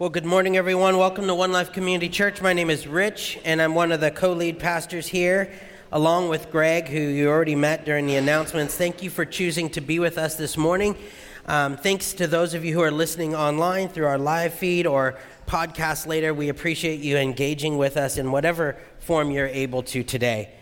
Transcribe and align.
Well, 0.00 0.08
good 0.08 0.24
morning, 0.24 0.56
everyone. 0.56 0.96
Welcome 0.96 1.26
to 1.26 1.34
One 1.34 1.52
Life 1.52 1.74
Community 1.74 2.08
Church. 2.08 2.40
My 2.40 2.54
name 2.54 2.70
is 2.70 2.86
Rich, 2.86 3.38
and 3.44 3.60
I'm 3.60 3.74
one 3.74 3.92
of 3.92 4.00
the 4.00 4.10
co 4.10 4.32
lead 4.32 4.58
pastors 4.58 5.06
here, 5.06 5.52
along 5.92 6.30
with 6.30 6.50
Greg, 6.50 6.88
who 6.88 6.98
you 6.98 7.28
already 7.28 7.54
met 7.54 7.84
during 7.84 8.06
the 8.06 8.16
announcements. 8.16 8.74
Thank 8.74 9.02
you 9.02 9.10
for 9.10 9.26
choosing 9.26 9.68
to 9.68 9.82
be 9.82 9.98
with 9.98 10.16
us 10.16 10.36
this 10.36 10.56
morning. 10.56 10.96
Um, 11.44 11.76
thanks 11.76 12.14
to 12.14 12.26
those 12.26 12.54
of 12.54 12.64
you 12.64 12.72
who 12.72 12.80
are 12.80 12.90
listening 12.90 13.34
online 13.34 13.90
through 13.90 14.06
our 14.06 14.16
live 14.16 14.54
feed 14.54 14.86
or 14.86 15.18
podcast 15.46 16.06
later. 16.06 16.32
We 16.32 16.48
appreciate 16.48 17.00
you 17.00 17.18
engaging 17.18 17.76
with 17.76 17.98
us 17.98 18.16
in 18.16 18.32
whatever 18.32 18.78
form 19.00 19.30
you're 19.30 19.48
able 19.48 19.82
to 19.82 20.02
today. 20.02 20.54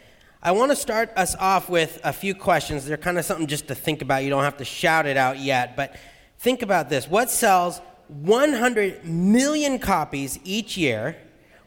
I 0.43 0.51
want 0.51 0.73
to 0.73 0.77
start 0.77 1.13
us 1.15 1.37
off 1.37 1.69
with 1.69 2.01
a 2.03 2.13
few 2.13 2.35
questions. 2.35 2.87
They're 2.87 2.97
kind 2.97 3.21
of 3.21 3.25
something 3.25 3.47
just 3.47 3.69
to 3.69 3.77
think 3.77 4.03
about. 4.03 4.25
You 4.25 4.31
don't 4.31 4.43
have 4.43 4.57
to 4.57 4.65
shout 4.65 5.07
it 5.07 5.17
out 5.17 5.39
yet, 5.39 5.77
but 5.77 5.95
think 6.41 6.63
about 6.63 6.89
this. 6.89 7.07
What 7.07 7.31
sells 7.31 7.81
100 8.09 9.05
million 9.05 9.79
copies 9.79 10.39
each 10.45 10.77
year, 10.77 11.17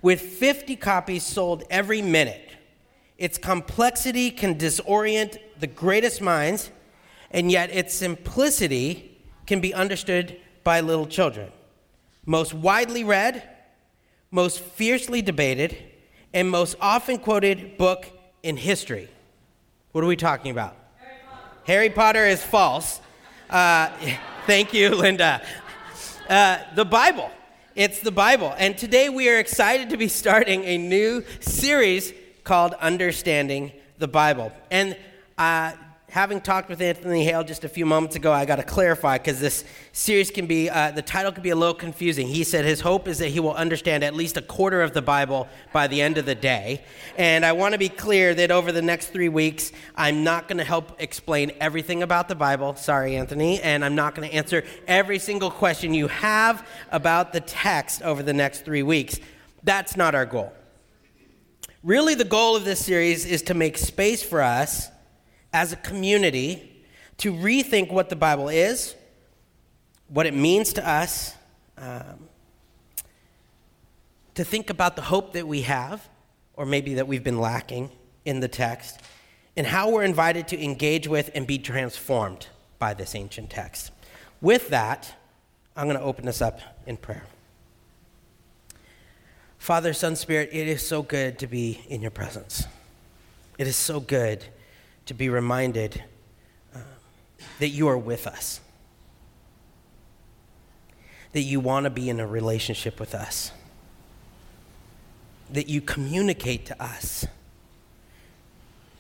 with 0.02 0.22
50 0.22 0.76
copies 0.76 1.24
sold 1.24 1.64
every 1.70 2.02
minute. 2.02 2.52
Its 3.18 3.38
complexity 3.38 4.32
can 4.32 4.56
disorient 4.56 5.38
the 5.60 5.68
greatest 5.68 6.22
minds, 6.22 6.72
and 7.30 7.52
yet 7.52 7.70
its 7.70 7.94
simplicity 7.94 9.18
can 9.46 9.62
be 9.62 9.74
understood 9.74 10.38
by 10.64 10.82
little 10.82 11.06
children. 11.06 11.52
Most 12.26 12.54
widely 12.54 13.04
read, 13.04 13.48
most 14.32 14.60
fiercely 14.60 15.22
debated, 15.22 15.78
and 16.34 16.50
most 16.50 16.76
often 16.82 17.20
quoted 17.20 17.78
book 17.78 18.08
in 18.42 18.58
history. 18.58 19.10
What 19.92 20.04
are 20.04 20.08
we 20.08 20.16
talking 20.16 20.52
about? 20.52 20.76
Harry 20.98 21.20
Potter, 21.28 21.58
Harry 21.66 21.90
Potter 21.90 22.26
is 22.26 22.44
false. 22.44 23.02
Uh, 23.50 23.90
thank 24.48 24.74
you, 24.74 24.96
Linda. 24.96 25.42
Uh, 26.32 26.64
the 26.76 26.86
Bible. 26.86 27.30
It's 27.76 28.00
the 28.00 28.10
Bible. 28.10 28.56
And 28.58 28.78
today 28.78 29.10
we 29.10 29.28
are 29.28 29.38
excited 29.38 29.90
to 29.90 29.98
be 29.98 30.08
starting 30.08 30.64
a 30.64 30.78
new 30.78 31.26
series 31.42 32.14
called 32.46 32.74
Understanding 32.76 33.74
the 33.98 34.08
Bible. 34.08 34.54
And 34.72 34.96
uh, 35.38 35.74
having 36.12 36.42
talked 36.42 36.68
with 36.68 36.82
Anthony 36.82 37.24
Hale 37.24 37.42
just 37.42 37.64
a 37.64 37.70
few 37.70 37.86
moments 37.86 38.18
ago, 38.18 38.34
I 38.34 38.44
got 38.44 38.58
to 38.58 38.64
clarify 38.64 39.18
because 39.18 39.40
this 39.40 39.64
series 39.94 40.30
can 40.30 40.46
be, 40.46 40.70
uh, 40.70 40.92
the 40.92 41.02
title 41.02 41.32
can 41.32 41.42
be 41.42 41.52
a 41.52 41.56
little 41.56 41.74
confusing. 41.74 42.28
He 42.28 42.44
said 42.44 42.66
his 42.66 42.82
hope 42.82 43.08
is 43.08 43.20
that 43.20 43.30
he 43.30 43.40
will 43.40 43.54
understand 43.54 44.04
at 44.04 44.14
least 44.14 44.36
a 44.36 44.42
quarter 44.42 44.82
of 44.82 44.94
the 44.94 45.02
Bible 45.02 45.48
by 45.72 45.88
the 45.88 46.02
end 46.02 46.18
of 46.18 46.26
the 46.26 46.36
day. 46.36 46.84
And 47.18 47.46
I 47.46 47.54
want 47.54 47.72
to 47.74 47.78
be 47.78 47.88
clear 47.88 48.36
that 48.36 48.52
over 48.52 48.74
the 48.74 48.82
next 48.82 49.08
three 49.08 49.30
weeks, 49.30 49.72
I'm 49.96 50.26
not 50.26 50.50
going 50.50 50.58
to 50.58 50.66
help 50.66 51.02
explain 51.02 51.54
everything 51.62 52.04
about 52.04 52.28
the 52.28 52.36
Bible. 52.36 52.76
Sorry, 52.76 53.16
Anthony. 53.16 53.62
And 53.62 53.86
I'm 53.86 53.96
not 53.96 54.14
going 54.14 54.30
to 54.30 54.36
answer 54.36 54.66
every 54.88 55.18
single 55.18 55.50
question 55.50 55.94
you 55.94 56.10
have 56.10 56.68
about 56.92 57.32
the 57.32 57.40
text 57.40 58.02
over 58.02 58.22
the 58.22 58.34
next 58.34 58.66
three 58.66 58.84
weeks. 58.84 59.18
That's 59.64 59.96
not 59.96 60.14
our 60.14 60.26
goal. 60.26 60.52
Really, 61.84 62.16
the 62.16 62.26
goal 62.26 62.58
of 62.58 62.66
this 62.66 62.86
series 62.86 63.26
is 63.26 63.44
to 63.44 63.54
make 63.54 63.78
space 63.78 64.22
for 64.22 64.42
us 64.42 64.91
as 65.54 65.74
a 65.74 65.76
community 65.78 66.84
to 67.18 67.34
rethink 67.34 67.92
what 67.92 68.10
the 68.10 68.16
Bible 68.16 68.50
is, 68.50 68.96
what 70.08 70.26
it 70.26 70.34
means 70.34 70.74
to 70.74 70.88
us, 70.88 71.36
um, 71.78 72.28
to 74.36 74.44
think 74.44 74.70
about 74.70 74.96
the 74.96 75.02
hope 75.02 75.34
that 75.34 75.48
we 75.48 75.62
have, 75.62 76.08
or 76.54 76.66
maybe 76.66 76.96
that 76.96 77.08
we've 77.08 77.24
been 77.24 77.40
lacking 77.40 77.90
in 78.26 78.40
the 78.40 78.48
text, 78.48 79.00
and 79.58 79.68
how 79.68 79.90
we're 79.90 80.04
invited 80.04 80.48
to 80.48 80.64
engage 80.64 81.08
with 81.08 81.30
and 81.36 81.46
be 81.46 81.58
transformed 81.58 82.48
by 82.80 82.94
this 82.94 83.14
ancient 83.16 83.50
text. 83.50 83.92
With 84.40 84.70
that, 84.70 85.14
I'm 85.76 85.86
going 85.88 85.98
to 85.98 86.04
open 86.04 86.26
this 86.26 86.42
up 86.42 86.60
in 86.86 86.98
prayer. 86.98 87.24
Father, 89.58 89.94
Son, 89.94 90.16
Spirit, 90.16 90.50
it 90.52 90.68
is 90.68 90.86
so 90.86 91.04
good 91.04 91.38
to 91.40 91.48
be 91.48 91.82
in 91.88 92.02
your 92.02 92.10
presence. 92.10 92.66
It 93.58 93.68
is 93.68 93.76
so 93.76 94.00
good 94.00 94.44
to 95.12 95.16
be 95.16 95.28
reminded 95.28 96.02
uh, 96.74 96.80
that 97.60 97.68
you 97.68 97.90
are 97.90 97.98
with 97.98 98.26
us, 98.26 98.62
that 101.34 101.42
you 101.42 101.60
want 101.60 101.84
to 101.84 101.90
be 101.90 102.10
in 102.10 102.22
a 102.22 102.26
relationship 102.26 102.98
with 102.98 103.14
us, 103.14 103.52
that 105.50 105.68
you 105.68 105.82
communicate 105.82 106.66
to 106.66 106.82
us. 106.82 107.28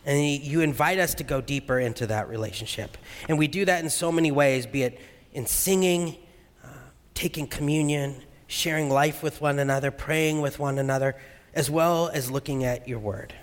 And 0.05 0.22
you 0.22 0.59
invite 0.59 0.99
us 0.99 1.13
to 1.16 1.23
go 1.23 1.39
deeper 1.39 1.79
into 1.79 2.05
that 2.07 2.28
relationship. 2.28 2.97
And 3.29 3.38
we 3.38 3.47
do 3.47 3.63
that 3.63 3.81
in 3.81 3.89
so 3.89 4.11
many 4.11 4.31
ways, 4.31 4.66
be 4.66 4.83
it 4.83 4.99
in 5.31 5.45
singing, 5.45 6.17
uh, 6.61 6.67
taking 7.13 7.47
communion, 7.47 8.22
sharing 8.47 8.89
life 8.89 9.23
with 9.23 9.39
one 9.39 9.59
another, 9.59 9.91
praying 9.91 10.41
with 10.41 10.59
one 10.59 10.78
another, 10.78 11.16
as 11.53 11.69
well 11.69 12.09
as 12.09 12.29
looking 12.29 12.66
at 12.66 12.85
your 12.85 12.99
word. 12.99 13.33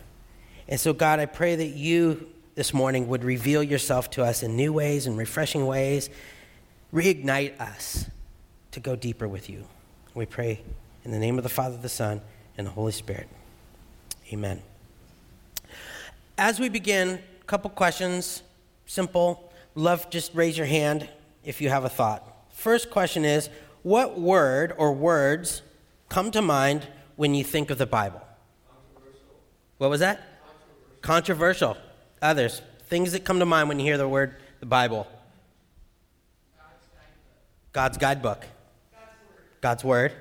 And 0.68 0.78
so, 0.78 0.92
God, 0.92 1.18
I 1.18 1.24
pray 1.24 1.56
that 1.56 1.68
you 1.68 2.28
this 2.58 2.74
morning 2.74 3.06
would 3.06 3.22
reveal 3.22 3.62
yourself 3.62 4.10
to 4.10 4.24
us 4.24 4.42
in 4.42 4.56
new 4.56 4.72
ways 4.72 5.06
and 5.06 5.16
refreshing 5.16 5.64
ways. 5.64 6.10
Reignite 6.92 7.56
us 7.60 8.10
to 8.72 8.80
go 8.80 8.96
deeper 8.96 9.28
with 9.28 9.48
you. 9.48 9.64
We 10.12 10.26
pray 10.26 10.62
in 11.04 11.12
the 11.12 11.20
name 11.20 11.38
of 11.38 11.44
the 11.44 11.50
Father, 11.50 11.76
the 11.76 11.88
Son, 11.88 12.20
and 12.56 12.66
the 12.66 12.72
Holy 12.72 12.90
Spirit. 12.90 13.28
Amen. 14.32 14.60
As 16.36 16.58
we 16.58 16.68
begin, 16.68 17.20
a 17.40 17.44
couple 17.44 17.70
questions, 17.70 18.42
simple. 18.86 19.52
Love, 19.76 20.10
just 20.10 20.34
raise 20.34 20.58
your 20.58 20.66
hand 20.66 21.08
if 21.44 21.60
you 21.60 21.68
have 21.68 21.84
a 21.84 21.88
thought. 21.88 22.26
First 22.50 22.90
question 22.90 23.24
is 23.24 23.50
What 23.84 24.18
word 24.18 24.74
or 24.76 24.92
words 24.92 25.62
come 26.08 26.32
to 26.32 26.42
mind 26.42 26.88
when 27.14 27.36
you 27.36 27.44
think 27.44 27.70
of 27.70 27.78
the 27.78 27.86
Bible? 27.86 28.20
What 29.76 29.90
was 29.90 30.00
that? 30.00 30.42
Controversial. 31.02 31.68
Controversial. 31.68 31.87
Others, 32.20 32.62
things 32.84 33.12
that 33.12 33.24
come 33.24 33.38
to 33.38 33.46
mind 33.46 33.68
when 33.68 33.78
you 33.78 33.84
hear 33.84 33.98
the 33.98 34.08
word 34.08 34.36
the 34.60 34.66
Bible. 34.66 35.06
God's 37.72 37.96
guidebook. 37.96 38.44
God's 39.60 39.84
word. 39.84 40.12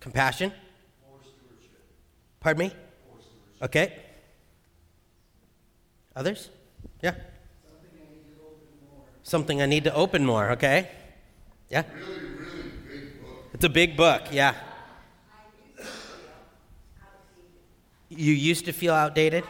Compassion. 0.00 0.52
Pardon 2.40 2.68
me? 2.68 2.72
Okay. 3.62 3.92
Others? 6.16 6.48
Yeah. 7.02 7.12
Something 7.12 7.22
I 8.02 8.06
need 8.06 8.24
to 8.24 8.42
open 8.42 8.64
more, 8.90 9.04
Something 9.22 9.62
I 9.62 9.66
need 9.66 9.84
to 9.84 9.94
open 9.94 10.26
more 10.26 10.50
okay? 10.52 10.88
Yeah? 11.68 11.84
Really, 11.94 12.14
really 12.14 12.70
big 12.88 13.22
book. 13.22 13.44
It's 13.54 13.64
a 13.64 13.68
big 13.68 13.96
book, 13.96 14.22
yeah. 14.32 14.54
You 18.08 18.32
used 18.32 18.64
to 18.64 18.72
feel 18.72 18.92
outdated? 18.92 19.44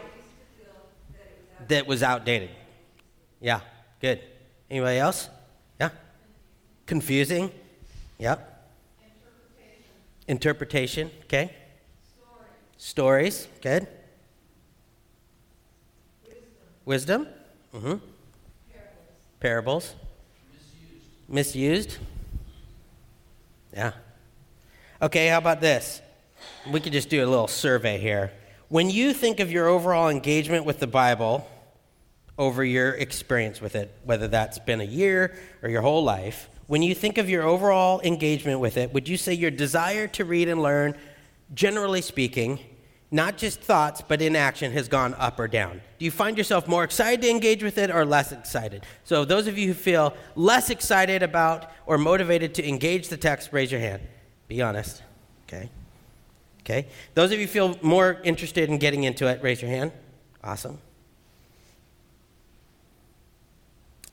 That 1.68 1.86
was 1.86 2.02
outdated. 2.02 2.50
Yeah, 3.40 3.60
good. 4.00 4.20
Anybody 4.70 4.98
else? 4.98 5.28
Yeah? 5.80 5.90
Confusing? 6.86 7.50
Yep. 8.18 8.46
Interpretation. 10.28 11.08
Interpretation, 11.08 11.10
okay. 11.24 11.54
Stories. 12.76 13.46
Stories, 13.46 13.48
good. 13.62 13.86
Wisdom. 16.84 17.24
Wisdom? 17.24 17.26
Mm-hmm. 17.74 17.94
Parables. 18.68 19.14
Parables. 19.40 19.94
Misused. 21.28 21.88
Misused. 21.88 21.98
Yeah. 23.72 23.92
Okay, 25.02 25.28
how 25.28 25.38
about 25.38 25.60
this? 25.60 26.02
We 26.70 26.80
could 26.80 26.92
just 26.92 27.08
do 27.08 27.24
a 27.24 27.26
little 27.26 27.48
survey 27.48 27.98
here. 27.98 28.32
When 28.70 28.88
you 28.88 29.12
think 29.12 29.40
of 29.40 29.50
your 29.50 29.66
overall 29.66 30.08
engagement 30.08 30.64
with 30.64 30.78
the 30.78 30.86
Bible, 30.86 31.44
over 32.38 32.64
your 32.64 32.92
experience 32.92 33.60
with 33.60 33.74
it, 33.74 33.92
whether 34.04 34.28
that's 34.28 34.60
been 34.60 34.80
a 34.80 34.84
year 34.84 35.34
or 35.60 35.68
your 35.68 35.82
whole 35.82 36.04
life, 36.04 36.48
when 36.68 36.80
you 36.80 36.94
think 36.94 37.18
of 37.18 37.28
your 37.28 37.42
overall 37.42 38.00
engagement 38.02 38.60
with 38.60 38.76
it, 38.76 38.94
would 38.94 39.08
you 39.08 39.16
say 39.16 39.34
your 39.34 39.50
desire 39.50 40.06
to 40.06 40.24
read 40.24 40.48
and 40.48 40.62
learn, 40.62 40.94
generally 41.52 42.00
speaking, 42.00 42.60
not 43.10 43.36
just 43.36 43.60
thoughts, 43.60 44.02
but 44.06 44.22
in 44.22 44.36
action, 44.36 44.70
has 44.70 44.86
gone 44.86 45.14
up 45.14 45.40
or 45.40 45.48
down? 45.48 45.80
Do 45.98 46.04
you 46.04 46.12
find 46.12 46.38
yourself 46.38 46.68
more 46.68 46.84
excited 46.84 47.22
to 47.22 47.28
engage 47.28 47.64
with 47.64 47.76
it 47.76 47.90
or 47.90 48.04
less 48.04 48.30
excited? 48.30 48.86
So, 49.02 49.24
those 49.24 49.48
of 49.48 49.58
you 49.58 49.66
who 49.66 49.74
feel 49.74 50.14
less 50.36 50.70
excited 50.70 51.24
about 51.24 51.72
or 51.86 51.98
motivated 51.98 52.54
to 52.54 52.68
engage 52.68 53.08
the 53.08 53.16
text, 53.16 53.52
raise 53.52 53.72
your 53.72 53.80
hand. 53.80 54.02
Be 54.46 54.62
honest. 54.62 55.02
Okay. 55.48 55.70
Okay. 56.60 56.86
Those 57.14 57.32
of 57.32 57.40
you 57.40 57.46
feel 57.46 57.78
more 57.82 58.20
interested 58.22 58.68
in 58.68 58.78
getting 58.78 59.04
into 59.04 59.26
it, 59.26 59.42
raise 59.42 59.62
your 59.62 59.70
hand. 59.70 59.92
Awesome. 60.44 60.78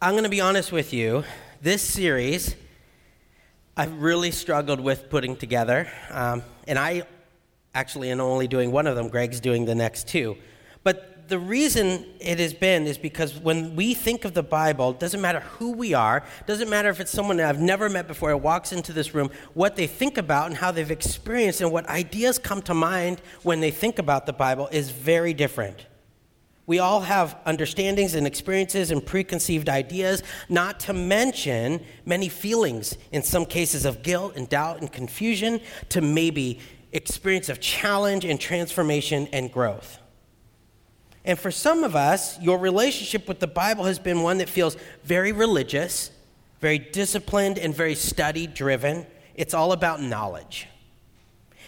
I'm 0.01 0.13
going 0.13 0.23
to 0.23 0.29
be 0.29 0.41
honest 0.41 0.71
with 0.71 0.93
you. 0.93 1.23
This 1.61 1.81
series, 1.81 2.55
I've 3.75 4.01
really 4.01 4.31
struggled 4.31 4.79
with 4.79 5.09
putting 5.09 5.35
together. 5.35 5.91
Um, 6.11 6.43
and 6.67 6.77
I 6.77 7.03
actually 7.73 8.11
am 8.11 8.19
only 8.19 8.47
doing 8.47 8.71
one 8.71 8.87
of 8.87 8.95
them. 8.95 9.09
Greg's 9.09 9.39
doing 9.39 9.65
the 9.65 9.75
next 9.75 10.07
two. 10.07 10.37
But 10.83 11.16
the 11.27 11.39
reason 11.39 12.05
it 12.19 12.39
has 12.39 12.53
been 12.53 12.87
is 12.87 12.97
because 12.97 13.37
when 13.37 13.75
we 13.75 13.93
think 13.93 14.23
of 14.25 14.33
the 14.33 14.43
Bible, 14.43 14.91
it 14.91 14.99
doesn't 14.99 15.21
matter 15.21 15.41
who 15.41 15.71
we 15.71 15.93
are, 15.93 16.23
doesn't 16.45 16.69
matter 16.69 16.89
if 16.89 16.99
it's 16.99 17.11
someone 17.11 17.37
that 17.37 17.49
I've 17.49 17.59
never 17.59 17.89
met 17.89 18.07
before 18.07 18.31
who 18.31 18.37
walks 18.37 18.71
into 18.71 18.93
this 18.93 19.13
room, 19.13 19.29
what 19.53 19.75
they 19.75 19.87
think 19.87 20.17
about 20.17 20.47
and 20.47 20.55
how 20.55 20.71
they've 20.71 20.89
experienced 20.89 21.61
and 21.61 21.71
what 21.71 21.87
ideas 21.87 22.37
come 22.37 22.61
to 22.63 22.73
mind 22.73 23.21
when 23.43 23.59
they 23.59 23.71
think 23.71 23.99
about 23.99 24.25
the 24.25 24.33
Bible 24.33 24.69
is 24.71 24.89
very 24.89 25.33
different. 25.33 25.85
We 26.65 26.79
all 26.79 27.01
have 27.01 27.37
understandings 27.45 28.13
and 28.13 28.27
experiences 28.27 28.91
and 28.91 29.05
preconceived 29.05 29.69
ideas, 29.69 30.21
not 30.49 30.81
to 30.81 30.93
mention 30.93 31.81
many 32.05 32.27
feelings, 32.27 32.97
in 33.11 33.23
some 33.23 33.45
cases 33.45 33.85
of 33.85 34.03
guilt 34.03 34.33
and 34.35 34.49
doubt 34.49 34.81
and 34.81 34.91
confusion, 34.91 35.61
to 35.89 36.01
maybe 36.01 36.59
experience 36.91 37.47
of 37.47 37.61
challenge 37.61 38.25
and 38.25 38.39
transformation 38.39 39.27
and 39.31 39.51
growth. 39.51 39.99
And 41.27 41.37
for 41.37 41.51
some 41.51 41.83
of 41.83 41.93
us, 41.93 42.39
your 42.39 42.57
relationship 42.57 43.27
with 43.27 43.41
the 43.41 43.47
Bible 43.47 43.83
has 43.83 43.99
been 43.99 44.21
one 44.21 44.37
that 44.37 44.47
feels 44.47 44.77
very 45.03 45.33
religious, 45.33 46.09
very 46.61 46.79
disciplined, 46.79 47.59
and 47.59 47.75
very 47.75 47.95
study 47.95 48.47
driven. 48.47 49.05
It's 49.35 49.53
all 49.53 49.73
about 49.73 50.01
knowledge. 50.01 50.69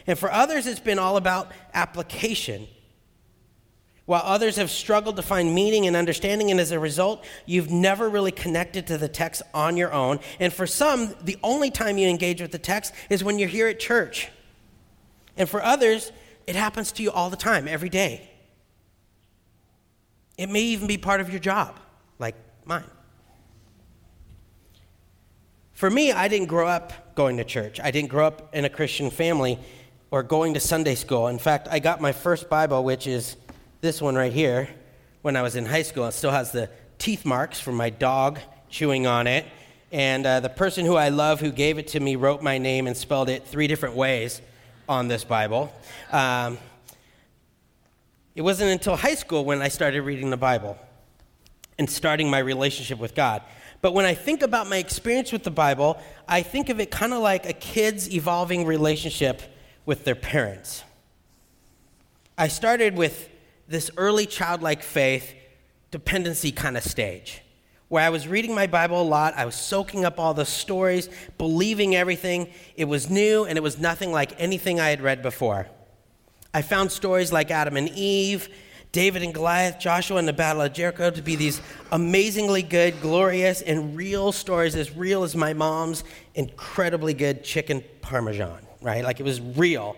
And 0.07 0.17
for 0.17 0.31
others, 0.31 0.65
it's 0.65 0.79
been 0.79 0.97
all 0.97 1.17
about 1.17 1.51
application. 1.73 2.67
While 4.05 4.21
others 4.23 4.55
have 4.55 4.71
struggled 4.71 5.17
to 5.17 5.21
find 5.21 5.53
meaning 5.53 5.85
and 5.85 5.95
understanding, 5.95 6.51
and 6.51 6.59
as 6.59 6.71
a 6.71 6.79
result, 6.79 7.25
you've 7.45 7.69
never 7.69 8.09
really 8.09 8.31
connected 8.31 8.87
to 8.87 8.97
the 8.97 9.09
text 9.09 9.41
on 9.53 9.75
your 9.75 9.91
own. 9.91 10.21
And 10.39 10.53
for 10.53 10.67
some, 10.67 11.13
the 11.21 11.37
only 11.43 11.69
time 11.69 11.97
you 11.97 12.07
engage 12.07 12.41
with 12.41 12.53
the 12.53 12.59
text 12.59 12.93
is 13.09 13.25
when 13.25 13.37
you're 13.37 13.49
here 13.49 13.67
at 13.67 13.77
church. 13.77 14.29
And 15.35 15.49
for 15.49 15.61
others, 15.61 16.13
it 16.47 16.55
happens 16.55 16.93
to 16.93 17.03
you 17.03 17.11
all 17.11 17.29
the 17.29 17.35
time, 17.35 17.67
every 17.67 17.89
day. 17.89 18.28
It 20.39 20.49
may 20.49 20.61
even 20.61 20.87
be 20.87 20.97
part 20.97 21.19
of 21.19 21.29
your 21.29 21.41
job, 21.41 21.77
like 22.17 22.33
mine. 22.63 22.85
For 25.73 25.89
me, 25.89 26.13
I 26.13 26.29
didn't 26.29 26.47
grow 26.47 26.65
up 26.65 27.13
going 27.13 27.35
to 27.37 27.43
church. 27.43 27.77
I 27.81 27.91
didn't 27.91 28.09
grow 28.09 28.25
up 28.27 28.55
in 28.55 28.63
a 28.63 28.69
Christian 28.69 29.09
family 29.09 29.59
or 30.11 30.23
going 30.23 30.53
to 30.53 30.61
Sunday 30.61 30.95
school. 30.95 31.27
In 31.27 31.39
fact, 31.39 31.67
I 31.69 31.79
got 31.79 31.99
my 31.99 32.13
first 32.13 32.49
Bible, 32.49 32.85
which 32.85 33.05
is 33.05 33.35
this 33.81 34.01
one 34.01 34.15
right 34.15 34.31
here, 34.31 34.69
when 35.23 35.35
I 35.35 35.41
was 35.41 35.57
in 35.57 35.65
high 35.65 35.81
school. 35.81 36.05
It 36.05 36.13
still 36.13 36.31
has 36.31 36.53
the 36.53 36.69
teeth 36.99 37.25
marks 37.25 37.59
from 37.59 37.75
my 37.75 37.89
dog 37.89 38.39
chewing 38.69 39.07
on 39.07 39.27
it. 39.27 39.45
And 39.91 40.25
uh, 40.25 40.39
the 40.39 40.47
person 40.47 40.85
who 40.85 40.95
I 40.95 41.09
love 41.09 41.41
who 41.41 41.51
gave 41.51 41.77
it 41.77 41.89
to 41.89 41.99
me 41.99 42.15
wrote 42.15 42.41
my 42.41 42.59
name 42.59 42.87
and 42.87 42.95
spelled 42.95 43.27
it 43.27 43.45
three 43.45 43.67
different 43.67 43.97
ways 43.97 44.41
on 44.87 45.09
this 45.09 45.25
Bible. 45.25 45.73
Um, 46.13 46.57
it 48.39 48.43
wasn't 48.43 48.71
until 48.71 48.95
high 48.95 49.15
school 49.15 49.43
when 49.43 49.61
I 49.61 49.67
started 49.67 50.03
reading 50.03 50.29
the 50.29 50.37
Bible 50.37 50.77
and 51.77 51.89
starting 51.89 52.29
my 52.29 52.39
relationship 52.39 52.97
with 52.97 53.13
God. 53.13 53.41
But 53.81 53.93
when 53.93 54.05
I 54.05 54.13
think 54.13 54.43
about 54.43 54.69
my 54.69 54.77
experience 54.77 55.33
with 55.33 55.43
the 55.43 55.51
Bible, 55.51 55.99
I 56.25 56.41
think 56.41 56.69
of 56.69 56.79
it 56.79 56.89
kind 56.89 57.11
of 57.11 57.19
like 57.19 57.45
a 57.45 57.51
kid's 57.51 58.09
evolving 58.09 58.65
relationship 58.65 59.41
with 59.85 60.05
their 60.05 60.15
parents. 60.15 60.85
I 62.37 62.47
started 62.47 62.95
with 62.95 63.27
this 63.67 63.91
early 63.97 64.25
childlike 64.25 64.83
faith 64.83 65.35
dependency 65.91 66.53
kind 66.53 66.77
of 66.77 66.83
stage 66.85 67.41
where 67.89 68.05
I 68.05 68.09
was 68.09 68.25
reading 68.25 68.55
my 68.55 68.67
Bible 68.67 69.01
a 69.01 69.03
lot. 69.03 69.33
I 69.35 69.43
was 69.43 69.55
soaking 69.55 70.05
up 70.05 70.17
all 70.17 70.33
the 70.33 70.45
stories, 70.45 71.09
believing 71.37 71.93
everything. 71.93 72.53
It 72.77 72.85
was 72.85 73.09
new 73.09 73.43
and 73.43 73.57
it 73.57 73.61
was 73.61 73.77
nothing 73.77 74.13
like 74.13 74.39
anything 74.39 74.79
I 74.79 74.91
had 74.91 75.01
read 75.01 75.21
before. 75.21 75.67
I 76.53 76.61
found 76.61 76.91
stories 76.91 77.31
like 77.31 77.51
Adam 77.51 77.77
and 77.77 77.89
Eve, 77.89 78.49
David 78.91 79.21
and 79.21 79.33
Goliath, 79.33 79.79
Joshua 79.79 80.17
and 80.17 80.27
the 80.27 80.33
Battle 80.33 80.63
of 80.63 80.73
Jericho 80.73 81.11
to 81.11 81.21
be 81.21 81.35
these 81.35 81.61
amazingly 81.91 82.63
good, 82.63 82.99
glorious, 83.01 83.61
and 83.61 83.95
real 83.95 84.31
stories, 84.31 84.75
as 84.75 84.95
real 84.95 85.23
as 85.23 85.35
my 85.35 85.53
mom's 85.53 86.03
incredibly 86.33 87.13
good 87.13 87.43
chicken 87.43 87.83
parmesan, 88.01 88.65
right? 88.81 89.03
Like 89.03 89.19
it 89.19 89.23
was 89.23 89.39
real. 89.39 89.95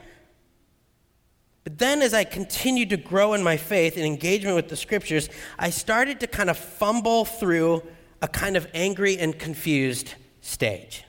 But 1.63 1.77
then, 1.77 2.01
as 2.01 2.13
I 2.13 2.25
continued 2.25 2.89
to 2.89 2.97
grow 2.97 3.33
in 3.33 3.43
my 3.43 3.55
faith 3.55 3.95
and 3.95 4.05
engagement 4.05 4.55
with 4.55 4.67
the 4.67 4.75
scriptures, 4.75 5.29
I 5.57 5.69
started 5.69 6.19
to 6.21 6.27
kind 6.27 6.49
of 6.49 6.57
fumble 6.57 7.23
through 7.23 7.83
a 8.21 8.27
kind 8.27 8.57
of 8.57 8.67
angry 8.73 9.17
and 9.17 9.37
confused 9.37 10.15
stage. 10.41 11.05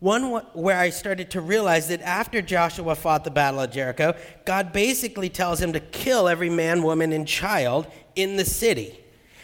One 0.00 0.30
where 0.52 0.78
I 0.78 0.90
started 0.90 1.30
to 1.32 1.40
realize 1.40 1.88
that 1.88 2.02
after 2.02 2.40
Joshua 2.40 2.94
fought 2.94 3.24
the 3.24 3.32
Battle 3.32 3.60
of 3.60 3.72
Jericho, 3.72 4.14
God 4.44 4.72
basically 4.72 5.28
tells 5.28 5.60
him 5.60 5.72
to 5.72 5.80
kill 5.80 6.28
every 6.28 6.50
man, 6.50 6.84
woman, 6.84 7.12
and 7.12 7.26
child 7.26 7.88
in 8.14 8.36
the 8.36 8.44
city. 8.44 9.00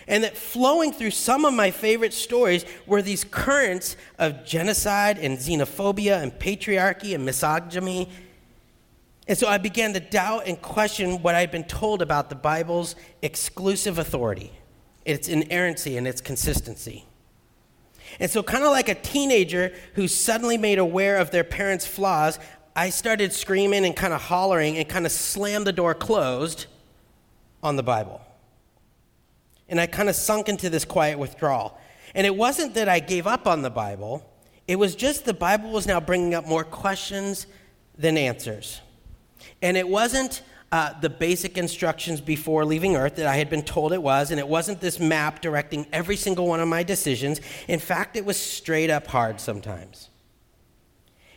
And 0.07 0.23
that 0.23 0.37
flowing 0.37 0.93
through 0.93 1.11
some 1.11 1.45
of 1.45 1.55
my 1.55 1.71
favorite 1.73 2.13
stories 2.13 2.65
were 2.87 3.03
these 3.03 3.25
currents 3.25 3.97
of 4.19 4.45
genocide 4.45 5.19
and 5.19 5.39
xenophobia 5.39 6.23
and 6.23 6.31
patriarchy 6.33 7.15
and 7.15 7.25
misogyny. 7.25 8.09
And 9.27 9.37
so 9.37 9.49
I 9.49 9.59
began 9.59 9.93
to 9.95 10.01
doubt 10.01 10.47
and 10.47 10.61
question 10.61 11.23
what 11.23 11.35
I'd 11.35 11.51
been 11.51 11.65
told 11.65 12.01
about 12.01 12.29
the 12.29 12.37
Bible's 12.37 12.95
exclusive 13.23 13.99
authority, 13.99 14.53
its 15.05 15.27
inerrancy, 15.27 15.97
and 15.97 16.07
its 16.07 16.21
consistency. 16.21 17.07
And 18.21 18.31
so, 18.31 18.43
kind 18.43 18.65
of 18.65 18.71
like 18.71 18.89
a 18.89 18.95
teenager 18.95 19.73
who's 19.95 20.15
suddenly 20.15 20.57
made 20.57 20.79
aware 20.79 21.19
of 21.19 21.31
their 21.31 21.45
parents' 21.45 21.87
flaws, 21.87 22.39
I 22.77 22.91
started 22.91 23.33
screaming 23.33 23.85
and 23.85 23.95
kind 23.95 24.13
of 24.13 24.23
hollering 24.23 24.77
and 24.79 24.89
kind 24.89 25.07
of 25.07 25.13
slammed 25.13 25.67
the 25.67 25.73
door 25.73 25.95
closed 25.95 26.67
on 27.63 27.77
the 27.77 27.83
Bible. 27.83 28.21
And 29.69 29.81
I 29.81 29.87
kind 29.87 30.09
of 30.09 30.15
sunk 30.15 30.49
into 30.49 30.69
this 30.69 30.85
quiet 30.85 31.19
withdrawal. 31.19 31.79
And 32.15 32.27
it 32.27 32.37
wasn't 32.37 32.75
that 32.75 32.89
I 32.89 33.01
gave 33.01 33.27
up 33.27 33.47
on 33.47 33.63
the 33.63 33.71
Bible, 33.71 34.31
it 34.67 34.77
was 34.77 34.95
just 34.95 35.25
the 35.25 35.35
Bible 35.35 35.71
was 35.71 35.87
now 35.87 36.01
bringing 36.01 36.35
up 36.35 36.47
more 36.47 36.65
questions 36.65 37.47
than 37.99 38.17
answers. 38.17 38.81
And 39.61 39.77
it 39.77 39.89
wasn't 39.89 40.43
uh, 40.75 40.93
the 40.99 41.09
basic 41.09 41.57
instructions 41.57 42.21
before 42.21 42.65
leaving 42.65 42.97
Earth 42.97 43.15
that 43.15 43.29
I 43.29 43.37
had 43.37 43.49
been 43.49 43.63
told 43.63 43.93
it 43.93 44.03
was, 44.03 44.33
and 44.33 44.41
it 44.41 44.49
wasn't 44.49 44.81
this 44.81 44.99
map 44.99 45.41
directing 45.41 45.87
every 45.93 46.17
single 46.17 46.49
one 46.49 46.59
of 46.59 46.67
my 46.67 46.83
decisions. 46.83 47.41
In 47.69 47.79
fact, 47.79 48.17
it 48.17 48.25
was 48.25 48.37
straight 48.37 48.91
up 48.91 49.07
hard 49.07 49.41
sometimes. 49.41 50.11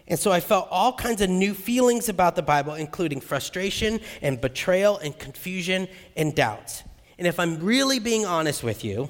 And 0.07 0.17
so 0.17 0.31
I 0.31 0.39
felt 0.39 0.67
all 0.71 0.91
kinds 0.91 1.21
of 1.21 1.29
new 1.29 1.53
feelings 1.53 2.09
about 2.09 2.35
the 2.35 2.41
Bible, 2.41 2.73
including 2.73 3.21
frustration 3.21 3.99
and 4.23 4.41
betrayal 4.41 4.97
and 4.97 5.15
confusion 5.19 5.87
and 6.15 6.33
doubts. 6.33 6.83
And 7.19 7.27
if 7.27 7.39
I'm 7.39 7.59
really 7.59 7.99
being 7.99 8.25
honest 8.25 8.63
with 8.63 8.83
you, 8.83 9.07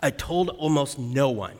I 0.00 0.10
told 0.10 0.50
almost 0.50 1.00
no 1.00 1.30
one. 1.30 1.58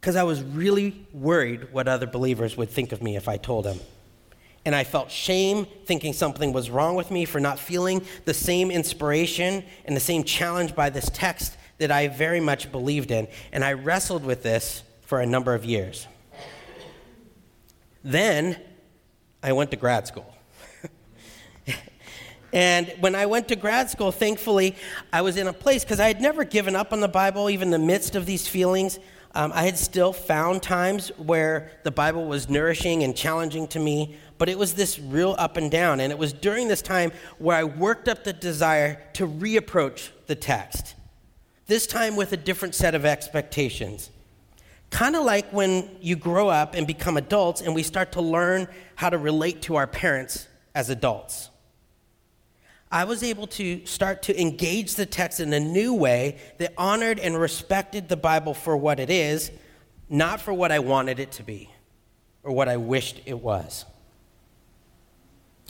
Because 0.00 0.16
I 0.16 0.24
was 0.24 0.42
really 0.42 1.06
worried 1.12 1.72
what 1.72 1.86
other 1.86 2.08
believers 2.08 2.56
would 2.56 2.70
think 2.70 2.90
of 2.90 3.00
me 3.00 3.14
if 3.14 3.28
I 3.28 3.36
told 3.36 3.64
them 3.64 3.78
and 4.68 4.76
I 4.76 4.84
felt 4.84 5.10
shame 5.10 5.64
thinking 5.86 6.12
something 6.12 6.52
was 6.52 6.68
wrong 6.68 6.94
with 6.94 7.10
me 7.10 7.24
for 7.24 7.40
not 7.40 7.58
feeling 7.58 8.04
the 8.26 8.34
same 8.34 8.70
inspiration 8.70 9.64
and 9.86 9.96
the 9.96 10.00
same 10.00 10.24
challenge 10.24 10.74
by 10.74 10.90
this 10.90 11.08
text 11.10 11.56
that 11.78 11.90
I 11.90 12.08
very 12.08 12.38
much 12.38 12.70
believed 12.70 13.10
in. 13.10 13.28
And 13.50 13.64
I 13.64 13.72
wrestled 13.72 14.26
with 14.26 14.42
this 14.42 14.82
for 15.00 15.20
a 15.22 15.26
number 15.26 15.54
of 15.54 15.64
years. 15.64 16.06
Then 18.04 18.60
I 19.42 19.54
went 19.54 19.70
to 19.70 19.78
grad 19.78 20.06
school. 20.06 20.36
and 22.52 22.92
when 23.00 23.14
I 23.14 23.24
went 23.24 23.48
to 23.48 23.56
grad 23.56 23.88
school, 23.88 24.12
thankfully, 24.12 24.76
I 25.10 25.22
was 25.22 25.38
in 25.38 25.46
a 25.46 25.54
place 25.54 25.82
because 25.82 25.98
I 25.98 26.08
had 26.08 26.20
never 26.20 26.44
given 26.44 26.76
up 26.76 26.92
on 26.92 27.00
the 27.00 27.08
Bible, 27.08 27.48
even 27.48 27.68
in 27.68 27.80
the 27.80 27.86
midst 27.86 28.14
of 28.16 28.26
these 28.26 28.46
feelings. 28.46 28.98
Um, 29.34 29.52
I 29.54 29.62
had 29.62 29.78
still 29.78 30.12
found 30.12 30.62
times 30.62 31.08
where 31.16 31.70
the 31.84 31.90
Bible 31.90 32.26
was 32.26 32.48
nourishing 32.50 33.02
and 33.02 33.16
challenging 33.16 33.66
to 33.68 33.78
me, 33.78 34.16
but 34.38 34.48
it 34.48 34.58
was 34.58 34.74
this 34.74 34.98
real 34.98 35.34
up 35.38 35.56
and 35.56 35.70
down. 35.70 36.00
And 36.00 36.12
it 36.12 36.18
was 36.18 36.32
during 36.32 36.68
this 36.68 36.80
time 36.80 37.12
where 37.38 37.56
I 37.56 37.64
worked 37.64 38.08
up 38.08 38.24
the 38.24 38.32
desire 38.32 39.02
to 39.14 39.26
reapproach 39.26 40.10
the 40.26 40.34
text, 40.34 40.94
this 41.66 41.86
time 41.86 42.16
with 42.16 42.32
a 42.32 42.36
different 42.36 42.74
set 42.74 42.94
of 42.94 43.04
expectations. 43.04 44.10
Kind 44.90 45.16
of 45.16 45.24
like 45.24 45.52
when 45.52 45.90
you 46.00 46.16
grow 46.16 46.48
up 46.48 46.74
and 46.74 46.86
become 46.86 47.16
adults 47.16 47.60
and 47.60 47.74
we 47.74 47.82
start 47.82 48.12
to 48.12 48.22
learn 48.22 48.68
how 48.94 49.10
to 49.10 49.18
relate 49.18 49.62
to 49.62 49.76
our 49.76 49.86
parents 49.86 50.48
as 50.74 50.88
adults. 50.88 51.50
I 52.90 53.04
was 53.04 53.22
able 53.22 53.46
to 53.48 53.84
start 53.84 54.22
to 54.22 54.40
engage 54.40 54.94
the 54.94 55.04
text 55.04 55.40
in 55.40 55.52
a 55.52 55.60
new 55.60 55.92
way 55.92 56.38
that 56.56 56.72
honored 56.78 57.18
and 57.18 57.38
respected 57.38 58.08
the 58.08 58.16
Bible 58.16 58.54
for 58.54 58.78
what 58.78 58.98
it 58.98 59.10
is, 59.10 59.50
not 60.08 60.40
for 60.40 60.54
what 60.54 60.72
I 60.72 60.78
wanted 60.78 61.18
it 61.18 61.32
to 61.32 61.42
be 61.42 61.70
or 62.42 62.52
what 62.52 62.66
I 62.66 62.78
wished 62.78 63.20
it 63.26 63.38
was. 63.40 63.84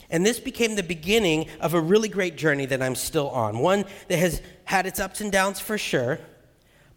And 0.09 0.25
this 0.25 0.39
became 0.39 0.75
the 0.75 0.83
beginning 0.83 1.47
of 1.59 1.73
a 1.73 1.81
really 1.81 2.09
great 2.09 2.35
journey 2.35 2.65
that 2.65 2.81
I'm 2.81 2.95
still 2.95 3.29
on. 3.29 3.59
One 3.59 3.85
that 4.07 4.17
has 4.17 4.41
had 4.65 4.85
its 4.85 4.99
ups 4.99 5.21
and 5.21 5.31
downs 5.31 5.59
for 5.59 5.77
sure, 5.77 6.19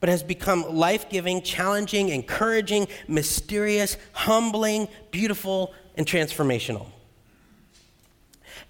but 0.00 0.08
has 0.08 0.22
become 0.22 0.74
life 0.74 1.08
giving, 1.10 1.42
challenging, 1.42 2.08
encouraging, 2.08 2.88
mysterious, 3.06 3.96
humbling, 4.12 4.88
beautiful, 5.10 5.74
and 5.96 6.06
transformational. 6.06 6.86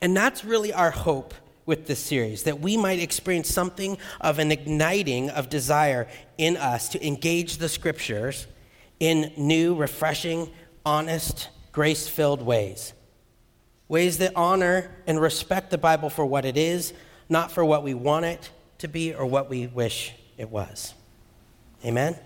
And 0.01 0.17
that's 0.17 0.45
really 0.45 0.73
our 0.73 0.91
hope 0.91 1.35
with 1.65 1.87
this 1.87 2.01
series 2.01 2.43
that 2.43 2.61
we 2.61 2.77
might 2.77 2.99
experience 2.99 3.49
something 3.49 3.97
of 4.21 4.41
an 4.41 4.51
igniting 4.51 5.31
of 5.31 5.49
desire 5.49 6.09
in 6.37 6.57
us 6.57 6.89
to 6.89 7.07
engage 7.07 7.59
the 7.59 7.69
scriptures 7.69 8.49
in 8.99 9.33
new, 9.37 9.75
refreshing, 9.75 10.51
honest, 10.85 11.49
grace 11.71 12.09
filled 12.09 12.43
ways. 12.43 12.93
Ways 13.93 14.17
that 14.19 14.33
honor 14.37 14.91
and 15.07 15.21
respect 15.21 15.71
the 15.71 15.77
Bible 15.77 16.09
for 16.09 16.25
what 16.25 16.47
it 16.47 16.57
is, 16.57 16.95
not 17.29 17.53
for 17.53 17.63
what 17.63 17.83
we 17.83 17.93
want 17.93 18.25
it 18.25 18.49
to 18.79 18.89
be 18.89 19.13
or 19.13 19.27
what 19.27 19.51
we 19.51 19.67
wish 19.67 20.15
it 20.39 20.49
was. 20.49 20.95
Amen? 21.85 22.17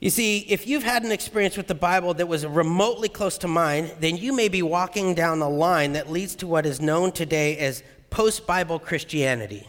You 0.00 0.10
see, 0.10 0.40
if 0.40 0.66
you've 0.66 0.82
had 0.82 1.04
an 1.04 1.10
experience 1.10 1.56
with 1.56 1.68
the 1.68 1.74
Bible 1.74 2.12
that 2.12 2.28
was 2.28 2.44
remotely 2.44 3.08
close 3.08 3.38
to 3.38 3.48
mine, 3.48 3.92
then 3.98 4.18
you 4.18 4.36
may 4.36 4.48
be 4.48 4.60
walking 4.60 5.14
down 5.14 5.38
the 5.38 5.48
line 5.48 5.94
that 5.94 6.10
leads 6.10 6.34
to 6.34 6.46
what 6.46 6.66
is 6.66 6.82
known 6.82 7.10
today 7.10 7.56
as 7.56 7.82
post 8.10 8.46
Bible 8.46 8.78
Christianity. 8.78 9.66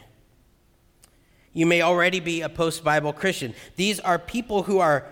You 1.53 1.65
may 1.65 1.81
already 1.81 2.19
be 2.19 2.41
a 2.41 2.49
post 2.49 2.83
Bible 2.83 3.13
Christian. 3.13 3.53
These 3.77 4.01
are 4.01 4.19
people 4.19 4.63
who 4.63 4.79
are 4.79 5.07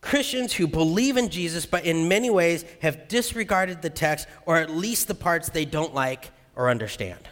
Christians 0.00 0.52
who 0.52 0.66
believe 0.66 1.16
in 1.16 1.28
Jesus, 1.28 1.66
but 1.66 1.84
in 1.84 2.08
many 2.08 2.30
ways 2.30 2.64
have 2.82 3.08
disregarded 3.08 3.82
the 3.82 3.90
text, 3.90 4.28
or 4.46 4.56
at 4.56 4.70
least 4.70 5.08
the 5.08 5.14
parts 5.14 5.48
they 5.48 5.64
don't 5.64 5.94
like 5.94 6.30
or 6.54 6.70
understand. 6.70 7.28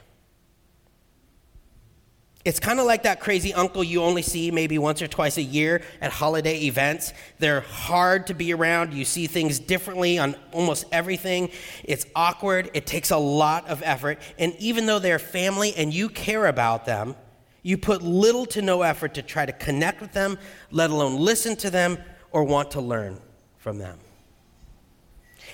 It's 2.47 2.61
kind 2.61 2.79
of 2.79 2.87
like 2.87 3.03
that 3.03 3.19
crazy 3.19 3.53
uncle 3.53 3.83
you 3.83 4.05
only 4.05 4.23
see 4.23 4.53
maybe 4.53 4.79
once 4.79 5.03
or 5.03 5.09
twice 5.09 5.37
a 5.37 5.43
year 5.43 5.83
at 6.01 6.13
holiday 6.13 6.61
events. 6.61 7.13
They're 7.41 7.63
hard 7.63 8.29
to 8.29 8.35
be 8.35 8.55
around. 8.55 8.95
You 8.95 9.05
see 9.05 9.27
things 9.27 9.59
differently 9.59 10.17
on 10.17 10.37
almost 10.53 10.85
everything. 10.93 11.51
It's 11.83 12.07
awkward. 12.15 12.71
It 12.73 12.87
takes 12.87 13.11
a 13.11 13.17
lot 13.17 13.67
of 13.67 13.83
effort. 13.85 14.21
And 14.39 14.55
even 14.61 14.87
though 14.87 15.01
they're 15.01 15.19
family 15.19 15.75
and 15.77 15.93
you 15.93 16.09
care 16.09 16.47
about 16.47 16.85
them, 16.85 17.17
you 17.65 17.77
put 17.79 18.03
little 18.03 18.47
to 18.47 18.63
no 18.63 18.83
effort 18.83 19.15
to 19.15 19.23
try 19.23 19.45
to 19.45 19.53
connect 19.53 20.01
with 20.01 20.13
them, 20.13 20.39
let 20.71 20.91
alone 20.91 21.17
listen 21.17 21.57
to 21.57 21.71
them 21.71 21.99
or 22.31 22.45
want 22.45 22.73
to 22.73 22.81
learn 22.81 23.19
from 23.59 23.79
them. 23.79 23.99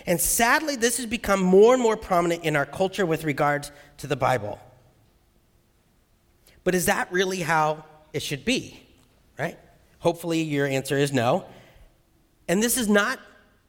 And 0.07 0.21
sadly, 0.21 0.77
this 0.77 0.97
has 0.97 1.07
become 1.07 1.43
more 1.43 1.75
and 1.75 1.83
more 1.83 1.97
prominent 1.97 2.45
in 2.45 2.57
our 2.57 2.67
culture 2.67 3.07
with 3.07 3.25
regards 3.25 3.71
to 3.99 4.07
the 4.07 4.17
Bible. 4.17 4.59
But 6.65 6.75
is 6.75 6.87
that 6.87 7.13
really 7.13 7.41
how 7.41 7.85
it 8.13 8.23
should 8.23 8.45
be? 8.45 8.81
Right? 9.39 9.59
Hopefully, 9.99 10.43
your 10.43 10.67
answer 10.67 10.97
is 10.97 11.13
no. 11.13 11.45
And 12.49 12.63
this 12.63 12.77
is 12.77 12.89
not 12.89 13.21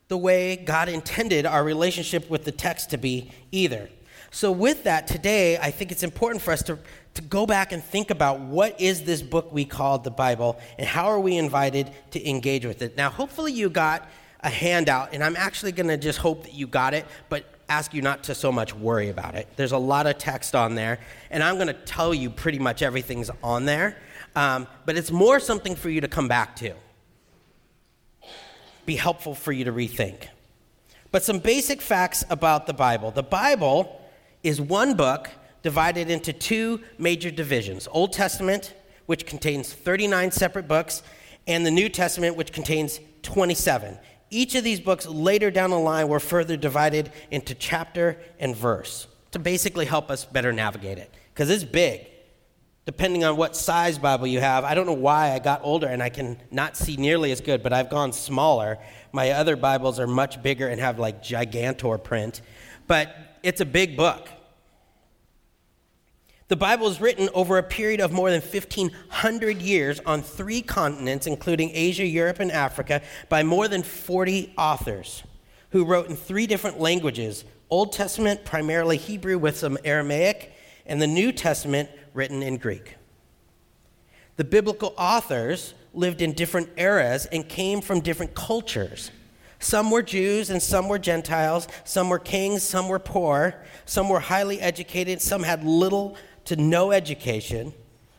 the 0.08 0.18
way 0.18 0.56
God 0.58 0.90
intended 0.90 1.46
our 1.46 1.64
relationship 1.64 2.30
with 2.30 2.44
the 2.44 2.52
text 2.52 2.90
to 2.92 2.98
be 2.98 3.32
either. 3.52 3.90
So, 4.32 4.52
with 4.52 4.84
that, 4.84 5.08
today, 5.08 5.58
I 5.58 5.70
think 5.72 5.92
it's 5.92 6.04
important 6.04 6.42
for 6.42 6.52
us 6.52 6.64
to, 6.64 6.80
to 7.16 7.22
go 7.22 7.46
back 7.46 7.72
and 7.72 7.84
think 7.84 8.10
about 8.10 8.40
what 8.40 8.80
is 8.82 9.04
this 9.04 9.22
book 9.22 9.52
we 9.52 9.66
call 9.66 10.00
the 10.00 10.12
Bible 10.12 10.60
and 10.78 10.88
how 10.88 11.06
are 11.08 11.20
we 11.20 11.38
invited 11.38 11.92
to 12.12 12.30
engage 12.30 12.66
with 12.66 12.82
it. 12.82 12.98
Now, 12.98 13.10
hopefully, 13.10 13.52
you 13.52 13.70
got 13.70 14.10
a 14.42 14.50
handout, 14.50 15.14
and 15.14 15.24
I'm 15.24 15.36
actually 15.36 15.72
going 15.72 15.88
to 15.88 15.98
just 15.98 16.20
hope 16.20 16.44
that 16.44 16.54
you 16.54 16.68
got 16.68 16.94
it, 16.94 17.06
but 17.30 17.46
ask 17.70 17.94
you 17.94 18.02
not 18.02 18.24
to 18.24 18.36
so 18.36 18.52
much 18.52 18.76
worry 18.76 19.10
about 19.10 19.36
it. 19.36 19.48
There's 19.56 19.72
a 19.72 19.78
lot 19.78 20.06
of 20.06 20.18
text 20.18 20.54
on 20.56 20.76
there, 20.76 21.00
and 21.32 21.42
I'm 21.42 21.56
going 21.56 21.68
to 21.68 21.74
tell 21.74 22.14
you 22.14 22.30
pretty 22.30 22.60
much 22.60 22.82
everything's 22.82 23.30
on 23.42 23.66
there, 23.66 23.98
um, 24.36 24.68
but 24.86 24.98
it's 24.98 25.12
more 25.12 25.40
something 25.40 25.76
for 25.76 25.90
you 25.90 26.02
to 26.02 26.08
come 26.08 26.28
back 26.28 26.56
to. 26.58 26.74
Be 28.86 28.96
helpful 28.96 29.34
for 29.34 29.52
you 29.52 29.66
to 29.66 29.72
rethink. 29.72 30.28
But 31.12 31.24
some 31.24 31.40
basic 31.40 31.82
facts 31.82 32.26
about 32.30 32.66
the 32.66 32.74
Bible 32.74 33.12
the 33.12 33.24
Bible 33.24 34.02
is 34.42 34.60
one 34.60 34.96
book 34.96 35.30
divided 35.64 36.10
into 36.10 36.32
two 36.32 36.82
major 36.98 37.32
divisions 37.32 37.88
Old 37.92 38.14
Testament, 38.14 38.74
which 39.08 39.26
contains 39.26 39.74
39 39.74 40.32
separate 40.32 40.68
books, 40.68 41.02
and 41.48 41.66
the 41.66 41.72
New 41.72 41.90
Testament, 41.90 42.38
which 42.38 42.52
contains 42.54 43.00
27. 43.24 43.98
Each 44.30 44.56
of 44.56 44.64
these 44.64 44.80
books 44.80 45.06
later 45.06 45.52
down 45.52 45.72
the 45.72 45.80
line 45.80 46.08
were 46.08 46.20
further 46.20 46.58
divided 46.58 47.12
into 47.32 47.54
chapter 47.56 48.20
and 48.40 48.56
verse 48.56 49.08
to 49.32 49.40
basically 49.40 49.86
help 49.86 50.10
us 50.10 50.26
better 50.26 50.54
navigate 50.54 50.98
it 50.98 51.14
because 51.34 51.50
it's 51.50 51.64
big. 51.64 52.08
Depending 52.86 53.24
on 53.24 53.38
what 53.38 53.56
size 53.56 53.98
Bible 53.98 54.28
you 54.28 54.42
have, 54.42 54.66
I 54.66 54.74
don't 54.74 54.86
know 54.86 54.92
why 54.92 55.32
I 55.32 55.40
got 55.40 55.62
older 55.64 55.88
and 55.88 56.04
I 56.04 56.10
can 56.10 56.38
not 56.52 56.76
see 56.76 56.98
nearly 56.98 57.32
as 57.32 57.40
good, 57.40 57.64
but 57.64 57.72
I've 57.72 57.90
gone 57.90 58.12
smaller. 58.12 58.78
My 59.14 59.32
other 59.32 59.56
Bibles 59.56 60.00
are 60.00 60.08
much 60.08 60.44
bigger 60.44 60.68
and 60.68 60.82
have 60.82 61.00
like 61.00 61.24
gigantor 61.24 62.04
print, 62.04 62.42
but 62.88 63.40
it's 63.42 63.62
a 63.62 63.66
big 63.66 63.96
book. 63.96 64.28
The 66.50 66.56
Bible 66.58 66.88
is 66.88 67.00
written 67.00 67.30
over 67.34 67.58
a 67.58 67.64
period 67.64 68.02
of 68.02 68.12
more 68.12 68.30
than 68.30 68.42
1,500 68.42 69.62
years 69.62 70.00
on 70.06 70.22
three 70.22 70.62
continents, 70.62 71.26
including 71.26 71.72
Asia, 71.74 72.06
Europe, 72.06 72.40
and 72.40 72.52
Africa, 72.52 73.02
by 73.30 73.44
more 73.44 73.68
than 73.68 73.82
40 73.82 74.54
authors 74.58 75.24
who 75.70 75.86
wrote 75.86 76.10
in 76.10 76.16
three 76.16 76.48
different 76.48 76.80
languages 76.80 77.46
Old 77.70 77.92
Testament, 77.92 78.46
primarily 78.46 78.98
Hebrew 78.98 79.40
with 79.40 79.58
some 79.58 79.80
Aramaic, 79.84 80.54
and 80.86 81.02
the 81.02 81.08
New 81.08 81.32
Testament, 81.32 81.90
written 82.14 82.44
in 82.44 82.58
Greek. 82.58 82.98
The 84.36 84.44
biblical 84.44 84.94
authors 84.96 85.74
lived 85.94 86.22
in 86.22 86.34
different 86.34 86.70
eras 86.78 87.26
and 87.28 87.50
came 87.50 87.82
from 87.82 88.02
different 88.02 88.36
cultures. 88.36 89.10
Some 89.58 89.90
were 89.92 90.02
Jews 90.02 90.50
and 90.50 90.62
some 90.62 90.90
were 90.90 91.00
Gentiles. 91.00 91.68
Some 91.84 92.10
were 92.10 92.20
kings, 92.20 92.64
some 92.64 92.90
were 92.90 93.00
poor. 93.00 93.64
Some 93.86 94.10
were 94.10 94.20
highly 94.20 94.60
educated, 94.60 95.22
some 95.22 95.42
had 95.42 95.64
little 95.64 96.18
to 96.46 96.56
no 96.56 96.92
education. 96.92 97.74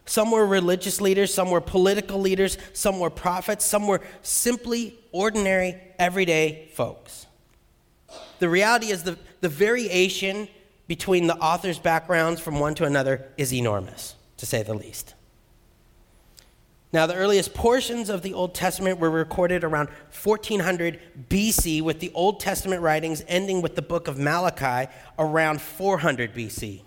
Some 0.07 0.31
were 0.31 0.47
religious 0.47 1.01
leaders, 1.01 1.33
some 1.33 1.51
were 1.51 1.61
political 1.61 2.21
leaders, 2.21 2.59
some 2.73 3.01
were 3.01 3.11
prophets, 3.11 3.65
some 3.65 3.87
were 3.87 4.01
simply 4.23 4.99
ordinary, 5.13 5.81
everyday 5.99 6.69
folks. 6.75 7.27
The 8.39 8.49
reality 8.49 8.89
is 8.91 9.03
the, 9.03 9.19
the 9.41 9.49
variation 9.49 10.49
between 10.87 11.27
the 11.27 11.37
author's 11.37 11.79
backgrounds 11.79 12.41
from 12.41 12.61
one 12.61 12.75
to 12.75 12.85
another 12.85 13.29
is 13.37 13.53
enormous, 13.53 14.17
to 14.37 14.47
say 14.47 14.63
the 14.63 14.75
least. 14.75 15.15
Now, 16.93 17.07
the 17.07 17.17
earliest 17.17 17.55
portions 17.55 18.09
of 18.09 18.23
the 18.23 18.35
Old 18.35 18.55
Testament 18.55 19.01
were 19.01 19.11
recorded 19.11 19.65
around 19.65 19.89
1400 20.23 21.01
BC, 21.29 21.83
with 21.83 21.99
the 21.99 22.13
Old 22.15 22.39
Testament 22.39 22.83
writings 22.83 23.25
ending 23.27 23.63
with 23.63 23.75
the 23.75 23.83
book 23.83 24.07
of 24.07 24.17
Malachi 24.17 24.93
around 25.19 25.61
400 25.61 26.33
BC. 26.33 26.83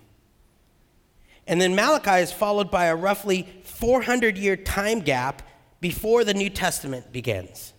And 1.48 1.58
then 1.58 1.74
Malachi 1.74 2.22
is 2.22 2.30
followed 2.30 2.70
by 2.70 2.84
a 2.84 2.94
roughly 2.94 3.48
400 3.64 4.36
year 4.36 4.54
time 4.54 5.00
gap 5.00 5.42
before 5.80 6.22
the 6.22 6.34
New 6.34 6.50
Testament 6.50 7.10
begins, 7.10 7.72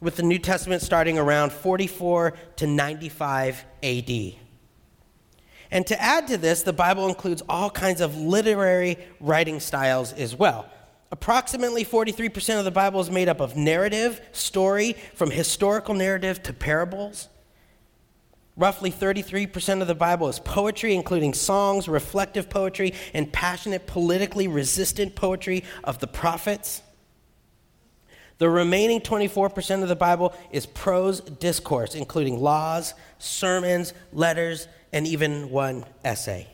with 0.00 0.16
the 0.16 0.24
New 0.24 0.38
Testament 0.38 0.82
starting 0.82 1.16
around 1.16 1.52
44 1.52 2.34
to 2.56 2.66
95 2.66 3.64
AD. 3.84 4.10
And 5.70 5.86
to 5.86 6.02
add 6.02 6.26
to 6.26 6.36
this, 6.36 6.62
the 6.62 6.72
Bible 6.72 7.08
includes 7.08 7.42
all 7.48 7.70
kinds 7.70 8.00
of 8.00 8.16
literary 8.16 8.98
writing 9.20 9.60
styles 9.60 10.12
as 10.12 10.34
well. 10.34 10.68
Approximately 11.12 11.84
43% 11.84 12.58
of 12.58 12.64
the 12.64 12.70
Bible 12.70 13.00
is 13.00 13.10
made 13.10 13.28
up 13.28 13.40
of 13.40 13.56
narrative, 13.56 14.20
story, 14.32 14.94
from 15.14 15.30
historical 15.30 15.94
narrative 15.94 16.42
to 16.42 16.52
parables. 16.52 17.28
Roughly 18.56 18.92
33% 18.92 19.80
of 19.80 19.86
the 19.86 19.94
Bible 19.94 20.28
is 20.28 20.38
poetry, 20.38 20.94
including 20.94 21.32
songs, 21.32 21.88
reflective 21.88 22.50
poetry, 22.50 22.92
and 23.14 23.32
passionate, 23.32 23.86
politically 23.86 24.46
resistant 24.46 25.14
poetry 25.14 25.64
of 25.84 26.00
the 26.00 26.06
prophets. 26.06 26.82
The 28.36 28.50
remaining 28.50 29.00
24% 29.00 29.82
of 29.82 29.88
the 29.88 29.96
Bible 29.96 30.34
is 30.50 30.66
prose 30.66 31.20
discourse, 31.20 31.94
including 31.94 32.40
laws, 32.40 32.92
sermons, 33.18 33.94
letters, 34.12 34.68
and 34.92 35.06
even 35.06 35.48
one 35.50 35.86
essay. 36.04 36.48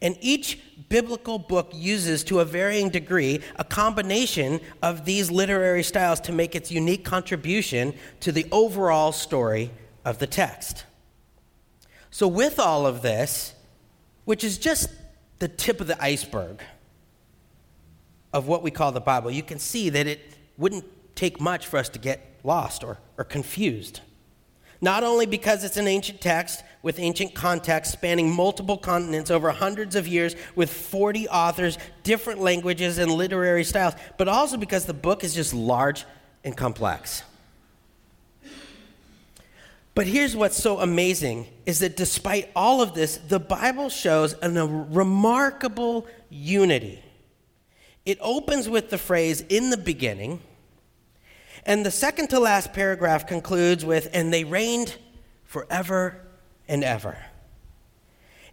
And 0.00 0.16
each 0.20 0.58
biblical 0.88 1.38
book 1.38 1.70
uses, 1.72 2.24
to 2.24 2.40
a 2.40 2.44
varying 2.44 2.88
degree, 2.88 3.40
a 3.54 3.62
combination 3.62 4.60
of 4.82 5.04
these 5.04 5.30
literary 5.30 5.84
styles 5.84 6.18
to 6.22 6.32
make 6.32 6.56
its 6.56 6.72
unique 6.72 7.04
contribution 7.04 7.94
to 8.18 8.32
the 8.32 8.46
overall 8.50 9.12
story 9.12 9.70
of 10.04 10.18
the 10.18 10.26
text. 10.26 10.84
So, 12.10 12.28
with 12.28 12.58
all 12.58 12.86
of 12.86 13.02
this, 13.02 13.54
which 14.24 14.44
is 14.44 14.58
just 14.58 14.90
the 15.38 15.48
tip 15.48 15.80
of 15.80 15.86
the 15.86 16.02
iceberg 16.02 16.62
of 18.32 18.46
what 18.46 18.62
we 18.62 18.70
call 18.70 18.92
the 18.92 19.00
Bible, 19.00 19.30
you 19.30 19.42
can 19.42 19.58
see 19.58 19.88
that 19.90 20.06
it 20.06 20.20
wouldn't 20.56 20.84
take 21.14 21.40
much 21.40 21.66
for 21.66 21.78
us 21.78 21.88
to 21.90 21.98
get 21.98 22.38
lost 22.44 22.84
or, 22.84 22.98
or 23.18 23.24
confused. 23.24 24.00
Not 24.80 25.04
only 25.04 25.26
because 25.26 25.62
it's 25.62 25.76
an 25.76 25.86
ancient 25.86 26.20
text 26.20 26.64
with 26.82 26.98
ancient 26.98 27.34
context 27.34 27.92
spanning 27.92 28.28
multiple 28.28 28.76
continents 28.76 29.30
over 29.30 29.50
hundreds 29.52 29.94
of 29.94 30.08
years 30.08 30.34
with 30.56 30.72
40 30.72 31.28
authors, 31.28 31.78
different 32.02 32.40
languages, 32.40 32.98
and 32.98 33.10
literary 33.10 33.62
styles, 33.62 33.94
but 34.18 34.26
also 34.26 34.56
because 34.56 34.84
the 34.84 34.94
book 34.94 35.22
is 35.22 35.34
just 35.34 35.54
large 35.54 36.04
and 36.42 36.56
complex. 36.56 37.22
But 39.94 40.06
here's 40.06 40.34
what's 40.34 40.56
so 40.56 40.80
amazing 40.80 41.48
is 41.66 41.80
that 41.80 41.96
despite 41.96 42.50
all 42.56 42.80
of 42.80 42.94
this, 42.94 43.18
the 43.18 43.38
Bible 43.38 43.90
shows 43.90 44.34
a 44.40 44.50
remarkable 44.50 46.06
unity. 46.30 47.02
It 48.06 48.18
opens 48.20 48.68
with 48.68 48.90
the 48.90 48.98
phrase, 48.98 49.42
in 49.48 49.70
the 49.70 49.76
beginning, 49.76 50.40
and 51.64 51.86
the 51.86 51.90
second 51.90 52.28
to 52.28 52.40
last 52.40 52.72
paragraph 52.72 53.26
concludes 53.26 53.84
with, 53.84 54.08
and 54.12 54.32
they 54.32 54.44
reigned 54.44 54.96
forever 55.44 56.20
and 56.66 56.82
ever. 56.82 57.18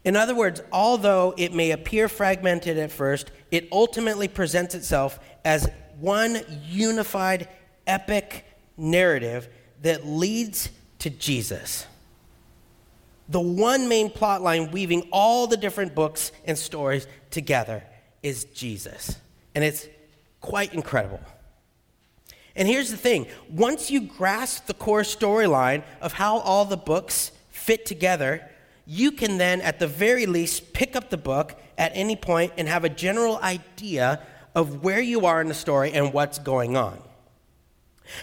In 0.03 0.15
other 0.15 0.35
words, 0.35 0.61
although 0.71 1.33
it 1.37 1.53
may 1.53 1.71
appear 1.71 2.07
fragmented 2.07 2.77
at 2.77 2.91
first, 2.91 3.31
it 3.49 3.67
ultimately 3.71 4.27
presents 4.27 4.75
itself 4.75 5.19
as 5.43 5.67
one 5.99 6.41
unified, 6.67 7.47
epic 7.87 8.45
narrative 8.77 9.49
that 9.81 10.05
leads 10.05 10.69
to 10.99 11.09
Jesus. 11.09 11.85
The 13.29 13.39
one 13.39 13.87
main 13.87 14.09
plot 14.09 14.41
line 14.41 14.71
weaving 14.71 15.07
all 15.11 15.47
the 15.47 15.57
different 15.57 15.93
books 15.93 16.31
and 16.45 16.57
stories 16.57 17.07
together 17.29 17.83
is 18.23 18.45
Jesus. 18.45 19.17
And 19.53 19.63
it's 19.63 19.87
quite 20.41 20.73
incredible. 20.73 21.21
And 22.55 22.67
here's 22.67 22.91
the 22.91 22.97
thing 22.97 23.27
once 23.49 23.91
you 23.91 24.01
grasp 24.01 24.65
the 24.65 24.73
core 24.73 25.01
storyline 25.01 25.83
of 26.01 26.13
how 26.13 26.39
all 26.39 26.65
the 26.65 26.77
books 26.77 27.31
fit 27.49 27.85
together, 27.85 28.49
you 28.85 29.11
can 29.11 29.37
then, 29.37 29.61
at 29.61 29.79
the 29.79 29.87
very 29.87 30.25
least, 30.25 30.73
pick 30.73 30.95
up 30.95 31.09
the 31.09 31.17
book 31.17 31.59
at 31.77 31.91
any 31.93 32.15
point 32.15 32.53
and 32.57 32.67
have 32.67 32.83
a 32.83 32.89
general 32.89 33.37
idea 33.37 34.21
of 34.55 34.83
where 34.83 34.99
you 34.99 35.25
are 35.25 35.39
in 35.39 35.47
the 35.47 35.53
story 35.53 35.91
and 35.91 36.11
what's 36.11 36.39
going 36.39 36.75
on. 36.75 36.99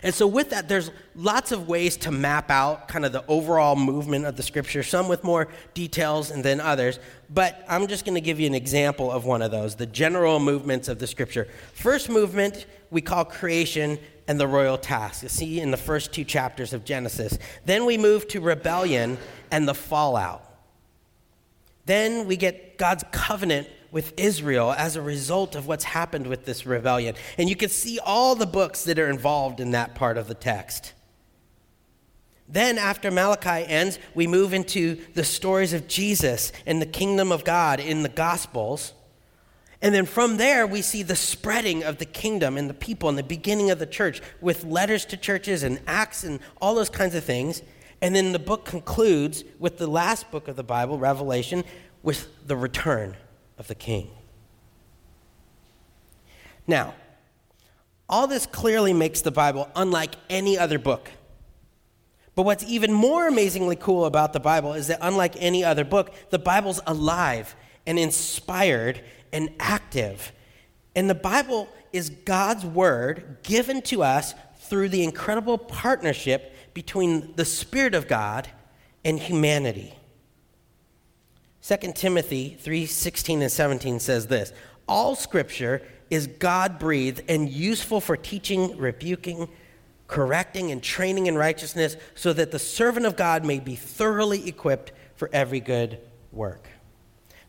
And 0.02 0.14
so, 0.14 0.26
with 0.26 0.50
that, 0.50 0.68
there's 0.68 0.90
lots 1.14 1.52
of 1.52 1.68
ways 1.68 1.96
to 1.98 2.10
map 2.10 2.50
out 2.50 2.88
kind 2.88 3.04
of 3.04 3.12
the 3.12 3.24
overall 3.26 3.76
movement 3.76 4.26
of 4.26 4.36
the 4.36 4.42
scripture, 4.42 4.82
some 4.82 5.08
with 5.08 5.24
more 5.24 5.48
details 5.74 6.30
and 6.30 6.44
then 6.44 6.60
others. 6.60 6.98
But 7.32 7.64
I'm 7.68 7.86
just 7.86 8.04
going 8.04 8.14
to 8.14 8.20
give 8.20 8.38
you 8.40 8.46
an 8.46 8.54
example 8.54 9.10
of 9.10 9.24
one 9.24 9.42
of 9.42 9.50
those 9.50 9.74
the 9.76 9.86
general 9.86 10.38
movements 10.40 10.88
of 10.88 10.98
the 10.98 11.06
scripture. 11.06 11.48
First 11.74 12.08
movement 12.08 12.66
we 12.90 13.00
call 13.00 13.24
creation 13.24 13.98
and 14.28 14.40
the 14.40 14.46
royal 14.46 14.78
task. 14.78 15.22
You 15.22 15.28
see 15.28 15.60
in 15.60 15.70
the 15.70 15.76
first 15.76 16.12
two 16.12 16.24
chapters 16.24 16.72
of 16.72 16.84
Genesis. 16.84 17.38
Then 17.64 17.86
we 17.86 17.98
move 17.98 18.28
to 18.28 18.40
rebellion 18.40 19.18
and 19.50 19.68
the 19.68 19.74
fallout. 19.74 20.42
Then 21.86 22.26
we 22.26 22.36
get 22.36 22.78
God's 22.78 23.04
covenant 23.12 23.68
with 23.90 24.12
Israel 24.16 24.72
as 24.72 24.96
a 24.96 25.02
result 25.02 25.54
of 25.54 25.66
what's 25.66 25.84
happened 25.84 26.26
with 26.26 26.44
this 26.44 26.66
rebellion. 26.66 27.14
And 27.38 27.48
you 27.48 27.56
can 27.56 27.68
see 27.68 27.98
all 27.98 28.34
the 28.34 28.46
books 28.46 28.84
that 28.84 28.98
are 28.98 29.08
involved 29.08 29.60
in 29.60 29.70
that 29.72 29.94
part 29.94 30.18
of 30.18 30.28
the 30.28 30.34
text. 30.34 30.92
Then, 32.48 32.78
after 32.78 33.10
Malachi 33.10 33.66
ends, 33.66 33.98
we 34.14 34.26
move 34.26 34.54
into 34.54 34.98
the 35.14 35.24
stories 35.24 35.72
of 35.72 35.88
Jesus 35.88 36.52
and 36.64 36.80
the 36.80 36.86
kingdom 36.86 37.32
of 37.32 37.44
God 37.44 37.80
in 37.80 38.02
the 38.02 38.08
Gospels. 38.08 38.92
And 39.82 39.94
then 39.94 40.06
from 40.06 40.36
there, 40.36 40.66
we 40.66 40.80
see 40.80 41.02
the 41.02 41.16
spreading 41.16 41.82
of 41.82 41.98
the 41.98 42.04
kingdom 42.04 42.56
and 42.56 42.70
the 42.70 42.74
people 42.74 43.08
and 43.08 43.18
the 43.18 43.22
beginning 43.22 43.70
of 43.70 43.78
the 43.78 43.86
church 43.86 44.22
with 44.40 44.64
letters 44.64 45.04
to 45.06 45.16
churches 45.16 45.62
and 45.64 45.80
acts 45.86 46.22
and 46.22 46.40
all 46.60 46.74
those 46.74 46.88
kinds 46.88 47.14
of 47.14 47.24
things. 47.24 47.62
And 48.00 48.14
then 48.14 48.32
the 48.32 48.38
book 48.38 48.64
concludes 48.64 49.42
with 49.58 49.78
the 49.78 49.86
last 49.86 50.30
book 50.30 50.48
of 50.48 50.56
the 50.56 50.62
Bible, 50.62 50.98
Revelation, 50.98 51.64
with 52.02 52.28
the 52.46 52.56
return 52.56 53.16
of 53.58 53.68
the 53.68 53.74
king. 53.74 54.10
Now, 56.66 56.94
all 58.08 58.26
this 58.26 58.46
clearly 58.46 58.92
makes 58.92 59.20
the 59.20 59.30
Bible 59.30 59.68
unlike 59.74 60.14
any 60.30 60.58
other 60.58 60.78
book. 60.78 61.10
But 62.34 62.42
what's 62.42 62.64
even 62.64 62.92
more 62.92 63.26
amazingly 63.26 63.76
cool 63.76 64.04
about 64.04 64.32
the 64.32 64.40
Bible 64.40 64.74
is 64.74 64.88
that, 64.88 64.98
unlike 65.00 65.34
any 65.38 65.64
other 65.64 65.84
book, 65.84 66.12
the 66.30 66.38
Bible's 66.38 66.80
alive 66.86 67.56
and 67.86 67.98
inspired 67.98 69.02
and 69.32 69.50
active. 69.58 70.32
And 70.94 71.08
the 71.08 71.14
Bible 71.14 71.68
is 71.92 72.10
God's 72.10 72.64
word 72.64 73.38
given 73.42 73.80
to 73.82 74.02
us 74.02 74.34
through 74.58 74.90
the 74.90 75.02
incredible 75.02 75.56
partnership 75.56 76.54
between 76.74 77.32
the 77.36 77.44
Spirit 77.44 77.94
of 77.94 78.06
God 78.06 78.48
and 79.04 79.18
humanity. 79.18 79.94
2 81.66 81.94
Timothy 81.94 82.56
3:16 82.62 83.42
and 83.42 83.50
17 83.50 83.98
says 83.98 84.28
this, 84.28 84.52
all 84.86 85.16
scripture 85.16 85.82
is 86.10 86.28
God-breathed 86.28 87.24
and 87.28 87.50
useful 87.50 88.00
for 88.00 88.16
teaching, 88.16 88.76
rebuking, 88.76 89.48
correcting 90.06 90.70
and 90.70 90.80
training 90.80 91.26
in 91.26 91.36
righteousness 91.36 91.96
so 92.14 92.32
that 92.32 92.52
the 92.52 92.60
servant 92.60 93.04
of 93.04 93.16
God 93.16 93.44
may 93.44 93.58
be 93.58 93.74
thoroughly 93.74 94.46
equipped 94.46 94.92
for 95.16 95.28
every 95.32 95.58
good 95.58 95.98
work. 96.30 96.68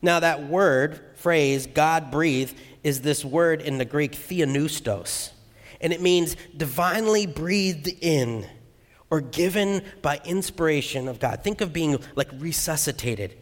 Now 0.02 0.20
that 0.20 0.48
word 0.48 1.00
phrase 1.14 1.68
God-breathed 1.68 2.56
is 2.84 3.02
this 3.02 3.24
word 3.24 3.62
in 3.62 3.78
the 3.78 3.86
Greek 3.86 4.14
theopneustos 4.14 5.30
and 5.80 5.94
it 5.94 6.02
means 6.02 6.36
divinely 6.56 7.28
breathed 7.28 7.88
in 8.02 8.48
or 9.12 9.22
given 9.22 9.84
by 10.02 10.20
inspiration 10.26 11.08
of 11.08 11.20
God. 11.20 11.44
Think 11.44 11.62
of 11.62 11.72
being 11.72 12.00
like 12.16 12.30
resuscitated 12.40 13.38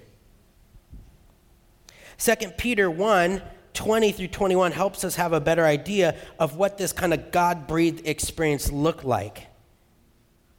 2 2.17 2.33
Peter 2.57 2.89
1 2.89 3.41
20 3.73 4.11
through 4.13 4.27
21 4.29 4.71
helps 4.71 5.03
us 5.03 5.15
have 5.15 5.33
a 5.33 5.41
better 5.41 5.65
idea 5.65 6.15
of 6.39 6.55
what 6.55 6.77
this 6.77 6.93
kind 6.93 7.13
of 7.13 7.31
God 7.31 7.67
breathed 7.67 8.07
experience 8.07 8.71
looked 8.71 9.03
like. 9.03 9.47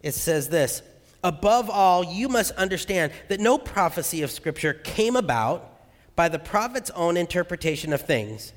It 0.02 0.12
says 0.12 0.50
this 0.50 0.82
Above 1.24 1.68
all, 1.68 2.04
you 2.04 2.28
must 2.28 2.52
understand 2.52 3.12
that 3.28 3.40
no 3.40 3.58
prophecy 3.58 4.22
of 4.22 4.30
Scripture 4.30 4.74
came 4.74 5.16
about 5.16 5.72
by 6.14 6.28
the 6.28 6.38
prophet's 6.38 6.90
own 6.90 7.16
interpretation 7.16 7.92
of 7.92 8.02
things. 8.02 8.52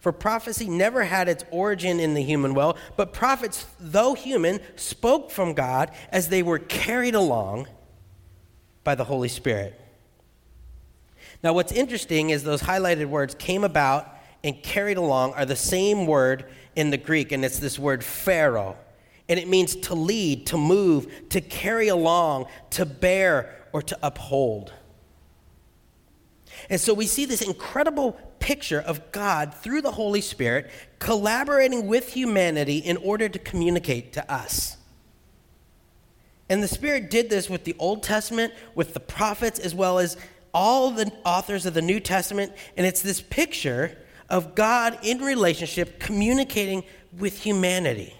For 0.00 0.12
prophecy 0.12 0.68
never 0.68 1.04
had 1.04 1.28
its 1.28 1.44
origin 1.50 1.98
in 1.98 2.14
the 2.14 2.22
human 2.22 2.54
will, 2.54 2.76
but 2.96 3.12
prophets, 3.12 3.66
though 3.80 4.14
human, 4.14 4.60
spoke 4.76 5.30
from 5.30 5.54
God 5.54 5.90
as 6.10 6.28
they 6.28 6.42
were 6.42 6.60
carried 6.60 7.16
along 7.16 7.66
by 8.84 8.94
the 8.94 9.04
Holy 9.04 9.28
Spirit. 9.28 9.78
Now, 11.42 11.52
what's 11.52 11.72
interesting 11.72 12.30
is 12.30 12.42
those 12.42 12.62
highlighted 12.62 13.06
words 13.06 13.34
came 13.34 13.64
about 13.64 14.12
and 14.42 14.60
carried 14.62 14.96
along 14.96 15.34
are 15.34 15.44
the 15.44 15.56
same 15.56 16.06
word 16.06 16.46
in 16.74 16.90
the 16.90 16.96
Greek, 16.96 17.32
and 17.32 17.44
it's 17.44 17.58
this 17.58 17.78
word 17.78 18.04
phero. 18.04 18.76
And 19.28 19.38
it 19.38 19.48
means 19.48 19.76
to 19.76 19.94
lead, 19.94 20.46
to 20.46 20.56
move, 20.56 21.28
to 21.30 21.40
carry 21.40 21.88
along, 21.88 22.46
to 22.70 22.86
bear, 22.86 23.66
or 23.72 23.82
to 23.82 23.98
uphold. 24.02 24.72
And 26.70 26.80
so 26.80 26.94
we 26.94 27.06
see 27.06 27.24
this 27.24 27.42
incredible 27.42 28.12
picture 28.40 28.80
of 28.80 29.12
God 29.12 29.54
through 29.54 29.82
the 29.82 29.92
Holy 29.92 30.20
Spirit 30.20 30.70
collaborating 30.98 31.86
with 31.86 32.12
humanity 32.12 32.78
in 32.78 32.96
order 32.96 33.28
to 33.28 33.38
communicate 33.38 34.12
to 34.14 34.32
us. 34.32 34.76
And 36.48 36.62
the 36.62 36.68
Spirit 36.68 37.10
did 37.10 37.28
this 37.28 37.50
with 37.50 37.64
the 37.64 37.76
Old 37.78 38.02
Testament, 38.02 38.54
with 38.74 38.94
the 38.94 39.00
prophets, 39.00 39.58
as 39.58 39.74
well 39.74 39.98
as 39.98 40.16
all 40.52 40.90
the 40.90 41.12
authors 41.24 41.66
of 41.66 41.74
the 41.74 41.82
New 41.82 42.00
Testament, 42.00 42.52
and 42.76 42.86
it's 42.86 43.02
this 43.02 43.20
picture 43.20 43.96
of 44.28 44.54
God 44.54 44.98
in 45.02 45.18
relationship 45.20 45.98
communicating 45.98 46.84
with 47.16 47.40
humanity. 47.40 48.14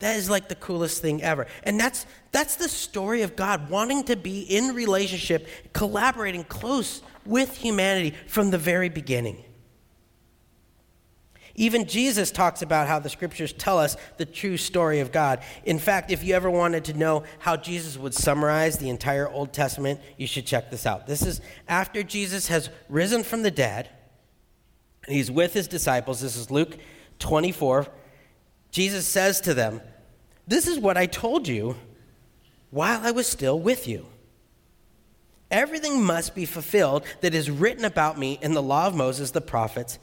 That 0.00 0.16
is 0.16 0.28
like 0.28 0.48
the 0.48 0.54
coolest 0.54 1.00
thing 1.00 1.22
ever. 1.22 1.46
And 1.62 1.80
that's, 1.80 2.06
that's 2.30 2.56
the 2.56 2.68
story 2.68 3.22
of 3.22 3.34
God 3.34 3.70
wanting 3.70 4.04
to 4.04 4.16
be 4.16 4.42
in 4.42 4.74
relationship, 4.74 5.48
collaborating 5.72 6.44
close 6.44 7.02
with 7.24 7.56
humanity 7.56 8.14
from 8.26 8.50
the 8.50 8.58
very 8.58 8.90
beginning. 8.90 9.42
Even 11.56 11.86
Jesus 11.86 12.30
talks 12.30 12.60
about 12.60 12.86
how 12.86 12.98
the 12.98 13.08
scriptures 13.08 13.52
tell 13.52 13.78
us 13.78 13.96
the 14.18 14.26
true 14.26 14.58
story 14.58 15.00
of 15.00 15.10
God. 15.10 15.42
In 15.64 15.78
fact, 15.78 16.10
if 16.10 16.22
you 16.22 16.34
ever 16.34 16.50
wanted 16.50 16.84
to 16.84 16.94
know 16.94 17.24
how 17.38 17.56
Jesus 17.56 17.96
would 17.96 18.14
summarize 18.14 18.76
the 18.76 18.90
entire 18.90 19.28
Old 19.28 19.54
Testament, 19.54 20.00
you 20.18 20.26
should 20.26 20.46
check 20.46 20.70
this 20.70 20.86
out. 20.86 21.06
This 21.06 21.22
is 21.22 21.40
after 21.66 22.02
Jesus 22.02 22.48
has 22.48 22.68
risen 22.90 23.22
from 23.24 23.42
the 23.42 23.50
dead, 23.50 23.88
and 25.06 25.16
he's 25.16 25.30
with 25.30 25.54
his 25.54 25.66
disciples. 25.66 26.20
This 26.20 26.36
is 26.36 26.50
Luke 26.50 26.76
24. 27.20 27.86
Jesus 28.70 29.06
says 29.06 29.40
to 29.40 29.54
them, 29.54 29.80
This 30.46 30.66
is 30.66 30.78
what 30.78 30.98
I 30.98 31.06
told 31.06 31.48
you 31.48 31.76
while 32.70 33.00
I 33.02 33.12
was 33.12 33.26
still 33.26 33.58
with 33.58 33.88
you. 33.88 34.06
Everything 35.50 36.04
must 36.04 36.34
be 36.34 36.44
fulfilled 36.44 37.04
that 37.22 37.34
is 37.34 37.50
written 37.50 37.84
about 37.84 38.18
me 38.18 38.38
in 38.42 38.52
the 38.52 38.62
law 38.62 38.86
of 38.86 38.94
Moses, 38.94 39.30
the 39.30 39.40
prophets, 39.40 39.98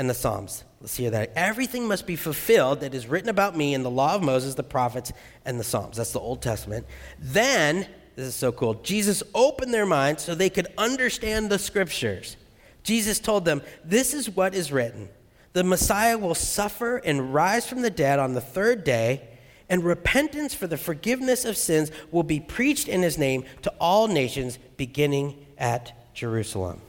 and 0.00 0.08
the 0.08 0.14
Psalms. 0.14 0.64
Let's 0.80 0.96
hear 0.96 1.10
that. 1.10 1.30
Everything 1.36 1.86
must 1.86 2.06
be 2.06 2.16
fulfilled 2.16 2.80
that 2.80 2.94
is 2.94 3.06
written 3.06 3.28
about 3.28 3.54
me 3.54 3.74
in 3.74 3.82
the 3.82 3.90
law 3.90 4.14
of 4.14 4.22
Moses, 4.22 4.54
the 4.54 4.62
prophets, 4.62 5.12
and 5.44 5.60
the 5.60 5.64
Psalms. 5.64 5.98
That's 5.98 6.12
the 6.12 6.20
Old 6.20 6.40
Testament. 6.40 6.86
Then, 7.18 7.86
this 8.16 8.28
is 8.28 8.34
so 8.34 8.50
cool, 8.50 8.74
Jesus 8.82 9.22
opened 9.34 9.74
their 9.74 9.84
minds 9.84 10.24
so 10.24 10.34
they 10.34 10.48
could 10.48 10.68
understand 10.78 11.50
the 11.50 11.58
scriptures. 11.58 12.38
Jesus 12.82 13.18
told 13.18 13.44
them, 13.44 13.60
This 13.84 14.14
is 14.14 14.30
what 14.30 14.54
is 14.54 14.72
written 14.72 15.10
the 15.52 15.64
Messiah 15.64 16.16
will 16.16 16.34
suffer 16.34 16.96
and 16.96 17.34
rise 17.34 17.66
from 17.66 17.82
the 17.82 17.90
dead 17.90 18.18
on 18.18 18.32
the 18.32 18.40
third 18.40 18.82
day, 18.82 19.28
and 19.68 19.84
repentance 19.84 20.54
for 20.54 20.66
the 20.66 20.78
forgiveness 20.78 21.44
of 21.44 21.58
sins 21.58 21.90
will 22.10 22.22
be 22.22 22.40
preached 22.40 22.88
in 22.88 23.02
his 23.02 23.18
name 23.18 23.44
to 23.60 23.72
all 23.78 24.08
nations, 24.08 24.58
beginning 24.78 25.44
at 25.58 25.92
Jerusalem. 26.14 26.80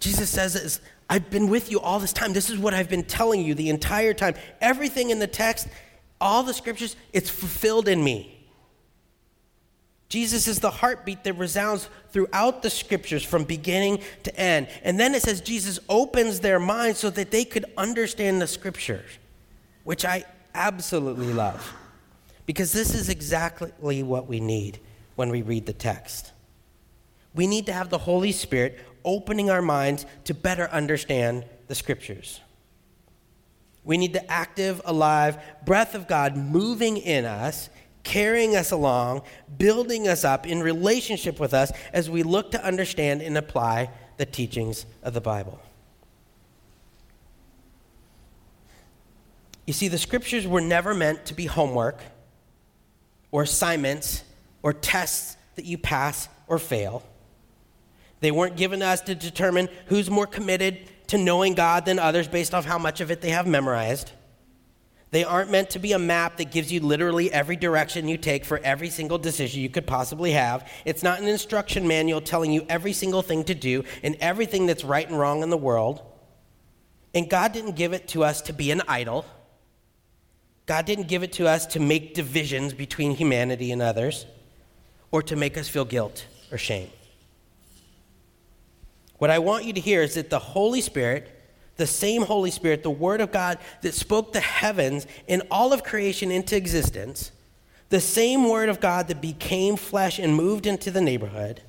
Jesus 0.00 0.30
says, 0.30 0.80
I've 1.10 1.28
been 1.28 1.48
with 1.48 1.72
you 1.72 1.80
all 1.80 1.98
this 1.98 2.12
time. 2.12 2.32
This 2.32 2.48
is 2.48 2.56
what 2.56 2.72
I've 2.72 2.88
been 2.88 3.02
telling 3.02 3.42
you 3.42 3.56
the 3.56 3.68
entire 3.68 4.14
time. 4.14 4.36
Everything 4.60 5.10
in 5.10 5.18
the 5.18 5.26
text, 5.26 5.66
all 6.20 6.44
the 6.44 6.54
scriptures, 6.54 6.94
it's 7.12 7.28
fulfilled 7.28 7.88
in 7.88 8.02
me. 8.02 8.36
Jesus 10.08 10.46
is 10.46 10.60
the 10.60 10.70
heartbeat 10.70 11.24
that 11.24 11.32
resounds 11.34 11.88
throughout 12.10 12.62
the 12.62 12.70
scriptures 12.70 13.24
from 13.24 13.42
beginning 13.42 14.02
to 14.22 14.36
end. 14.38 14.68
And 14.84 15.00
then 15.00 15.14
it 15.16 15.22
says 15.22 15.40
Jesus 15.40 15.80
opens 15.88 16.40
their 16.40 16.60
minds 16.60 17.00
so 17.00 17.10
that 17.10 17.32
they 17.32 17.44
could 17.44 17.64
understand 17.76 18.40
the 18.40 18.46
scriptures, 18.46 19.10
which 19.82 20.04
I 20.04 20.24
absolutely 20.54 21.32
love. 21.32 21.74
Because 22.46 22.70
this 22.70 22.94
is 22.94 23.08
exactly 23.08 24.02
what 24.02 24.28
we 24.28 24.38
need 24.38 24.78
when 25.16 25.30
we 25.30 25.42
read 25.42 25.66
the 25.66 25.72
text. 25.72 26.30
We 27.34 27.48
need 27.48 27.66
to 27.66 27.72
have 27.72 27.90
the 27.90 27.98
Holy 27.98 28.32
Spirit 28.32 28.78
opening 29.04 29.50
our 29.50 29.62
minds 29.62 30.06
to 30.24 30.34
better 30.34 30.68
understand 30.68 31.44
the 31.68 31.74
scriptures. 31.74 32.40
We 33.84 33.96
need 33.96 34.12
the 34.12 34.30
active, 34.30 34.80
alive 34.84 35.38
breath 35.64 35.94
of 35.94 36.06
God 36.06 36.36
moving 36.36 36.96
in 36.96 37.24
us, 37.24 37.70
carrying 38.02 38.56
us 38.56 38.70
along, 38.70 39.22
building 39.56 40.06
us 40.08 40.24
up 40.24 40.46
in 40.46 40.62
relationship 40.62 41.40
with 41.40 41.54
us 41.54 41.72
as 41.92 42.10
we 42.10 42.22
look 42.22 42.50
to 42.52 42.64
understand 42.64 43.22
and 43.22 43.36
apply 43.36 43.90
the 44.16 44.26
teachings 44.26 44.86
of 45.02 45.14
the 45.14 45.20
Bible. 45.20 45.60
You 49.66 49.72
see, 49.72 49.88
the 49.88 49.98
scriptures 49.98 50.46
were 50.46 50.60
never 50.60 50.94
meant 50.94 51.26
to 51.26 51.34
be 51.34 51.46
homework 51.46 52.02
or 53.30 53.42
assignments 53.42 54.24
or 54.62 54.72
tests 54.72 55.36
that 55.54 55.64
you 55.64 55.78
pass 55.78 56.28
or 56.48 56.58
fail. 56.58 57.04
They 58.20 58.30
weren't 58.30 58.56
given 58.56 58.80
to 58.80 58.86
us 58.86 59.00
to 59.02 59.14
determine 59.14 59.68
who's 59.86 60.10
more 60.10 60.26
committed 60.26 60.78
to 61.08 61.18
knowing 61.18 61.54
God 61.54 61.86
than 61.86 61.98
others 61.98 62.28
based 62.28 62.54
off 62.54 62.64
how 62.64 62.78
much 62.78 63.00
of 63.00 63.10
it 63.10 63.20
they 63.20 63.30
have 63.30 63.46
memorized. 63.46 64.12
They 65.10 65.24
aren't 65.24 65.50
meant 65.50 65.70
to 65.70 65.80
be 65.80 65.92
a 65.92 65.98
map 65.98 66.36
that 66.36 66.52
gives 66.52 66.70
you 66.70 66.80
literally 66.80 67.32
every 67.32 67.56
direction 67.56 68.06
you 68.06 68.16
take 68.16 68.44
for 68.44 68.58
every 68.58 68.90
single 68.90 69.18
decision 69.18 69.60
you 69.60 69.68
could 69.68 69.86
possibly 69.86 70.32
have. 70.32 70.70
It's 70.84 71.02
not 71.02 71.20
an 71.20 71.26
instruction 71.26 71.88
manual 71.88 72.20
telling 72.20 72.52
you 72.52 72.64
every 72.68 72.92
single 72.92 73.22
thing 73.22 73.42
to 73.44 73.54
do 73.54 73.82
and 74.04 74.16
everything 74.20 74.66
that's 74.66 74.84
right 74.84 75.08
and 75.08 75.18
wrong 75.18 75.42
in 75.42 75.50
the 75.50 75.56
world. 75.56 76.00
And 77.12 77.28
God 77.28 77.52
didn't 77.52 77.74
give 77.74 77.92
it 77.92 78.06
to 78.08 78.22
us 78.22 78.40
to 78.42 78.52
be 78.52 78.70
an 78.70 78.82
idol. 78.86 79.24
God 80.66 80.86
didn't 80.86 81.08
give 81.08 81.24
it 81.24 81.32
to 81.32 81.48
us 81.48 81.66
to 81.66 81.80
make 81.80 82.14
divisions 82.14 82.72
between 82.72 83.16
humanity 83.16 83.72
and 83.72 83.82
others 83.82 84.26
or 85.10 85.24
to 85.24 85.34
make 85.34 85.58
us 85.58 85.66
feel 85.66 85.84
guilt 85.84 86.26
or 86.52 86.58
shame. 86.58 86.88
What 89.20 89.30
I 89.30 89.38
want 89.38 89.64
you 89.64 89.72
to 89.72 89.80
hear 89.80 90.02
is 90.02 90.14
that 90.14 90.30
the 90.30 90.40
Holy 90.40 90.80
Spirit, 90.80 91.28
the 91.76 91.86
same 91.86 92.22
Holy 92.22 92.50
Spirit, 92.50 92.82
the 92.82 92.90
Word 92.90 93.20
of 93.20 93.30
God 93.30 93.58
that 93.82 93.94
spoke 93.94 94.32
the 94.32 94.40
heavens 94.40 95.06
and 95.28 95.42
all 95.50 95.72
of 95.72 95.84
creation 95.84 96.32
into 96.32 96.56
existence, 96.56 97.30
the 97.90 98.00
same 98.00 98.48
Word 98.48 98.68
of 98.68 98.80
God 98.80 99.06
that 99.06 99.20
became 99.20 99.76
flesh 99.76 100.18
and 100.18 100.34
moved 100.34 100.66
into 100.66 100.90
the 100.90 101.00
neighborhood, 101.00 101.62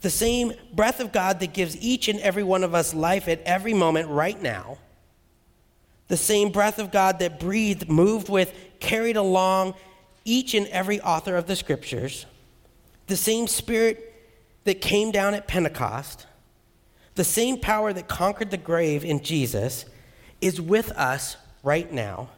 the 0.00 0.08
same 0.08 0.54
breath 0.72 1.00
of 1.00 1.12
God 1.12 1.40
that 1.40 1.52
gives 1.52 1.76
each 1.82 2.08
and 2.08 2.18
every 2.20 2.42
one 2.42 2.64
of 2.64 2.74
us 2.74 2.94
life 2.94 3.28
at 3.28 3.42
every 3.42 3.74
moment 3.74 4.08
right 4.08 4.40
now 4.40 4.78
the 6.08 6.16
same 6.16 6.50
breath 6.50 6.78
of 6.78 6.90
God 6.90 7.18
that 7.20 7.40
breathed, 7.40 7.88
moved 7.88 8.28
with, 8.28 8.54
carried 8.80 9.16
along 9.16 9.74
each 10.24 10.54
and 10.54 10.66
every 10.68 11.00
author 11.00 11.36
of 11.36 11.46
the 11.46 11.56
scriptures, 11.56 12.26
the 13.06 13.16
same 13.16 13.46
spirit 13.46 14.12
that 14.64 14.80
came 14.80 15.10
down 15.10 15.34
at 15.34 15.46
Pentecost, 15.46 16.26
the 17.14 17.24
same 17.24 17.58
power 17.58 17.92
that 17.92 18.08
conquered 18.08 18.50
the 18.50 18.56
grave 18.56 19.04
in 19.04 19.22
Jesus 19.22 19.84
is 20.40 20.60
with 20.60 20.90
us 20.92 21.36
right 21.62 21.90
now 21.92 22.28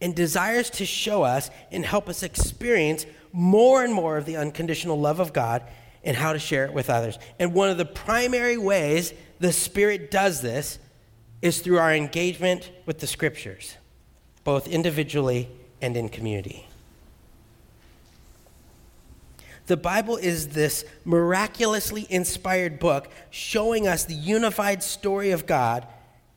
and 0.00 0.14
desires 0.14 0.70
to 0.70 0.86
show 0.86 1.22
us 1.22 1.50
and 1.70 1.84
help 1.84 2.08
us 2.08 2.22
experience 2.22 3.06
more 3.32 3.84
and 3.84 3.92
more 3.92 4.16
of 4.16 4.24
the 4.24 4.36
unconditional 4.36 4.98
love 4.98 5.20
of 5.20 5.32
God 5.32 5.62
and 6.02 6.16
how 6.16 6.32
to 6.32 6.38
share 6.38 6.64
it 6.64 6.72
with 6.72 6.90
others. 6.90 7.18
And 7.38 7.52
one 7.54 7.70
of 7.70 7.78
the 7.78 7.84
primary 7.84 8.56
ways 8.56 9.12
the 9.38 9.52
Spirit 9.52 10.10
does 10.10 10.40
this 10.40 10.78
is 11.42 11.60
through 11.60 11.78
our 11.78 11.94
engagement 11.94 12.70
with 12.86 12.98
the 12.98 13.06
scriptures, 13.06 13.76
both 14.44 14.66
individually 14.66 15.48
and 15.80 15.96
in 15.96 16.08
community. 16.08 16.66
The 19.70 19.76
Bible 19.76 20.16
is 20.16 20.48
this 20.48 20.84
miraculously 21.04 22.04
inspired 22.10 22.80
book 22.80 23.08
showing 23.30 23.86
us 23.86 24.02
the 24.02 24.16
unified 24.16 24.82
story 24.82 25.30
of 25.30 25.46
God 25.46 25.86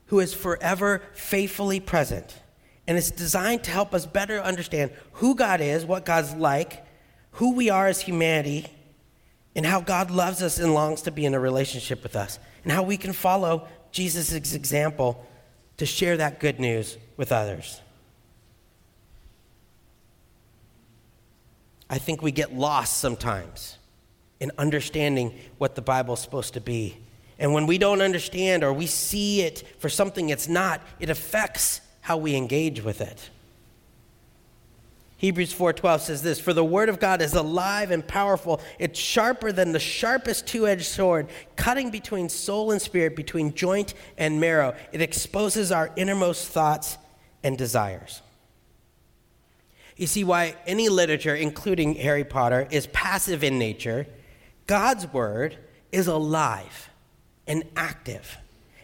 who 0.06 0.20
is 0.20 0.36
forever 0.36 1.02
faithfully 1.16 1.80
present. 1.80 2.40
And 2.86 2.96
it's 2.96 3.10
designed 3.10 3.64
to 3.64 3.72
help 3.72 3.96
us 3.96 4.06
better 4.06 4.40
understand 4.40 4.92
who 5.14 5.34
God 5.34 5.62
is, 5.62 5.84
what 5.84 6.06
God's 6.06 6.36
like, 6.36 6.86
who 7.32 7.56
we 7.56 7.72
are 7.72 7.88
as 7.88 8.02
humanity, 8.02 8.68
and 9.56 9.66
how 9.66 9.82
God 9.82 10.12
loves 10.12 10.44
us 10.44 10.60
and 10.60 10.76
longs 10.76 11.02
to 11.02 11.12
be 11.12 11.26
in 11.26 11.34
a 11.34 11.40
relationship 11.40 12.04
with 12.04 12.16
us, 12.16 12.38
and 12.62 12.72
how 12.72 12.84
we 12.84 12.98
can 12.98 13.14
follow 13.14 13.68
Jesus' 13.92 14.54
example 14.54 15.26
to 15.78 15.88
share 15.88 16.18
that 16.18 16.40
good 16.40 16.60
news 16.60 17.00
with 17.18 17.32
others. 17.32 17.82
I 21.94 22.00
think 22.00 22.24
we 22.24 22.32
get 22.32 22.52
lost 22.56 22.98
sometimes 22.98 23.78
in 24.40 24.52
understanding 24.58 25.32
what 25.60 25.76
the 25.76 25.82
Bible 25.84 26.16
is 26.16 26.22
supposed 26.22 26.56
to 26.56 26.60
be. 26.60 26.98
And 27.38 27.54
when 27.54 27.68
we 27.68 27.78
don't 27.78 28.02
understand 28.02 28.64
or 28.64 28.74
we 28.74 28.88
see 28.88 29.42
it 29.42 29.62
for 29.78 29.90
something 29.90 30.30
it's 30.30 30.48
not, 30.48 30.82
it 31.00 31.12
affects 31.12 31.82
how 32.02 32.18
we 32.18 32.36
engage 32.36 32.84
with 32.84 33.00
it. 33.00 33.30
Hebrews 35.18 35.54
4:12 35.54 36.02
says 36.02 36.24
this, 36.24 36.40
"For 36.40 36.52
the 36.52 36.66
word 36.66 36.90
of 36.90 37.00
God 37.00 37.22
is 37.22 37.36
alive 37.36 37.92
and 37.92 38.08
powerful. 38.08 38.60
It's 38.80 39.00
sharper 39.00 39.52
than 39.52 39.72
the 39.72 39.80
sharpest 39.80 40.48
two-edged 40.48 40.88
sword, 40.88 41.28
cutting 41.56 41.92
between 41.92 42.28
soul 42.28 42.72
and 42.72 42.82
spirit, 42.82 43.16
between 43.16 43.54
joint 43.54 43.94
and 44.18 44.42
marrow. 44.42 44.74
It 44.92 45.02
exposes 45.04 45.72
our 45.72 45.92
innermost 45.96 46.48
thoughts 46.48 46.98
and 47.44 47.56
desires." 47.56 48.24
You 50.04 50.08
see 50.08 50.26
why 50.26 50.58
any 50.68 50.90
literature, 50.90 51.34
including 51.34 51.96
Harry 51.96 52.26
Potter, 52.26 52.68
is 52.70 52.88
passive 52.88 53.42
in 53.42 53.58
nature. 53.58 54.06
God's 54.68 55.08
word 55.14 55.58
is 55.94 56.08
alive 56.08 56.90
and 57.48 57.64
active 57.78 58.38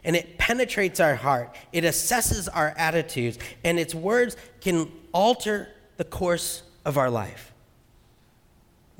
and 0.06 0.16
it 0.16 0.38
penetrates 0.38 1.02
our 1.02 1.16
heart. 1.16 1.54
It 1.74 1.84
assesses 1.84 2.48
our 2.54 2.74
attitudes, 2.78 3.38
and 3.66 3.78
its 3.78 3.94
words 3.94 4.38
can 4.62 4.90
alter 5.12 5.68
the 5.98 6.06
course 6.06 6.64
of 6.86 6.98
our 6.98 7.10
life. 7.10 7.49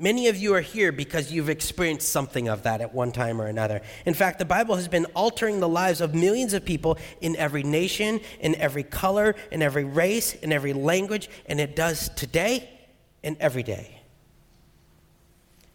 Many 0.00 0.28
of 0.28 0.38
you 0.38 0.54
are 0.54 0.62
here 0.62 0.92
because 0.92 1.30
you've 1.30 1.50
experienced 1.50 2.08
something 2.08 2.48
of 2.48 2.62
that 2.62 2.80
at 2.80 2.94
one 2.94 3.12
time 3.12 3.38
or 3.38 3.48
another. 3.48 3.82
In 4.06 4.14
fact, 4.14 4.38
the 4.38 4.46
Bible 4.46 4.76
has 4.76 4.88
been 4.88 5.04
altering 5.14 5.60
the 5.60 5.68
lives 5.68 6.00
of 6.00 6.14
millions 6.14 6.54
of 6.54 6.64
people 6.64 6.96
in 7.20 7.36
every 7.36 7.62
nation, 7.62 8.20
in 8.40 8.54
every 8.54 8.82
color, 8.82 9.34
in 9.50 9.60
every 9.60 9.84
race, 9.84 10.32
in 10.32 10.52
every 10.52 10.72
language, 10.72 11.28
and 11.44 11.60
it 11.60 11.76
does 11.76 12.08
today 12.16 12.70
and 13.22 13.36
every 13.40 13.62
day. 13.62 14.00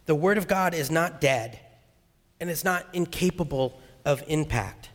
The 0.08 0.16
Word 0.16 0.40
of 0.40 0.48
God 0.48 0.74
is 0.74 0.90
not 0.90 1.22
dead, 1.22 1.60
and 2.40 2.50
it's 2.50 2.64
not 2.64 2.88
incapable 2.94 3.80
of 4.06 4.24
impact. 4.26 4.90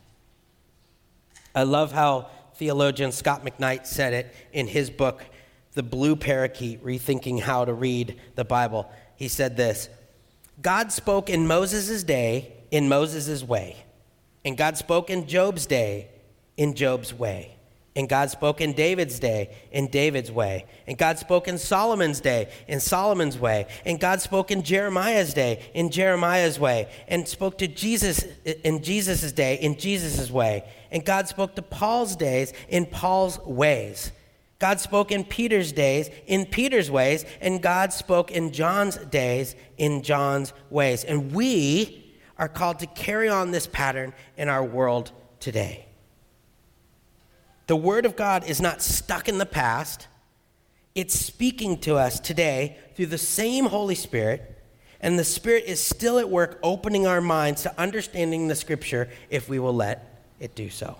I 1.55 1.63
love 1.63 1.93
how 1.93 2.29
theologian 2.55 3.13
Scot 3.13 3.45
McKnight 3.45 3.87
said 3.87 4.13
it 4.13 4.35
in 4.51 4.67
his 4.67 4.89
book, 4.89 5.23
the 5.71 5.83
blue 5.83 6.17
parakeet 6.17 6.83
rethinking 6.83 7.39
how 7.39 7.63
to 7.63 7.73
read 7.73 8.19
the 8.35 8.43
Bible. 8.43 8.91
He 9.21 9.27
said 9.27 9.55
this 9.55 9.87
God 10.63 10.91
spoke 10.91 11.29
in 11.29 11.45
Moses' 11.45 12.01
day 12.01 12.53
in 12.71 12.89
Moses' 12.89 13.43
way, 13.43 13.75
and 14.43 14.57
God 14.57 14.77
spoke 14.77 15.11
in 15.11 15.27
Job's 15.27 15.67
day 15.67 16.07
in 16.57 16.73
Job's 16.73 17.13
way. 17.13 17.55
And 17.95 18.09
God 18.09 18.31
spoke 18.31 18.61
in 18.61 18.73
David's 18.73 19.19
day, 19.19 19.53
in 19.71 19.89
David's 19.89 20.31
way. 20.31 20.65
And 20.87 20.97
God 20.97 21.19
spoke 21.19 21.47
in 21.47 21.59
Solomon's 21.59 22.19
day, 22.19 22.49
in 22.67 22.79
Solomon's 22.79 23.37
way. 23.37 23.67
And 23.85 23.99
God 23.99 24.21
spoke 24.21 24.49
in 24.49 24.63
Jeremiah's 24.63 25.35
day, 25.35 25.69
in 25.75 25.91
Jeremiah's 25.91 26.57
way. 26.57 26.89
And 27.07 27.27
spoke 27.27 27.59
to 27.59 27.67
Jesus 27.67 28.25
in 28.63 28.81
Jesus' 28.81 29.31
day, 29.33 29.55
in 29.55 29.77
Jesus' 29.77 30.31
way. 30.31 30.63
And 30.89 31.05
God 31.05 31.27
spoke 31.27 31.53
to 31.57 31.61
Paul's 31.61 32.15
days, 32.15 32.53
in 32.69 32.87
Paul's 32.87 33.37
ways. 33.39 34.13
God 34.61 34.79
spoke 34.79 35.11
in 35.11 35.23
Peter's 35.23 35.71
days 35.71 36.11
in 36.27 36.45
Peter's 36.45 36.91
ways, 36.91 37.25
and 37.41 37.63
God 37.63 37.91
spoke 37.91 38.29
in 38.29 38.51
John's 38.51 38.95
days 38.95 39.55
in 39.79 40.03
John's 40.03 40.53
ways. 40.69 41.03
And 41.03 41.31
we 41.31 42.13
are 42.37 42.47
called 42.47 42.77
to 42.79 42.85
carry 42.85 43.27
on 43.27 43.49
this 43.49 43.65
pattern 43.65 44.13
in 44.37 44.49
our 44.49 44.63
world 44.63 45.13
today. 45.39 45.87
The 47.65 47.75
Word 47.75 48.05
of 48.05 48.15
God 48.15 48.47
is 48.47 48.61
not 48.61 48.83
stuck 48.83 49.27
in 49.27 49.39
the 49.39 49.47
past, 49.47 50.07
It's 50.93 51.17
speaking 51.19 51.79
to 51.79 51.95
us 51.95 52.19
today 52.19 52.77
through 52.95 53.07
the 53.07 53.17
same 53.17 53.65
Holy 53.65 53.95
Spirit, 53.95 54.61
and 54.99 55.17
the 55.17 55.23
Spirit 55.23 55.63
is 55.65 55.81
still 55.81 56.19
at 56.19 56.29
work 56.29 56.59
opening 56.61 57.07
our 57.07 57.21
minds 57.21 57.63
to 57.63 57.79
understanding 57.79 58.47
the 58.47 58.55
Scripture 58.55 59.09
if 59.31 59.49
we 59.49 59.57
will 59.57 59.73
let 59.73 60.23
it 60.39 60.53
do 60.53 60.69
so. 60.69 60.97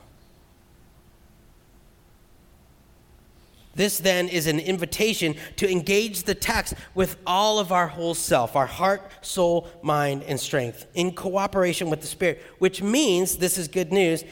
This 3.82 3.98
then 3.98 4.30
is 4.30 4.46
an 4.46 4.60
invitation 4.60 5.36
to 5.56 5.67
engage 5.67 6.22
the 6.22 6.36
text 6.36 6.76
with 6.94 7.17
all 7.26 7.58
of 7.58 7.72
our 7.72 7.88
whole 7.88 8.13
self, 8.13 8.56
our 8.56 8.67
heart, 8.67 9.10
soul, 9.22 9.67
mind, 9.82 10.22
and 10.28 10.39
strength, 10.39 10.86
in 10.94 11.13
cooperation 11.13 11.89
with 11.89 12.00
the 12.02 12.06
Spirit, 12.06 12.44
which 12.60 12.84
means, 12.84 13.38
this 13.38 13.58
is 13.58 13.67
good 13.67 13.91
news, 13.91 14.24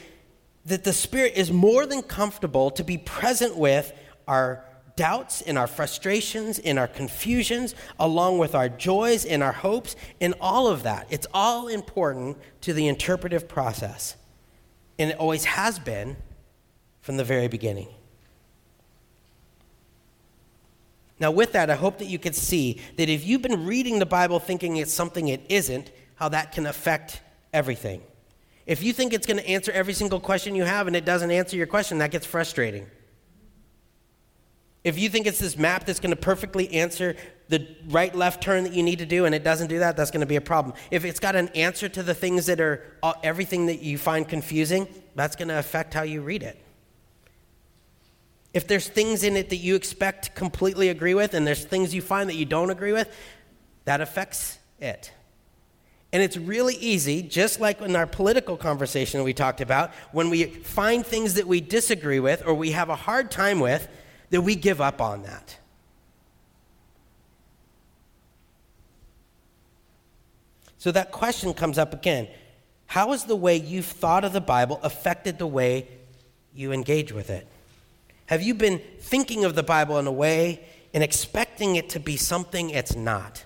that 0.66 0.84
the 0.84 0.92
Spirit 0.92 1.32
is 1.34 1.50
more 1.50 1.84
than 1.84 2.00
comfortable 2.00 2.70
to 2.70 2.84
be 2.84 2.96
present 2.96 3.56
with 3.56 3.92
our 4.28 4.64
doubts, 4.94 5.40
in 5.40 5.56
our 5.56 5.66
frustrations, 5.66 6.60
in 6.60 6.78
our 6.78 6.86
confusions, 6.86 7.74
along 7.98 8.38
with 8.38 8.54
our 8.54 8.68
joys 8.68 9.24
and 9.24 9.42
our 9.42 9.50
hopes, 9.50 9.96
in 10.20 10.32
all 10.40 10.68
of 10.68 10.84
that. 10.84 11.08
It's 11.10 11.26
all 11.34 11.66
important 11.66 12.36
to 12.60 12.72
the 12.72 12.86
interpretive 12.86 13.48
process. 13.48 14.14
And 14.96 15.10
it 15.10 15.16
always 15.18 15.44
has 15.44 15.80
been 15.80 16.18
from 17.00 17.16
the 17.16 17.24
very 17.24 17.48
beginning. 17.48 17.88
Now, 21.20 21.30
with 21.30 21.52
that, 21.52 21.68
I 21.68 21.74
hope 21.74 21.98
that 21.98 22.06
you 22.06 22.18
can 22.18 22.32
see 22.32 22.80
that 22.96 23.10
if 23.10 23.26
you've 23.26 23.42
been 23.42 23.66
reading 23.66 23.98
the 23.98 24.06
Bible 24.06 24.40
thinking 24.40 24.78
it's 24.78 24.92
something 24.92 25.28
it 25.28 25.42
isn't, 25.50 25.92
how 26.14 26.30
that 26.30 26.52
can 26.52 26.66
affect 26.66 27.20
everything. 27.52 28.02
If 28.66 28.82
you 28.82 28.94
think 28.94 29.12
it's 29.12 29.26
going 29.26 29.36
to 29.36 29.48
answer 29.48 29.70
every 29.72 29.92
single 29.92 30.18
question 30.18 30.54
you 30.54 30.64
have 30.64 30.86
and 30.86 30.96
it 30.96 31.04
doesn't 31.04 31.30
answer 31.30 31.56
your 31.56 31.66
question, 31.66 31.98
that 31.98 32.10
gets 32.10 32.24
frustrating. 32.24 32.86
If 34.82 34.98
you 34.98 35.10
think 35.10 35.26
it's 35.26 35.38
this 35.38 35.58
map 35.58 35.84
that's 35.84 36.00
going 36.00 36.10
to 36.10 36.16
perfectly 36.16 36.72
answer 36.72 37.16
the 37.48 37.66
right 37.88 38.14
left 38.14 38.42
turn 38.42 38.64
that 38.64 38.72
you 38.72 38.82
need 38.82 39.00
to 39.00 39.06
do 39.06 39.26
and 39.26 39.34
it 39.34 39.44
doesn't 39.44 39.66
do 39.66 39.80
that, 39.80 39.96
that's 39.96 40.10
going 40.10 40.20
to 40.20 40.26
be 40.26 40.36
a 40.36 40.40
problem. 40.40 40.74
If 40.90 41.04
it's 41.04 41.20
got 41.20 41.36
an 41.36 41.48
answer 41.48 41.88
to 41.90 42.02
the 42.02 42.14
things 42.14 42.46
that 42.46 42.60
are 42.60 42.82
uh, 43.02 43.12
everything 43.22 43.66
that 43.66 43.82
you 43.82 43.98
find 43.98 44.26
confusing, 44.26 44.88
that's 45.16 45.36
going 45.36 45.48
to 45.48 45.58
affect 45.58 45.92
how 45.92 46.02
you 46.02 46.22
read 46.22 46.42
it. 46.42 46.58
If 48.52 48.66
there's 48.66 48.88
things 48.88 49.22
in 49.22 49.36
it 49.36 49.50
that 49.50 49.56
you 49.56 49.76
expect 49.76 50.24
to 50.24 50.30
completely 50.32 50.88
agree 50.88 51.14
with 51.14 51.34
and 51.34 51.46
there's 51.46 51.64
things 51.64 51.94
you 51.94 52.02
find 52.02 52.28
that 52.28 52.34
you 52.34 52.44
don't 52.44 52.70
agree 52.70 52.92
with, 52.92 53.14
that 53.84 54.00
affects 54.00 54.58
it. 54.80 55.12
And 56.12 56.22
it's 56.22 56.36
really 56.36 56.74
easy, 56.74 57.22
just 57.22 57.60
like 57.60 57.80
in 57.80 57.94
our 57.94 58.06
political 58.06 58.56
conversation 58.56 59.22
we 59.22 59.32
talked 59.32 59.60
about, 59.60 59.92
when 60.10 60.28
we 60.28 60.44
find 60.46 61.06
things 61.06 61.34
that 61.34 61.46
we 61.46 61.60
disagree 61.60 62.18
with 62.18 62.44
or 62.44 62.52
we 62.52 62.72
have 62.72 62.88
a 62.88 62.96
hard 62.96 63.30
time 63.30 63.60
with, 63.60 63.88
that 64.30 64.42
we 64.42 64.56
give 64.56 64.80
up 64.80 65.00
on 65.00 65.22
that. 65.22 65.56
So 70.78 70.90
that 70.92 71.12
question 71.12 71.52
comes 71.54 71.78
up 71.78 71.92
again. 71.92 72.26
How 72.86 73.12
has 73.12 73.24
the 73.24 73.36
way 73.36 73.56
you've 73.56 73.86
thought 73.86 74.24
of 74.24 74.32
the 74.32 74.40
Bible 74.40 74.80
affected 74.82 75.38
the 75.38 75.46
way 75.46 75.86
you 76.54 76.72
engage 76.72 77.12
with 77.12 77.30
it? 77.30 77.46
Have 78.30 78.42
you 78.42 78.54
been 78.54 78.80
thinking 79.00 79.44
of 79.44 79.56
the 79.56 79.64
Bible 79.64 79.98
in 79.98 80.06
a 80.06 80.12
way 80.12 80.62
and 80.94 81.02
expecting 81.02 81.74
it 81.74 81.88
to 81.90 81.98
be 81.98 82.16
something 82.16 82.70
it's 82.70 82.94
not? 82.94 83.44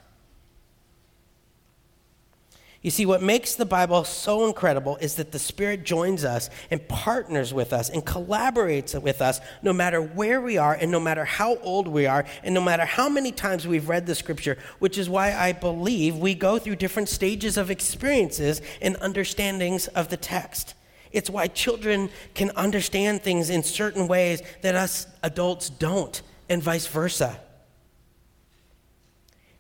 You 2.83 2.91
see, 2.91 3.07
what 3.07 3.23
makes 3.23 3.55
the 3.55 3.65
Bible 3.65 4.05
so 4.05 4.47
incredible 4.47 4.99
is 4.99 5.15
that 5.15 5.33
the 5.33 5.39
Spirit 5.39 5.85
joins 5.85 6.23
us 6.23 6.51
and 6.71 6.87
partners 6.87 7.55
with 7.55 7.73
us 7.73 7.89
and 7.89 8.05
collaborates 8.05 9.01
with 9.01 9.23
us 9.23 9.41
no 9.63 9.73
matter 9.73 10.03
where 10.03 10.43
we 10.43 10.59
are 10.59 10.75
and 10.75 10.91
no 10.91 11.01
matter 11.01 11.25
how 11.25 11.57
old 11.61 11.89
we 11.89 12.05
are 12.05 12.27
and 12.43 12.53
no 12.53 12.61
matter 12.61 12.85
how 12.85 13.09
many 13.09 13.33
times 13.33 13.67
we've 13.67 13.89
read 13.89 14.05
the 14.05 14.15
Scripture, 14.15 14.59
which 14.81 14.99
is 14.99 15.09
why 15.09 15.33
I 15.33 15.53
believe 15.53 16.19
we 16.19 16.35
go 16.35 16.59
through 16.59 16.77
different 16.77 17.09
stages 17.09 17.57
of 17.57 17.71
experiences 17.71 18.61
and 18.83 18.99
understandings 19.01 19.87
of 19.87 20.11
the 20.11 20.19
text. 20.19 20.75
It's 21.15 21.31
why 21.31 21.47
children 21.47 22.11
can 22.35 22.51
understand 22.51 23.23
things 23.23 23.49
in 23.49 23.63
certain 23.63 24.09
ways 24.09 24.43
that 24.63 24.75
us 24.75 25.07
adults 25.23 25.71
don't, 25.71 26.21
and 26.49 26.63
vice 26.63 26.87
versa. 26.89 27.41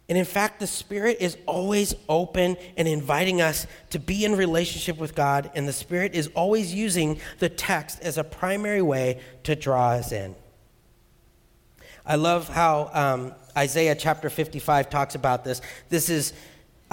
And 0.08 0.18
in 0.18 0.24
fact, 0.26 0.60
the 0.60 0.66
Spirit 0.66 1.18
is 1.20 1.38
always 1.46 1.94
open 2.08 2.56
and 2.76 2.86
inviting 2.86 3.40
us 3.40 3.66
to 3.90 3.98
be 3.98 4.24
in 4.24 4.36
relationship 4.36 4.98
with 4.98 5.14
God, 5.14 5.50
and 5.54 5.66
the 5.66 5.72
Spirit 5.72 6.14
is 6.14 6.28
always 6.34 6.74
using 6.74 7.20
the 7.38 7.48
text 7.48 8.00
as 8.02 8.18
a 8.18 8.24
primary 8.24 8.82
way 8.82 9.20
to 9.44 9.56
draw 9.56 9.90
us 9.90 10.12
in. 10.12 10.34
I 12.04 12.16
love 12.16 12.48
how 12.48 12.90
um, 12.92 13.34
Isaiah 13.56 13.94
chapter 13.94 14.28
55 14.28 14.90
talks 14.90 15.14
about 15.14 15.44
this. 15.44 15.62
This 15.88 16.10
is 16.10 16.34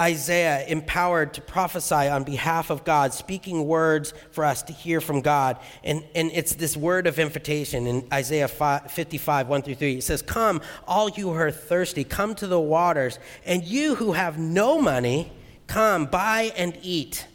Isaiah 0.02 0.66
empowered 0.66 1.34
to 1.34 1.40
prophesy 1.40 1.94
on 1.94 2.24
behalf 2.24 2.70
of 2.70 2.82
God, 2.82 3.14
speaking 3.14 3.68
words 3.68 4.12
for 4.32 4.44
us 4.44 4.62
to 4.64 4.72
hear 4.72 5.00
from 5.00 5.20
God. 5.20 5.58
And, 5.84 6.02
and 6.16 6.32
it's 6.34 6.56
this 6.56 6.76
word 6.76 7.06
of 7.06 7.20
invitation 7.20 7.86
in 7.86 8.08
Isaiah 8.12 8.48
55, 8.48 9.48
1 9.48 9.62
through 9.62 9.76
3. 9.76 9.98
It 9.98 10.02
says, 10.02 10.20
Come, 10.20 10.60
all 10.88 11.08
you 11.08 11.28
who 11.28 11.36
are 11.36 11.52
thirsty, 11.52 12.02
come 12.02 12.34
to 12.34 12.48
the 12.48 12.58
waters, 12.58 13.20
and 13.46 13.62
you 13.62 13.94
who 13.94 14.12
have 14.12 14.38
no 14.40 14.82
money, 14.82 15.30
come, 15.68 16.06
buy 16.06 16.50
and 16.56 16.76
eat. 16.82 17.28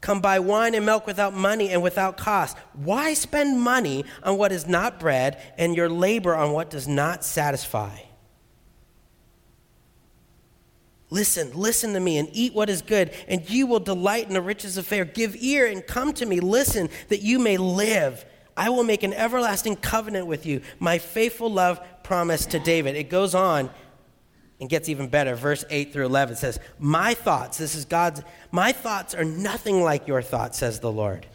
Come 0.00 0.20
buy 0.20 0.40
wine 0.40 0.74
and 0.74 0.84
milk 0.84 1.06
without 1.06 1.32
money 1.32 1.70
and 1.70 1.84
without 1.84 2.16
cost. 2.16 2.58
Why 2.72 3.14
spend 3.14 3.60
money 3.60 4.04
on 4.24 4.38
what 4.38 4.50
is 4.50 4.66
not 4.66 4.98
bread 4.98 5.40
and 5.56 5.76
your 5.76 5.88
labor 5.88 6.34
on 6.34 6.50
what 6.50 6.68
does 6.68 6.88
not 6.88 7.22
satisfy? 7.22 7.96
Listen, 11.12 11.52
listen 11.52 11.92
to 11.92 12.00
me 12.00 12.16
and 12.16 12.26
eat 12.32 12.54
what 12.54 12.70
is 12.70 12.80
good, 12.80 13.12
and 13.28 13.48
you 13.50 13.66
will 13.66 13.80
delight 13.80 14.28
in 14.28 14.32
the 14.32 14.40
riches 14.40 14.78
of 14.78 14.86
fare. 14.86 15.04
Give 15.04 15.36
ear 15.36 15.66
and 15.66 15.86
come 15.86 16.14
to 16.14 16.24
me. 16.24 16.40
Listen, 16.40 16.88
that 17.08 17.20
you 17.20 17.38
may 17.38 17.58
live. 17.58 18.24
I 18.56 18.70
will 18.70 18.82
make 18.82 19.02
an 19.02 19.12
everlasting 19.12 19.76
covenant 19.76 20.26
with 20.26 20.46
you, 20.46 20.62
my 20.78 20.96
faithful 20.96 21.50
love 21.50 21.80
promise 22.02 22.46
to 22.46 22.58
David. 22.58 22.96
It 22.96 23.10
goes 23.10 23.34
on 23.34 23.68
and 24.58 24.70
gets 24.70 24.88
even 24.88 25.08
better. 25.08 25.34
Verse 25.34 25.66
8 25.68 25.92
through 25.92 26.06
11 26.06 26.36
says, 26.36 26.58
My 26.78 27.12
thoughts, 27.12 27.58
this 27.58 27.74
is 27.74 27.84
God's, 27.84 28.22
my 28.50 28.72
thoughts 28.72 29.14
are 29.14 29.24
nothing 29.24 29.82
like 29.82 30.08
your 30.08 30.22
thoughts, 30.22 30.60
says 30.60 30.80
the 30.80 30.90
Lord. 30.90 31.26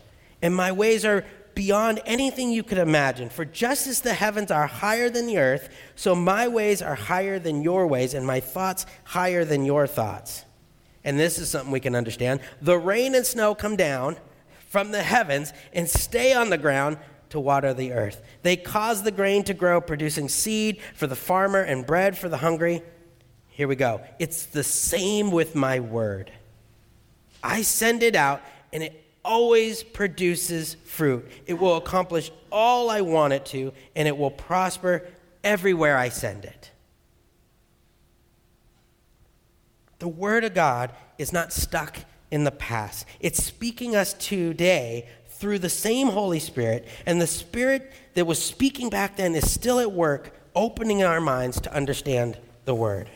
And 0.41 0.55
my 0.55 0.71
ways 0.71 1.05
are 1.05 1.23
beyond 1.57 1.99
anything 2.05 2.51
you 2.51 2.61
could 2.61 2.77
imagine. 2.77 3.29
For 3.29 3.43
just 3.43 3.87
as 3.87 4.01
the 4.01 4.13
heavens 4.13 4.51
are 4.51 4.67
higher 4.67 5.09
than 5.09 5.25
the 5.25 5.39
earth, 5.39 5.69
so 5.95 6.13
my 6.13 6.47
ways 6.47 6.83
are 6.83 6.93
higher 6.93 7.39
than 7.39 7.63
your 7.63 7.87
ways, 7.87 8.13
and 8.13 8.27
my 8.27 8.39
thoughts 8.39 8.85
higher 9.05 9.43
than 9.43 9.65
your 9.65 9.87
thoughts. 9.87 10.45
And 11.03 11.19
this 11.19 11.39
is 11.39 11.49
something 11.49 11.71
we 11.71 11.79
can 11.79 11.95
understand. 11.95 12.41
The 12.61 12.77
rain 12.77 13.15
and 13.15 13.25
snow 13.25 13.55
come 13.55 13.75
down 13.75 14.17
from 14.69 14.91
the 14.91 15.01
heavens 15.01 15.51
and 15.73 15.89
stay 15.89 16.31
on 16.31 16.51
the 16.51 16.59
ground 16.59 16.99
to 17.29 17.39
water 17.39 17.73
the 17.73 17.91
earth. 17.91 18.21
They 18.43 18.55
cause 18.55 19.01
the 19.01 19.09
grain 19.09 19.43
to 19.45 19.55
grow, 19.55 19.81
producing 19.81 20.29
seed 20.29 20.79
for 20.93 21.07
the 21.07 21.15
farmer 21.15 21.63
and 21.63 21.87
bread 21.87 22.15
for 22.15 22.29
the 22.29 22.37
hungry. 22.37 22.83
Here 23.49 23.67
we 23.67 23.75
go. 23.75 24.01
It's 24.19 24.45
the 24.45 24.63
same 24.63 25.31
with 25.31 25.55
my 25.55 25.79
word. 25.79 26.31
I 27.41 27.63
send 27.63 28.03
it 28.03 28.15
out, 28.15 28.43
and 28.71 28.83
it 28.83 29.06
always 29.27 29.83
produces 29.83 30.75
fruit. 30.85 31.29
It 31.45 31.55
will 31.55 31.75
accomplish 31.75 32.31
all 32.51 32.89
I 32.89 33.01
want 33.01 33.33
it 33.33 33.45
to, 33.47 33.73
and 33.95 34.07
it 34.07 34.17
will 34.17 34.31
prosper 34.31 35.05
everywhere 35.43 35.97
I 35.97 36.09
send 36.09 36.45
it. 36.45 36.71
The 39.99 40.07
Word 40.07 40.43
of 40.43 40.53
God 40.53 40.93
is 41.17 41.33
not 41.33 41.51
stuck 41.51 41.97
in 42.29 42.43
the 42.43 42.51
past, 42.51 43.05
it's 43.19 43.43
speaking 43.43 43.95
us 43.95 44.13
today 44.13 45.07
through 45.27 45.59
the 45.59 45.69
same 45.69 46.07
Holy 46.07 46.39
Spirit, 46.39 46.87
and 47.05 47.21
the 47.21 47.27
Spirit 47.27 47.93
that 48.15 48.25
was 48.25 48.41
speaking 48.41 48.89
back 48.89 49.15
then 49.17 49.35
is 49.35 49.49
still 49.49 49.79
at 49.79 49.91
work, 49.91 50.35
opening 50.55 51.03
our 51.03 51.21
minds 51.21 51.61
to 51.61 51.73
understand 51.73 52.37
the 52.65 52.75
Word. 52.75 53.09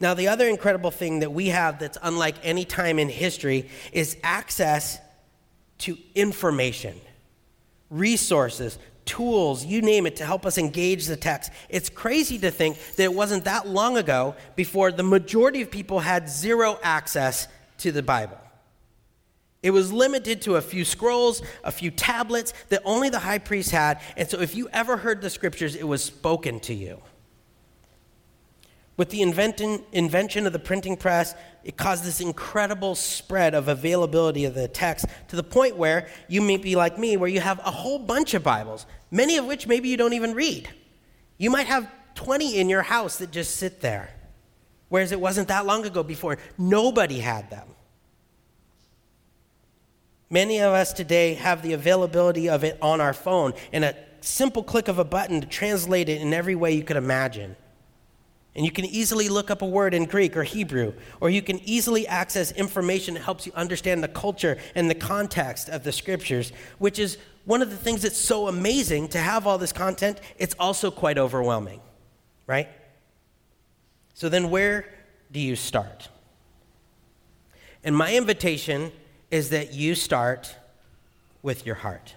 Now, 0.00 0.14
the 0.14 0.28
other 0.28 0.48
incredible 0.48 0.90
thing 0.90 1.20
that 1.20 1.32
we 1.32 1.48
have 1.48 1.78
that's 1.78 1.98
unlike 2.02 2.36
any 2.42 2.64
time 2.64 2.98
in 2.98 3.10
history 3.10 3.68
is 3.92 4.16
access 4.22 4.98
to 5.78 5.96
information, 6.14 6.98
resources, 7.90 8.78
tools, 9.04 9.64
you 9.64 9.82
name 9.82 10.06
it, 10.06 10.16
to 10.16 10.24
help 10.24 10.46
us 10.46 10.56
engage 10.56 11.06
the 11.06 11.16
text. 11.16 11.50
It's 11.68 11.90
crazy 11.90 12.38
to 12.38 12.50
think 12.50 12.78
that 12.96 13.02
it 13.02 13.14
wasn't 13.14 13.44
that 13.44 13.68
long 13.68 13.98
ago 13.98 14.36
before 14.56 14.90
the 14.90 15.02
majority 15.02 15.62
of 15.62 15.70
people 15.70 16.00
had 16.00 16.30
zero 16.30 16.78
access 16.82 17.48
to 17.78 17.92
the 17.92 18.02
Bible. 18.02 18.38
It 19.62 19.72
was 19.72 19.92
limited 19.92 20.40
to 20.42 20.56
a 20.56 20.62
few 20.62 20.86
scrolls, 20.86 21.42
a 21.62 21.70
few 21.70 21.90
tablets 21.90 22.54
that 22.70 22.80
only 22.84 23.10
the 23.10 23.18
high 23.18 23.38
priest 23.38 23.70
had. 23.70 24.00
And 24.16 24.28
so 24.28 24.40
if 24.40 24.54
you 24.54 24.70
ever 24.72 24.96
heard 24.96 25.20
the 25.20 25.28
scriptures, 25.28 25.74
it 25.76 25.86
was 25.86 26.02
spoken 26.02 26.60
to 26.60 26.74
you. 26.74 27.02
With 29.00 29.08
the 29.08 29.22
invention, 29.22 29.82
invention 29.92 30.46
of 30.46 30.52
the 30.52 30.58
printing 30.58 30.94
press, 30.94 31.34
it 31.64 31.78
caused 31.78 32.04
this 32.04 32.20
incredible 32.20 32.94
spread 32.94 33.54
of 33.54 33.66
availability 33.66 34.44
of 34.44 34.52
the 34.52 34.68
text 34.68 35.06
to 35.28 35.36
the 35.36 35.42
point 35.42 35.76
where 35.76 36.06
you 36.28 36.42
may 36.42 36.58
be 36.58 36.76
like 36.76 36.98
me, 36.98 37.16
where 37.16 37.30
you 37.30 37.40
have 37.40 37.60
a 37.60 37.70
whole 37.70 37.98
bunch 37.98 38.34
of 38.34 38.42
Bibles, 38.42 38.84
many 39.10 39.38
of 39.38 39.46
which 39.46 39.66
maybe 39.66 39.88
you 39.88 39.96
don't 39.96 40.12
even 40.12 40.34
read. 40.34 40.68
You 41.38 41.50
might 41.50 41.66
have 41.66 41.90
20 42.14 42.58
in 42.58 42.68
your 42.68 42.82
house 42.82 43.16
that 43.16 43.30
just 43.30 43.56
sit 43.56 43.80
there, 43.80 44.10
whereas 44.90 45.12
it 45.12 45.20
wasn't 45.20 45.48
that 45.48 45.64
long 45.64 45.86
ago 45.86 46.02
before. 46.02 46.36
Nobody 46.58 47.20
had 47.20 47.48
them. 47.48 47.68
Many 50.28 50.58
of 50.58 50.74
us 50.74 50.92
today 50.92 51.32
have 51.36 51.62
the 51.62 51.72
availability 51.72 52.50
of 52.50 52.64
it 52.64 52.76
on 52.82 53.00
our 53.00 53.14
phone 53.14 53.54
and 53.72 53.82
a 53.82 53.96
simple 54.20 54.62
click 54.62 54.88
of 54.88 54.98
a 54.98 55.04
button 55.04 55.40
to 55.40 55.46
translate 55.46 56.10
it 56.10 56.20
in 56.20 56.34
every 56.34 56.54
way 56.54 56.72
you 56.72 56.82
could 56.84 56.98
imagine. 56.98 57.56
And 58.54 58.64
you 58.64 58.72
can 58.72 58.84
easily 58.84 59.28
look 59.28 59.50
up 59.50 59.62
a 59.62 59.66
word 59.66 59.94
in 59.94 60.06
Greek 60.06 60.36
or 60.36 60.42
Hebrew, 60.42 60.92
or 61.20 61.30
you 61.30 61.40
can 61.40 61.60
easily 61.60 62.06
access 62.08 62.50
information 62.52 63.14
that 63.14 63.22
helps 63.22 63.46
you 63.46 63.52
understand 63.54 64.02
the 64.02 64.08
culture 64.08 64.58
and 64.74 64.90
the 64.90 64.94
context 64.94 65.68
of 65.68 65.84
the 65.84 65.92
scriptures, 65.92 66.52
which 66.78 66.98
is 66.98 67.16
one 67.44 67.62
of 67.62 67.70
the 67.70 67.76
things 67.76 68.02
that's 68.02 68.18
so 68.18 68.48
amazing 68.48 69.08
to 69.08 69.18
have 69.18 69.46
all 69.46 69.56
this 69.56 69.72
content. 69.72 70.20
It's 70.36 70.54
also 70.58 70.90
quite 70.90 71.16
overwhelming, 71.16 71.80
right? 72.46 72.68
So 74.14 74.28
then, 74.28 74.50
where 74.50 74.86
do 75.30 75.38
you 75.40 75.54
start? 75.54 76.08
And 77.84 77.96
my 77.96 78.14
invitation 78.14 78.92
is 79.30 79.50
that 79.50 79.72
you 79.72 79.94
start 79.94 80.56
with 81.42 81.64
your 81.64 81.76
heart. 81.76 82.14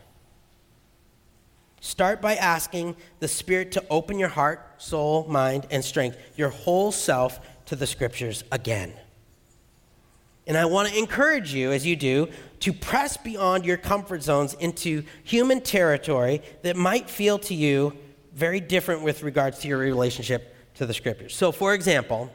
Start 1.84 2.22
by 2.22 2.36
asking 2.36 2.96
the 3.20 3.28
Spirit 3.28 3.74
to 3.74 3.84
open 3.90 4.18
your 4.18 4.30
heart, 4.30 4.66
soul, 4.78 5.28
mind, 5.28 5.68
and 5.70 5.84
strength, 5.84 6.18
your 6.38 6.48
whole 6.48 6.94
self, 6.94 7.42
to 7.66 7.76
the 7.76 7.86
Scriptures 7.86 8.46
again. 8.54 8.94
And 10.48 10.56
I 10.56 10.64
want 10.64 10.88
to 10.88 10.98
encourage 10.98 11.54
you, 11.54 11.74
as 11.74 11.86
you 11.86 11.98
do, 11.98 12.30
to 12.62 12.72
press 12.72 13.18
beyond 13.18 13.66
your 13.66 13.76
comfort 13.76 14.24
zones 14.24 14.54
into 14.54 15.04
human 15.26 15.60
territory 15.60 16.42
that 16.62 16.78
might 16.78 17.10
feel 17.10 17.38
to 17.40 17.54
you 17.54 17.98
very 18.34 18.62
different 18.62 19.02
with 19.02 19.22
regards 19.22 19.60
to 19.60 19.68
your 19.68 19.80
relationship 19.80 20.56
to 20.76 20.86
the 20.86 20.94
Scriptures. 20.94 21.36
So, 21.36 21.52
for 21.52 21.74
example, 21.74 22.34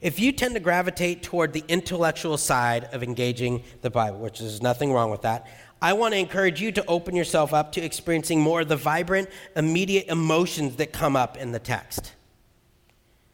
if 0.00 0.20
you 0.20 0.30
tend 0.30 0.54
to 0.54 0.60
gravitate 0.60 1.22
toward 1.24 1.52
the 1.52 1.64
intellectual 1.66 2.36
side 2.36 2.84
of 2.92 3.02
engaging 3.02 3.64
the 3.80 3.90
Bible, 3.90 4.18
which 4.18 4.40
is 4.40 4.62
nothing 4.62 4.92
wrong 4.92 5.10
with 5.10 5.22
that, 5.22 5.48
I 5.84 5.92
want 5.92 6.14
to 6.14 6.18
encourage 6.18 6.62
you 6.62 6.72
to 6.72 6.86
open 6.86 7.14
yourself 7.14 7.52
up 7.52 7.72
to 7.72 7.82
experiencing 7.82 8.40
more 8.40 8.62
of 8.62 8.68
the 8.68 8.76
vibrant, 8.76 9.28
immediate 9.54 10.06
emotions 10.08 10.76
that 10.76 10.94
come 10.94 11.14
up 11.14 11.36
in 11.36 11.52
the 11.52 11.58
text. 11.58 12.14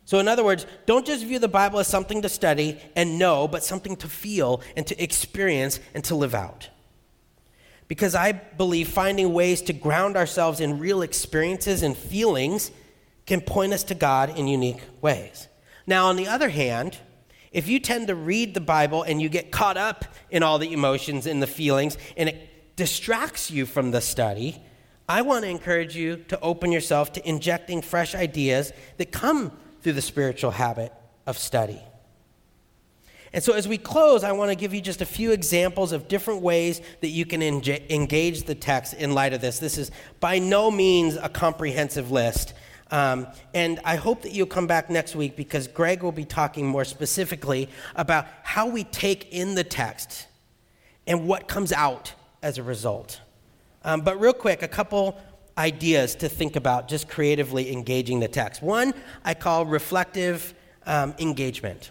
So, 0.05 0.19
in 0.19 0.27
other 0.27 0.43
words, 0.43 0.67
don't 0.85 1.07
just 1.07 1.25
view 1.25 1.39
the 1.39 1.47
Bible 1.47 1.79
as 1.79 1.87
something 1.87 2.23
to 2.23 2.29
study 2.29 2.81
and 2.97 3.21
know, 3.21 3.47
but 3.47 3.63
something 3.63 3.95
to 3.99 4.09
feel 4.09 4.63
and 4.77 4.85
to 4.89 5.01
experience 5.01 5.79
and 5.95 6.03
to 6.03 6.17
live 6.17 6.35
out. 6.35 6.69
Because 7.87 8.17
I 8.17 8.33
believe 8.33 8.89
finding 8.89 9.33
ways 9.33 9.63
to 9.63 9.73
ground 9.73 10.17
ourselves 10.17 10.59
in 10.59 10.81
real 10.81 11.03
experiences 11.03 11.85
and 11.85 11.97
feelings 11.97 12.73
can 13.27 13.43
point 13.43 13.73
us 13.73 13.85
to 13.85 13.95
God 13.95 14.37
in 14.37 14.49
unique 14.49 14.83
ways. 15.01 15.47
Now, 15.87 16.07
on 16.07 16.17
the 16.17 16.27
other 16.27 16.49
hand, 16.49 16.99
if 17.53 17.69
you 17.69 17.81
tend 17.81 18.07
to 18.09 18.15
read 18.15 18.55
the 18.55 18.61
Bible 18.61 19.03
and 19.03 19.21
you 19.21 19.29
get 19.29 19.51
caught 19.51 19.77
up 19.77 20.05
in 20.31 20.43
all 20.43 20.59
the 20.59 20.73
emotions 20.73 21.27
and 21.27 21.43
the 21.43 21.47
feelings 21.47 21.99
and 22.17 22.29
it 22.29 22.77
distracts 22.77 23.51
you 23.51 23.67
from 23.67 23.91
the 23.91 24.01
study, 24.01 24.63
I 25.09 25.23
want 25.23 25.45
to 25.45 25.51
encourage 25.51 25.97
you 25.97 26.19
to 26.29 26.39
open 26.41 26.71
yourself 26.71 27.13
to 27.15 27.29
injecting 27.29 27.83
fresh 27.83 28.15
ideas 28.15 28.73
that 28.99 29.11
come 29.11 29.53
through 29.83 29.95
the 29.95 30.03
spiritual 30.03 30.53
habit 30.53 30.93
of 31.27 31.37
study. 31.37 31.81
And 33.33 33.43
so, 33.43 33.53
as 33.53 33.69
we 33.69 33.79
close, 33.79 34.25
I 34.25 34.33
want 34.33 34.51
to 34.51 34.57
give 34.57 34.75
you 34.75 34.81
just 34.81 35.01
a 35.01 35.07
few 35.07 35.31
examples 35.31 35.93
of 35.93 36.09
different 36.09 36.43
ways 36.43 36.81
that 37.01 37.09
you 37.09 37.25
can 37.25 37.43
engage 37.43 38.43
the 38.43 38.57
text 38.57 38.95
in 38.95 39.15
light 39.15 39.33
of 39.33 39.41
this. 39.41 39.61
This 39.61 39.79
is 39.79 39.93
by 40.19 40.41
no 40.41 40.71
means 40.71 41.17
a 41.17 41.29
comprehensive 41.29 42.11
list. 42.11 42.55
Um, 42.91 43.29
and 43.55 43.79
I 43.85 43.97
hope 43.97 44.23
that 44.23 44.33
you'll 44.33 44.47
come 44.47 44.67
back 44.67 44.91
next 44.91 45.15
week 45.15 45.37
because 45.37 45.69
Greg 45.69 46.03
will 46.03 46.13
be 46.13 46.25
talking 46.25 46.67
more 46.67 46.85
specifically 46.85 47.69
about 47.95 48.27
how 48.43 48.69
we 48.69 48.85
take 48.85 49.33
in 49.33 49.55
the 49.55 49.65
text 49.65 50.27
and 51.07 51.27
what 51.27 51.47
comes 51.47 51.73
out 51.73 52.13
as 52.43 52.59
a 52.59 52.63
result. 52.63 53.21
Um, 53.85 54.01
but, 54.03 54.21
real 54.21 54.33
quick, 54.33 54.63
a 54.63 54.69
couple 54.69 55.19
ideas 55.57 56.15
to 56.17 56.29
think 56.29 56.57
about 56.57 56.89
just 56.89 57.09
creatively 57.09 57.73
engaging 57.73 58.21
the 58.21 58.29
text. 58.29 58.63
One 58.63 58.93
I 59.25 59.35
call 59.35 59.67
reflective 59.67 60.55
um, 60.87 61.15
engagement. 61.19 61.91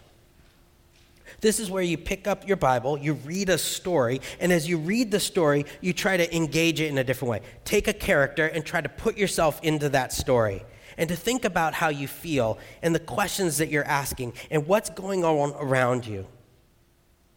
This 1.40 1.58
is 1.58 1.70
where 1.70 1.82
you 1.82 1.96
pick 1.96 2.26
up 2.26 2.46
your 2.46 2.58
Bible, 2.58 2.98
you 2.98 3.14
read 3.14 3.48
a 3.48 3.56
story, 3.56 4.20
and 4.40 4.52
as 4.52 4.68
you 4.68 4.76
read 4.76 5.10
the 5.10 5.20
story, 5.20 5.64
you 5.80 5.92
try 5.92 6.16
to 6.16 6.36
engage 6.36 6.80
it 6.80 6.88
in 6.88 6.98
a 6.98 7.04
different 7.04 7.30
way. 7.30 7.40
Take 7.64 7.88
a 7.88 7.92
character 7.92 8.46
and 8.46 8.64
try 8.64 8.80
to 8.80 8.88
put 8.88 9.16
yourself 9.16 9.60
into 9.62 9.88
that 9.90 10.12
story 10.12 10.64
and 11.00 11.08
to 11.08 11.16
think 11.16 11.46
about 11.46 11.72
how 11.72 11.88
you 11.88 12.06
feel 12.06 12.58
and 12.82 12.94
the 12.94 13.00
questions 13.00 13.56
that 13.56 13.70
you're 13.70 13.86
asking 13.86 14.34
and 14.50 14.66
what's 14.66 14.90
going 14.90 15.24
on 15.24 15.54
around 15.58 16.06
you. 16.06 16.26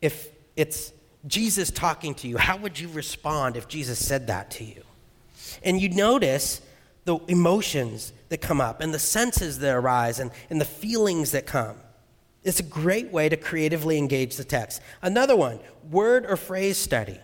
If 0.02 0.28
it's 0.58 0.92
Jesus 1.26 1.72
talking 1.72 2.14
to 2.16 2.28
you, 2.28 2.38
how 2.38 2.58
would 2.58 2.78
you 2.78 2.90
respond 2.90 3.56
if 3.56 3.70
Jesus 3.70 4.06
said 4.06 4.28
that 4.28 4.52
to 4.52 4.66
you? 4.66 4.84
And 5.64 5.82
you 5.82 5.88
notice 5.88 6.62
the 7.06 7.18
emotions 7.30 8.12
that 8.28 8.42
come 8.42 8.60
up 8.60 8.82
and 8.82 8.94
the 8.94 9.00
senses 9.00 9.60
that 9.60 9.74
arise 9.74 10.20
and, 10.20 10.32
and 10.50 10.60
the 10.60 10.66
feelings 10.66 11.32
that 11.32 11.46
come. 11.46 11.78
It's 12.44 12.60
a 12.60 12.64
great 12.64 13.14
way 13.14 13.30
to 13.30 13.38
creatively 13.38 13.98
engage 13.98 14.36
the 14.36 14.44
text. 14.44 14.82
Another 15.02 15.38
one 15.38 15.60
word 15.90 16.26
or 16.26 16.36
phrase 16.36 16.78
study. 16.78 17.18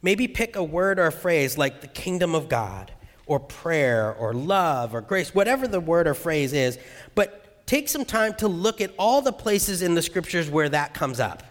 Maybe 0.00 0.26
pick 0.26 0.56
a 0.56 0.64
word 0.64 0.98
or 0.98 1.08
a 1.08 1.12
phrase 1.12 1.58
like 1.58 1.82
the 1.82 1.86
kingdom 1.86 2.34
of 2.34 2.48
God 2.48 2.92
or 3.26 3.40
prayer 3.40 4.14
or 4.14 4.32
love 4.32 4.94
or 4.94 5.00
grace, 5.00 5.34
whatever 5.34 5.68
the 5.68 5.80
word 5.80 6.06
or 6.06 6.14
phrase 6.14 6.52
is, 6.52 6.78
but 7.14 7.66
take 7.66 7.88
some 7.88 8.04
time 8.04 8.34
to 8.34 8.48
look 8.48 8.80
at 8.80 8.92
all 8.98 9.22
the 9.22 9.32
places 9.32 9.82
in 9.82 9.94
the 9.94 10.02
scriptures 10.02 10.50
where 10.50 10.68
that 10.68 10.94
comes 10.94 11.20
up. 11.20 11.42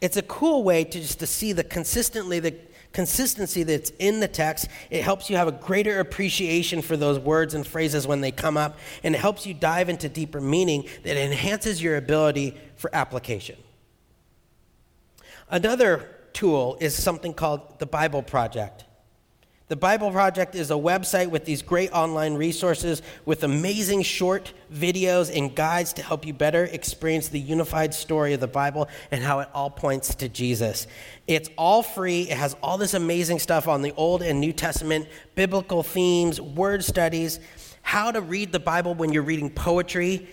It's 0.00 0.16
a 0.16 0.22
cool 0.22 0.64
way 0.64 0.84
to 0.84 1.00
just 1.00 1.18
to 1.20 1.26
see 1.26 1.52
the 1.52 1.64
consistently 1.64 2.40
the 2.40 2.56
consistency 2.92 3.62
that's 3.62 3.90
in 3.98 4.20
the 4.20 4.28
text. 4.28 4.68
It 4.90 5.02
helps 5.02 5.30
you 5.30 5.36
have 5.36 5.48
a 5.48 5.52
greater 5.52 6.00
appreciation 6.00 6.82
for 6.82 6.96
those 6.96 7.18
words 7.18 7.54
and 7.54 7.66
phrases 7.66 8.06
when 8.06 8.20
they 8.20 8.32
come 8.32 8.56
up, 8.56 8.78
and 9.02 9.14
it 9.14 9.18
helps 9.18 9.46
you 9.46 9.54
dive 9.54 9.88
into 9.88 10.08
deeper 10.08 10.40
meaning 10.40 10.88
that 11.04 11.16
enhances 11.16 11.82
your 11.82 11.96
ability 11.96 12.56
for 12.76 12.90
application. 12.94 13.56
Another 15.48 16.08
tool 16.32 16.76
is 16.80 17.00
something 17.00 17.34
called 17.34 17.78
the 17.78 17.86
Bible 17.86 18.22
Project. 18.22 18.84
The 19.70 19.76
Bible 19.76 20.10
Project 20.10 20.56
is 20.56 20.72
a 20.72 20.74
website 20.74 21.28
with 21.30 21.44
these 21.44 21.62
great 21.62 21.92
online 21.92 22.34
resources 22.34 23.02
with 23.24 23.44
amazing 23.44 24.02
short 24.02 24.52
videos 24.74 25.30
and 25.32 25.54
guides 25.54 25.92
to 25.92 26.02
help 26.02 26.26
you 26.26 26.34
better 26.34 26.64
experience 26.64 27.28
the 27.28 27.38
unified 27.38 27.94
story 27.94 28.34
of 28.34 28.40
the 28.40 28.48
Bible 28.48 28.88
and 29.12 29.22
how 29.22 29.38
it 29.38 29.48
all 29.54 29.70
points 29.70 30.16
to 30.16 30.28
Jesus. 30.28 30.88
It's 31.28 31.48
all 31.56 31.84
free. 31.84 32.22
It 32.22 32.36
has 32.36 32.56
all 32.64 32.78
this 32.78 32.94
amazing 32.94 33.38
stuff 33.38 33.68
on 33.68 33.82
the 33.82 33.92
Old 33.92 34.22
and 34.22 34.40
New 34.40 34.52
Testament, 34.52 35.06
biblical 35.36 35.84
themes, 35.84 36.40
word 36.40 36.82
studies, 36.82 37.38
how 37.82 38.10
to 38.10 38.20
read 38.20 38.50
the 38.50 38.58
Bible 38.58 38.96
when 38.96 39.12
you're 39.12 39.22
reading 39.22 39.50
poetry 39.50 40.26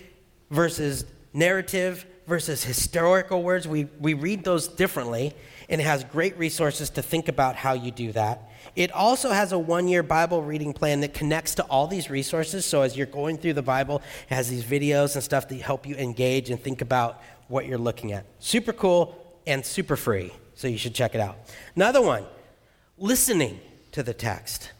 versus 0.50 1.04
narrative 1.32 2.06
versus 2.26 2.64
historical 2.64 3.44
words. 3.44 3.68
We, 3.68 3.84
we 4.00 4.14
read 4.14 4.42
those 4.42 4.66
differently, 4.66 5.32
and 5.68 5.80
it 5.80 5.84
has 5.84 6.02
great 6.02 6.36
resources 6.38 6.90
to 6.90 7.02
think 7.02 7.28
about 7.28 7.54
how 7.54 7.74
you 7.74 7.92
do 7.92 8.10
that. 8.12 8.50
It 8.76 8.92
also 8.92 9.30
has 9.30 9.52
a 9.52 9.58
one 9.58 9.88
year 9.88 10.02
Bible 10.02 10.42
reading 10.42 10.72
plan 10.72 11.00
that 11.00 11.14
connects 11.14 11.54
to 11.56 11.62
all 11.64 11.86
these 11.86 12.10
resources. 12.10 12.64
So 12.64 12.82
as 12.82 12.96
you're 12.96 13.06
going 13.06 13.38
through 13.38 13.54
the 13.54 13.62
Bible, 13.62 14.02
it 14.28 14.34
has 14.34 14.48
these 14.48 14.64
videos 14.64 15.14
and 15.14 15.22
stuff 15.22 15.48
that 15.48 15.60
help 15.60 15.86
you 15.86 15.96
engage 15.96 16.50
and 16.50 16.60
think 16.60 16.80
about 16.80 17.22
what 17.48 17.66
you're 17.66 17.78
looking 17.78 18.12
at. 18.12 18.24
Super 18.38 18.72
cool 18.72 19.16
and 19.46 19.64
super 19.64 19.96
free. 19.96 20.32
So 20.54 20.68
you 20.68 20.78
should 20.78 20.94
check 20.94 21.14
it 21.14 21.20
out. 21.20 21.36
Another 21.76 22.02
one 22.02 22.24
listening 22.98 23.60
to 23.92 24.02
the 24.02 24.14
text. 24.14 24.72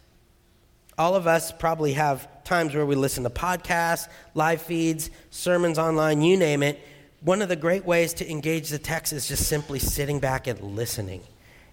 All 0.98 1.14
of 1.14 1.26
us 1.26 1.52
probably 1.52 1.92
have 1.92 2.28
times 2.42 2.74
where 2.74 2.84
we 2.84 2.96
listen 2.96 3.22
to 3.22 3.30
podcasts, 3.30 4.08
live 4.34 4.60
feeds, 4.60 5.10
sermons 5.30 5.78
online, 5.78 6.22
you 6.22 6.36
name 6.36 6.62
it. 6.62 6.80
One 7.20 7.42
of 7.42 7.48
the 7.48 7.56
great 7.56 7.84
ways 7.84 8.14
to 8.14 8.30
engage 8.30 8.68
the 8.70 8.78
text 8.78 9.12
is 9.12 9.28
just 9.28 9.46
simply 9.46 9.78
sitting 9.78 10.18
back 10.18 10.46
and 10.46 10.60
listening. 10.60 11.22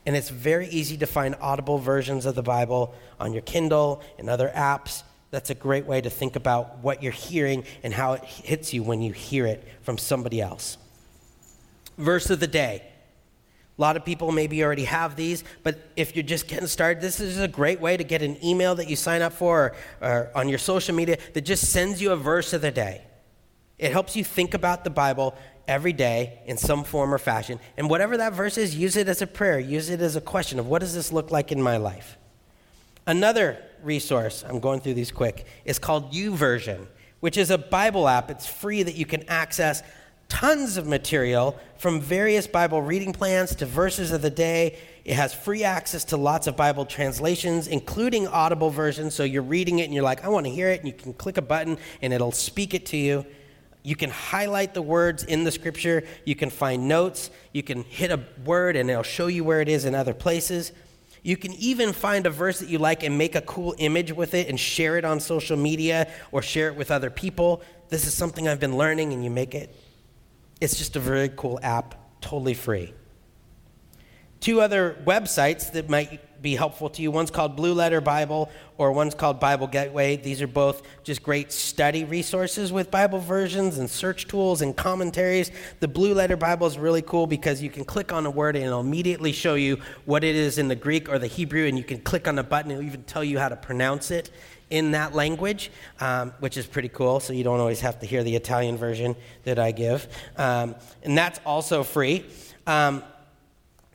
And 0.06 0.16
it's 0.16 0.30
very 0.30 0.68
easy 0.68 0.98
to 0.98 1.08
find 1.08 1.36
audible 1.42 1.80
versions 1.80 2.26
of 2.26 2.36
the 2.36 2.44
Bible 2.44 2.94
on 3.20 3.34
your 3.34 3.42
Kindle 3.42 4.04
and 4.20 4.30
other 4.30 4.52
apps. 4.56 5.04
That's 5.32 5.50
a 5.50 5.56
great 5.56 5.86
way 5.86 6.00
to 6.02 6.10
think 6.10 6.36
about 6.36 6.80
what 6.80 7.02
you're 7.02 7.12
hearing 7.12 7.64
and 7.84 7.94
how 7.94 8.14
it 8.14 8.24
hits 8.24 8.74
you 8.74 8.84
when 8.84 9.02
you 9.02 9.12
hear 9.12 9.46
it 9.48 9.68
from 9.82 9.98
somebody 9.98 10.40
else. 10.42 10.78
Verse 11.98 12.30
of 12.30 12.40
the 12.40 12.48
day 12.48 12.84
A 13.78 13.82
lot 13.82 13.98
of 13.98 14.06
people 14.06 14.32
maybe 14.32 14.64
already 14.64 14.86
have 14.86 15.16
these, 15.16 15.44
but 15.64 15.90
if 15.96 16.16
you're 16.16 16.24
just 16.24 16.48
getting 16.48 16.68
started, 16.68 17.02
this 17.02 17.20
is 17.20 17.40
a 17.40 17.48
great 17.48 17.82
way 17.82 17.98
to 17.98 18.04
get 18.04 18.22
an 18.22 18.38
email 18.46 18.76
that 18.76 18.90
you 18.90 18.96
sign 18.96 19.22
up 19.22 19.34
for 19.34 19.74
or, 20.02 20.08
or, 20.08 20.32
on 20.36 20.48
your 20.48 20.60
social 20.60 20.96
media 20.96 21.18
that 21.34 21.42
just 21.42 21.72
sends 21.72 22.02
you 22.02 22.12
a 22.12 22.16
verse 22.16 22.54
of 22.54 22.62
the 22.62 22.72
day. 22.72 23.02
It 23.78 23.92
helps 23.92 24.16
you 24.16 24.24
think 24.24 24.54
about 24.54 24.84
the 24.84 24.90
Bible 24.90 25.36
every 25.68 25.94
day 25.94 26.40
in 26.46 26.58
some 26.58 26.84
form 26.84 27.14
or 27.14 27.18
fashion. 27.18 27.60
And 27.78 27.90
whatever 27.90 28.18
that 28.18 28.34
verse 28.34 28.58
is, 28.58 28.76
use 28.76 28.96
it 28.96 29.08
as 29.08 29.22
a 29.22 29.28
prayer, 29.28 29.60
use 29.60 29.90
it 29.90 30.02
as 30.02 30.16
a 30.16 30.22
question 30.22 30.60
of 30.60 30.68
what 30.68 30.80
does 30.80 30.94
this 30.94 31.12
look 31.12 31.32
like 31.32 31.52
in 31.52 31.62
my 31.62 31.78
life? 31.78 32.18
Another 33.08 33.58
resource, 33.84 34.44
I'm 34.48 34.60
going 34.60 34.80
through 34.80 34.96
these 34.96 35.12
quick, 35.12 35.46
is 35.64 35.78
called 35.78 36.12
YouVersion, 36.12 36.88
which 37.20 37.38
is 37.38 37.52
a 37.52 37.58
Bible 37.58 38.08
app. 38.08 38.32
It's 38.32 38.48
free 38.48 38.84
that 38.84 38.96
you 38.96 39.06
can 39.06 39.24
access 39.30 39.84
tons 40.28 40.78
of 40.78 40.88
material 40.88 41.58
from 41.78 42.02
various 42.02 42.48
Bible 42.48 42.82
reading 42.82 43.14
plans 43.14 43.56
to 43.56 43.66
verses 43.66 44.12
of 44.12 44.22
the 44.22 44.30
day. 44.30 44.78
It 45.04 45.14
has 45.14 45.34
free 45.34 45.64
access 45.64 46.04
to 46.06 46.18
lots 46.18 46.48
of 46.48 46.58
Bible 46.58 46.86
translations, 46.86 47.68
including 47.68 48.28
audible 48.28 48.72
versions. 48.72 49.14
So 49.14 49.24
you're 49.24 49.44
reading 49.44 49.80
it 49.80 49.84
and 49.84 49.94
you're 49.94 50.04
like, 50.04 50.26
I 50.26 50.30
want 50.30 50.48
to 50.48 50.52
hear 50.52 50.70
it. 50.70 50.80
And 50.80 50.88
you 50.88 50.94
can 50.94 51.14
click 51.14 51.38
a 51.38 51.44
button 51.44 51.78
and 52.02 52.12
it'll 52.12 52.32
speak 52.32 52.74
it 52.74 52.88
to 52.88 52.98
you. 52.98 53.26
You 53.86 53.96
can 53.96 54.10
highlight 54.10 54.74
the 54.74 54.82
words 54.82 55.24
in 55.24 55.44
the 55.44 55.52
scripture. 55.52 56.04
You 56.26 56.36
can 56.36 56.50
find 56.50 56.88
notes. 56.88 57.30
You 57.54 57.64
can 57.64 57.84
hit 57.84 58.12
a 58.12 58.20
word 58.44 58.76
and 58.76 58.90
it'll 58.90 59.04
show 59.04 59.28
you 59.28 59.44
where 59.44 59.62
it 59.62 59.70
is 59.70 59.86
in 59.86 59.94
other 59.94 60.14
places. 60.14 60.72
You 61.22 61.38
can 61.38 61.54
even 61.54 61.94
find 61.94 62.26
a 62.26 62.32
verse 62.32 62.60
that 62.60 62.70
you 62.70 62.80
like 62.80 63.04
and 63.04 63.18
make 63.18 63.36
a 63.36 63.42
cool 63.42 63.76
image 63.78 64.12
with 64.12 64.34
it 64.34 64.50
and 64.50 64.60
share 64.60 64.98
it 64.98 65.06
on 65.06 65.20
social 65.20 65.56
media 65.56 66.12
or 66.32 66.42
share 66.42 66.68
it 66.68 66.76
with 66.76 66.92
other 66.92 67.10
people. 67.10 67.62
This 67.90 68.08
is 68.08 68.14
something 68.14 68.48
I've 68.48 68.60
been 68.60 68.78
learning, 68.78 69.14
and 69.14 69.24
you 69.24 69.30
make 69.30 69.56
it 69.56 69.76
it's 70.62 70.78
just 70.78 70.96
a 70.96 71.00
very 71.00 71.30
cool 71.30 71.60
app, 71.62 72.22
totally 72.22 72.54
free. 72.54 72.94
Two 74.40 74.62
other 74.62 74.98
websites 75.06 75.72
that 75.74 75.90
might 75.90 76.22
be 76.46 76.56
helpful 76.56 76.90
to 76.92 77.02
you 77.02 77.10
one's 77.10 77.32
called 77.32 77.56
Blue 77.56 77.74
Letter 77.74 78.00
Bible, 78.02 78.52
or 78.78 78.92
one's 78.92 79.16
called 79.16 79.40
Bible 79.40 79.66
Gateway. 79.66 80.16
These 80.16 80.44
are 80.44 80.48
both 80.48 80.84
just 81.04 81.24
great 81.24 81.52
study 81.52 82.04
resources 82.04 82.72
with 82.72 82.92
Bible 82.92 83.18
versions 83.18 83.80
and 83.80 83.90
search 83.90 84.28
tools 84.28 84.62
and 84.62 84.78
commentaries. 84.78 85.50
The 85.80 85.88
Blue 85.88 86.14
Letter 86.14 86.38
Bible 86.38 86.68
is 86.68 86.78
really 86.78 87.02
cool 87.02 87.26
because 87.26 87.64
you 87.64 87.72
can 87.72 87.84
click 87.84 88.14
on 88.14 88.28
a 88.28 88.30
word 88.30 88.56
and 88.56 88.64
it'll 88.64 88.80
immediately 88.80 89.32
show 89.32 89.56
you 89.56 89.80
what 90.06 90.24
it 90.24 90.36
is 90.36 90.60
in 90.60 90.68
the 90.68 90.76
Greek 90.76 91.10
or 91.10 91.18
the 91.18 91.26
Hebrew, 91.26 91.66
and 91.66 91.80
you 91.80 91.84
can 91.84 92.00
click 92.00 92.28
on 92.28 92.38
a 92.38 92.44
button, 92.44 92.70
it'll 92.70 92.84
even 92.84 93.04
tell 93.06 93.24
you 93.24 93.40
how 93.40 93.50
to 93.50 93.56
pronounce 93.56 94.12
it 94.12 94.30
in 94.70 94.92
that 94.92 95.16
language, 95.16 95.72
um, 96.00 96.32
which 96.42 96.58
is 96.58 96.68
pretty 96.68 96.90
cool. 96.90 97.20
So 97.20 97.34
you 97.34 97.44
don't 97.44 97.60
always 97.60 97.82
have 97.82 98.00
to 98.02 98.06
hear 98.06 98.24
the 98.24 98.36
Italian 98.36 98.78
version 98.78 99.16
that 99.46 99.58
I 99.58 99.72
give. 99.72 100.08
Um, 100.38 100.76
and 101.02 101.18
that's 101.18 101.40
also 101.44 101.82
free. 101.82 102.24
Um, 102.68 103.04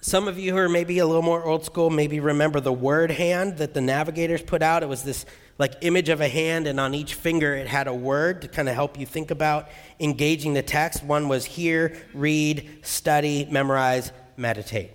some 0.00 0.28
of 0.28 0.38
you 0.38 0.52
who 0.52 0.58
are 0.58 0.68
maybe 0.68 0.98
a 0.98 1.06
little 1.06 1.22
more 1.22 1.44
old 1.44 1.64
school 1.64 1.90
maybe 1.90 2.20
remember 2.20 2.58
the 2.60 2.72
word 2.72 3.10
hand 3.10 3.58
that 3.58 3.74
the 3.74 3.80
navigators 3.80 4.42
put 4.42 4.62
out. 4.62 4.82
It 4.82 4.88
was 4.88 5.02
this 5.02 5.26
like 5.58 5.74
image 5.82 6.08
of 6.08 6.22
a 6.22 6.28
hand, 6.28 6.66
and 6.66 6.80
on 6.80 6.94
each 6.94 7.12
finger 7.12 7.54
it 7.54 7.66
had 7.66 7.86
a 7.86 7.92
word 7.92 8.42
to 8.42 8.48
kind 8.48 8.66
of 8.66 8.74
help 8.74 8.98
you 8.98 9.04
think 9.04 9.30
about 9.30 9.68
engaging 9.98 10.54
the 10.54 10.62
text. 10.62 11.04
One 11.04 11.28
was 11.28 11.44
hear, 11.44 11.94
read, 12.14 12.78
study, 12.80 13.46
memorize, 13.50 14.10
meditate. 14.38 14.92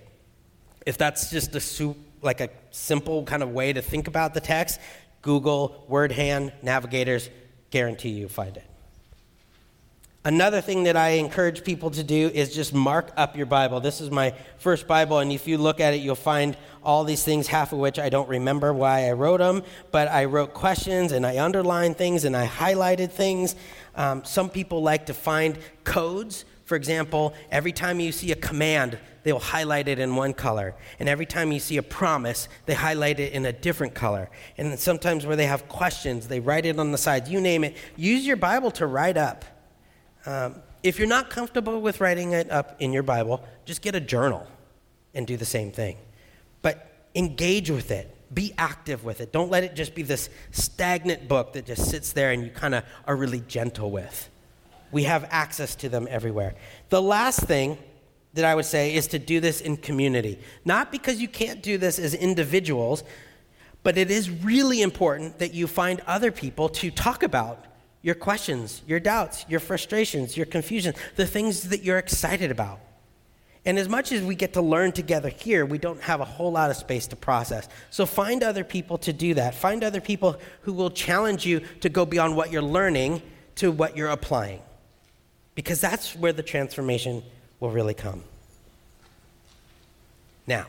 If 0.84 0.98
that's 0.98 1.30
just 1.30 1.54
a 1.54 1.60
soup, 1.60 1.96
like 2.20 2.40
a 2.40 2.50
simple 2.72 3.22
kind 3.22 3.44
of 3.44 3.50
way 3.50 3.72
to 3.72 3.80
think 3.80 4.08
about 4.08 4.34
the 4.34 4.40
text, 4.40 4.80
Google, 5.22 5.84
Word 5.88 6.10
Hand, 6.10 6.52
Navigators, 6.62 7.30
guarantee 7.70 8.10
you 8.10 8.28
find 8.28 8.56
it. 8.56 8.64
Another 10.26 10.60
thing 10.60 10.82
that 10.82 10.96
I 10.96 11.10
encourage 11.10 11.62
people 11.62 11.88
to 11.92 12.02
do 12.02 12.32
is 12.34 12.52
just 12.52 12.74
mark 12.74 13.12
up 13.16 13.36
your 13.36 13.46
Bible. 13.46 13.78
This 13.78 14.00
is 14.00 14.10
my 14.10 14.34
first 14.58 14.88
Bible, 14.88 15.20
and 15.20 15.30
if 15.30 15.46
you 15.46 15.56
look 15.56 15.78
at 15.78 15.94
it, 15.94 15.98
you'll 15.98 16.16
find 16.16 16.56
all 16.82 17.04
these 17.04 17.22
things, 17.22 17.46
half 17.46 17.72
of 17.72 17.78
which 17.78 18.00
I 18.00 18.08
don't 18.08 18.28
remember 18.28 18.72
why 18.72 19.08
I 19.08 19.12
wrote 19.12 19.38
them, 19.38 19.62
but 19.92 20.08
I 20.08 20.24
wrote 20.24 20.52
questions 20.52 21.12
and 21.12 21.24
I 21.24 21.38
underlined 21.38 21.96
things 21.96 22.24
and 22.24 22.36
I 22.36 22.44
highlighted 22.44 23.12
things. 23.12 23.54
Um, 23.94 24.24
some 24.24 24.50
people 24.50 24.82
like 24.82 25.06
to 25.06 25.14
find 25.14 25.60
codes. 25.84 26.44
For 26.64 26.74
example, 26.74 27.32
every 27.52 27.70
time 27.70 28.00
you 28.00 28.10
see 28.10 28.32
a 28.32 28.36
command, 28.36 28.98
they'll 29.22 29.38
highlight 29.38 29.86
it 29.86 30.00
in 30.00 30.16
one 30.16 30.34
color. 30.34 30.74
And 30.98 31.08
every 31.08 31.26
time 31.26 31.52
you 31.52 31.60
see 31.60 31.76
a 31.76 31.84
promise, 31.84 32.48
they 32.64 32.74
highlight 32.74 33.20
it 33.20 33.32
in 33.32 33.46
a 33.46 33.52
different 33.52 33.94
color. 33.94 34.28
And 34.58 34.76
sometimes 34.76 35.24
where 35.24 35.36
they 35.36 35.46
have 35.46 35.68
questions, 35.68 36.26
they 36.26 36.40
write 36.40 36.66
it 36.66 36.80
on 36.80 36.90
the 36.90 36.98
sides. 36.98 37.30
You 37.30 37.40
name 37.40 37.62
it. 37.62 37.76
Use 37.94 38.26
your 38.26 38.36
Bible 38.36 38.72
to 38.72 38.88
write 38.88 39.16
up. 39.16 39.44
Um, 40.26 40.56
if 40.82 40.98
you're 40.98 41.08
not 41.08 41.30
comfortable 41.30 41.80
with 41.80 42.00
writing 42.00 42.32
it 42.32 42.50
up 42.50 42.76
in 42.80 42.92
your 42.92 43.02
Bible, 43.02 43.42
just 43.64 43.80
get 43.80 43.94
a 43.94 44.00
journal 44.00 44.46
and 45.14 45.26
do 45.26 45.36
the 45.36 45.44
same 45.46 45.70
thing. 45.70 45.96
But 46.62 47.08
engage 47.14 47.70
with 47.70 47.90
it. 47.90 48.12
Be 48.34 48.52
active 48.58 49.04
with 49.04 49.20
it. 49.20 49.32
Don't 49.32 49.50
let 49.50 49.64
it 49.64 49.74
just 49.74 49.94
be 49.94 50.02
this 50.02 50.28
stagnant 50.50 51.28
book 51.28 51.52
that 51.52 51.64
just 51.64 51.88
sits 51.88 52.12
there 52.12 52.32
and 52.32 52.42
you 52.42 52.50
kind 52.50 52.74
of 52.74 52.84
are 53.06 53.16
really 53.16 53.40
gentle 53.46 53.90
with. 53.90 54.28
We 54.90 55.04
have 55.04 55.26
access 55.30 55.74
to 55.76 55.88
them 55.88 56.06
everywhere. 56.10 56.54
The 56.88 57.00
last 57.00 57.40
thing 57.40 57.78
that 58.34 58.44
I 58.44 58.54
would 58.54 58.64
say 58.64 58.94
is 58.94 59.06
to 59.08 59.18
do 59.18 59.40
this 59.40 59.60
in 59.60 59.76
community. 59.76 60.38
Not 60.64 60.92
because 60.92 61.20
you 61.20 61.28
can't 61.28 61.62
do 61.62 61.78
this 61.78 61.98
as 61.98 62.14
individuals, 62.14 63.04
but 63.82 63.96
it 63.96 64.10
is 64.10 64.28
really 64.28 64.82
important 64.82 65.38
that 65.38 65.54
you 65.54 65.66
find 65.66 66.00
other 66.06 66.30
people 66.30 66.68
to 66.70 66.90
talk 66.90 67.22
about 67.22 67.64
your 68.06 68.14
questions, 68.14 68.82
your 68.86 69.00
doubts, 69.00 69.44
your 69.48 69.58
frustrations, 69.58 70.36
your 70.36 70.46
confusion, 70.46 70.94
the 71.16 71.26
things 71.26 71.70
that 71.70 71.82
you're 71.82 71.98
excited 71.98 72.52
about. 72.52 72.78
And 73.64 73.80
as 73.80 73.88
much 73.88 74.12
as 74.12 74.22
we 74.22 74.36
get 74.36 74.52
to 74.52 74.62
learn 74.62 74.92
together 74.92 75.28
here, 75.28 75.66
we 75.66 75.76
don't 75.78 76.00
have 76.02 76.20
a 76.20 76.24
whole 76.24 76.52
lot 76.52 76.70
of 76.70 76.76
space 76.76 77.08
to 77.08 77.16
process. 77.16 77.68
So 77.90 78.06
find 78.06 78.44
other 78.44 78.62
people 78.62 78.96
to 78.98 79.12
do 79.12 79.34
that. 79.34 79.56
Find 79.56 79.82
other 79.82 80.00
people 80.00 80.36
who 80.60 80.72
will 80.72 80.90
challenge 80.90 81.44
you 81.44 81.62
to 81.80 81.88
go 81.88 82.06
beyond 82.06 82.36
what 82.36 82.52
you're 82.52 82.62
learning 82.62 83.22
to 83.56 83.72
what 83.72 83.96
you're 83.96 84.10
applying. 84.10 84.60
Because 85.56 85.80
that's 85.80 86.14
where 86.14 86.32
the 86.32 86.44
transformation 86.44 87.24
will 87.58 87.72
really 87.72 87.94
come. 87.94 88.22
Now, 90.46 90.66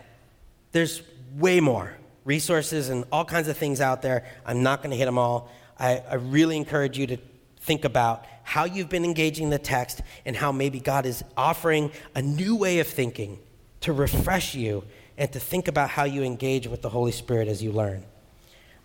there's 0.72 1.04
way 1.36 1.60
more 1.60 1.94
resources 2.26 2.90
and 2.90 3.06
all 3.12 3.26
kinds 3.26 3.48
of 3.48 3.58
things 3.58 3.80
out 3.80 4.02
there. 4.02 4.26
I'm 4.44 4.64
not 4.64 4.82
going 4.82 4.90
to 4.90 4.98
hit 4.98 5.06
them 5.06 5.20
all. 5.20 5.52
I, 5.80 6.04
I 6.10 6.16
really 6.16 6.58
encourage 6.58 6.98
you 6.98 7.08
to 7.08 7.18
think 7.60 7.86
about 7.86 8.26
how 8.44 8.64
you've 8.64 8.90
been 8.90 9.04
engaging 9.04 9.50
the 9.50 9.60
text 9.60 10.02
and 10.26 10.36
how 10.36 10.52
maybe 10.52 10.80
God 10.80 11.06
is 11.06 11.24
offering 11.36 11.92
a 12.16 12.22
new 12.22 12.56
way 12.56 12.80
of 12.80 12.88
thinking 12.88 13.40
to 13.82 13.92
refresh 13.94 14.56
you 14.56 14.84
and 15.18 15.32
to 15.34 15.40
think 15.40 15.68
about 15.68 15.90
how 15.90 16.06
you 16.06 16.24
engage 16.24 16.68
with 16.68 16.82
the 16.82 16.90
Holy 16.90 17.12
Spirit 17.12 17.48
as 17.48 17.62
you 17.62 17.72
learn. 17.72 18.04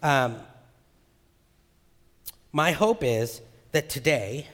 Um, 0.03 0.37
my 2.51 2.73
hope 2.73 3.05
is 3.05 3.41
that 3.71 3.89
today 3.89 4.49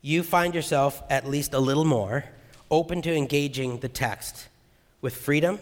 you 0.00 0.22
find 0.22 0.54
yourself 0.54 1.02
at 1.10 1.26
least 1.26 1.54
a 1.54 1.58
little 1.58 1.84
more 1.84 2.24
open 2.70 3.02
to 3.02 3.14
engaging 3.14 3.80
the 3.80 3.88
text 3.88 4.48
with 5.00 5.16
freedom 5.16 5.58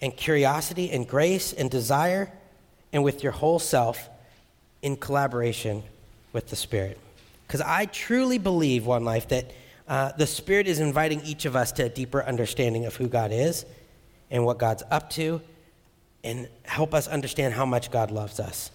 and 0.00 0.16
curiosity 0.16 0.90
and 0.90 1.06
grace 1.06 1.52
and 1.52 1.70
desire 1.70 2.32
and 2.92 3.04
with 3.04 3.22
your 3.22 3.32
whole 3.32 3.58
self 3.58 4.10
in 4.84 4.96
collaboration 4.96 5.82
with 6.34 6.48
the 6.48 6.56
Spirit. 6.56 7.00
Because 7.46 7.62
I 7.62 7.86
truly 7.86 8.36
believe, 8.36 8.84
One 8.84 9.04
Life, 9.04 9.28
that 9.28 9.50
uh, 9.88 10.12
the 10.12 10.26
Spirit 10.26 10.66
is 10.68 10.78
inviting 10.78 11.22
each 11.22 11.46
of 11.46 11.56
us 11.56 11.72
to 11.72 11.86
a 11.86 11.88
deeper 11.88 12.22
understanding 12.22 12.84
of 12.84 12.94
who 12.94 13.08
God 13.08 13.32
is 13.32 13.64
and 14.30 14.44
what 14.44 14.58
God's 14.58 14.82
up 14.90 15.08
to 15.10 15.40
and 16.22 16.48
help 16.64 16.92
us 16.92 17.08
understand 17.08 17.54
how 17.54 17.64
much 17.64 17.90
God 17.90 18.10
loves 18.10 18.38
us. 18.38 18.70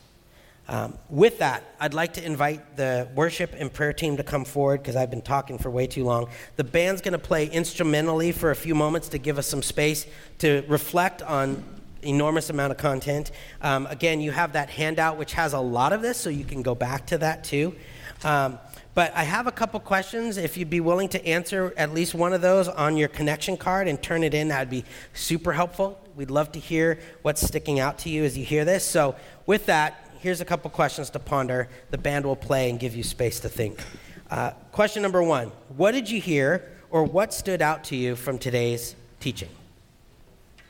Um, 0.67 0.97
with 1.09 1.39
that, 1.39 1.63
I'd 1.79 1.93
like 1.93 2.13
to 2.13 2.25
invite 2.25 2.75
the 2.75 3.07
worship 3.15 3.53
and 3.57 3.71
prayer 3.71 3.93
team 3.93 4.17
to 4.17 4.23
come 4.23 4.45
forward 4.45 4.81
because 4.81 4.95
I've 4.95 5.11
been 5.11 5.21
talking 5.21 5.59
for 5.59 5.69
way 5.69 5.85
too 5.85 6.03
long. 6.03 6.29
The 6.55 6.63
band's 6.63 7.01
going 7.01 7.13
to 7.13 7.19
play 7.19 7.45
instrumentally 7.47 8.31
for 8.31 8.49
a 8.49 8.55
few 8.55 8.73
moments 8.73 9.09
to 9.09 9.19
give 9.19 9.37
us 9.37 9.45
some 9.45 9.61
space 9.61 10.07
to 10.39 10.63
reflect 10.67 11.21
on 11.21 11.63
enormous 12.03 12.49
amount 12.49 12.71
of 12.71 12.77
content. 12.77 13.31
Um, 13.61 13.87
again, 13.87 14.21
you 14.21 14.31
have 14.31 14.53
that 14.53 14.69
handout 14.69 15.17
which 15.17 15.33
has 15.33 15.53
a 15.53 15.59
lot 15.59 15.93
of 15.93 16.01
this, 16.01 16.17
so 16.17 16.29
you 16.29 16.45
can 16.45 16.61
go 16.61 16.75
back 16.75 17.07
to 17.07 17.17
that 17.19 17.43
too. 17.43 17.75
Um, 18.23 18.59
but 18.95 19.13
I 19.15 19.23
have 19.23 19.47
a 19.47 19.51
couple 19.51 19.79
questions. 19.79 20.37
If 20.37 20.57
you'd 20.57 20.69
be 20.69 20.81
willing 20.81 21.09
to 21.09 21.25
answer 21.25 21.73
at 21.77 21.93
least 21.93 22.13
one 22.13 22.33
of 22.33 22.41
those 22.41 22.67
on 22.67 22.97
your 22.97 23.07
connection 23.07 23.55
card 23.55 23.87
and 23.87 24.01
turn 24.01 24.23
it 24.23 24.33
in, 24.33 24.49
that'd 24.49 24.69
be 24.69 24.83
super 25.13 25.53
helpful. 25.53 25.99
We'd 26.15 26.31
love 26.31 26.51
to 26.53 26.59
hear 26.59 26.99
what's 27.21 27.41
sticking 27.41 27.79
out 27.79 27.99
to 27.99 28.09
you 28.09 28.23
as 28.23 28.37
you 28.37 28.43
hear 28.43 28.65
this. 28.65 28.83
So, 28.83 29.15
with 29.45 29.67
that, 29.67 30.09
here's 30.19 30.41
a 30.41 30.45
couple 30.45 30.69
questions 30.69 31.09
to 31.11 31.19
ponder. 31.19 31.69
The 31.91 31.97
band 31.97 32.25
will 32.25 32.35
play 32.35 32.69
and 32.69 32.79
give 32.79 32.95
you 32.95 33.03
space 33.03 33.39
to 33.41 33.49
think. 33.49 33.81
Uh, 34.29 34.51
question 34.71 35.01
number 35.01 35.23
one 35.23 35.51
What 35.77 35.91
did 35.91 36.09
you 36.09 36.19
hear 36.19 36.69
or 36.89 37.03
what 37.03 37.33
stood 37.33 37.61
out 37.61 37.85
to 37.85 37.95
you 37.95 38.15
from 38.15 38.37
today's 38.37 38.95
teaching? 39.19 39.49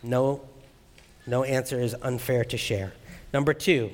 No, 0.04 0.42
no 1.30 1.44
answer 1.44 1.80
is 1.80 1.96
unfair 2.02 2.44
to 2.46 2.58
share. 2.58 2.94
Number 3.34 3.54
two, 3.54 3.92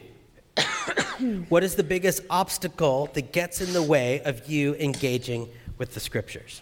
what 1.49 1.63
is 1.63 1.75
the 1.75 1.83
biggest 1.83 2.21
obstacle 2.29 3.09
that 3.13 3.33
gets 3.33 3.61
in 3.61 3.73
the 3.73 3.83
way 3.83 4.21
of 4.21 4.47
you 4.47 4.75
engaging 4.75 5.49
with 5.77 5.93
the 5.93 5.99
scriptures? 5.99 6.61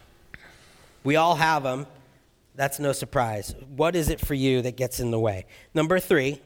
We 1.04 1.16
all 1.16 1.36
have 1.36 1.64
them. 1.64 1.86
That's 2.56 2.80
no 2.80 2.92
surprise. 2.92 3.56
What 3.76 3.96
is 3.96 4.10
it 4.10 4.20
for 4.20 4.34
you 4.34 4.62
that 4.62 4.78
gets 4.78 5.00
in 5.00 5.12
the 5.12 5.20
way? 5.20 5.46
Number 5.74 6.00
three, 6.00 6.42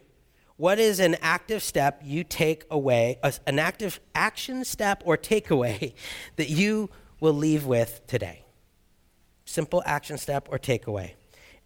what 0.58 0.80
is 0.80 1.00
an 1.00 1.16
active 1.22 1.62
step 1.62 2.02
you 2.04 2.24
take 2.24 2.66
away, 2.72 3.20
an 3.46 3.60
active 3.60 4.00
action 4.16 4.66
step 4.66 5.04
or 5.06 5.18
takeaway 5.18 5.94
that 6.36 6.50
you 6.50 6.90
will 7.20 7.34
leave 7.34 7.66
with 7.66 8.02
today? 8.08 8.44
Simple 9.46 9.84
action 9.86 10.18
step 10.18 10.48
or 10.52 10.58
takeaway. 10.58 11.12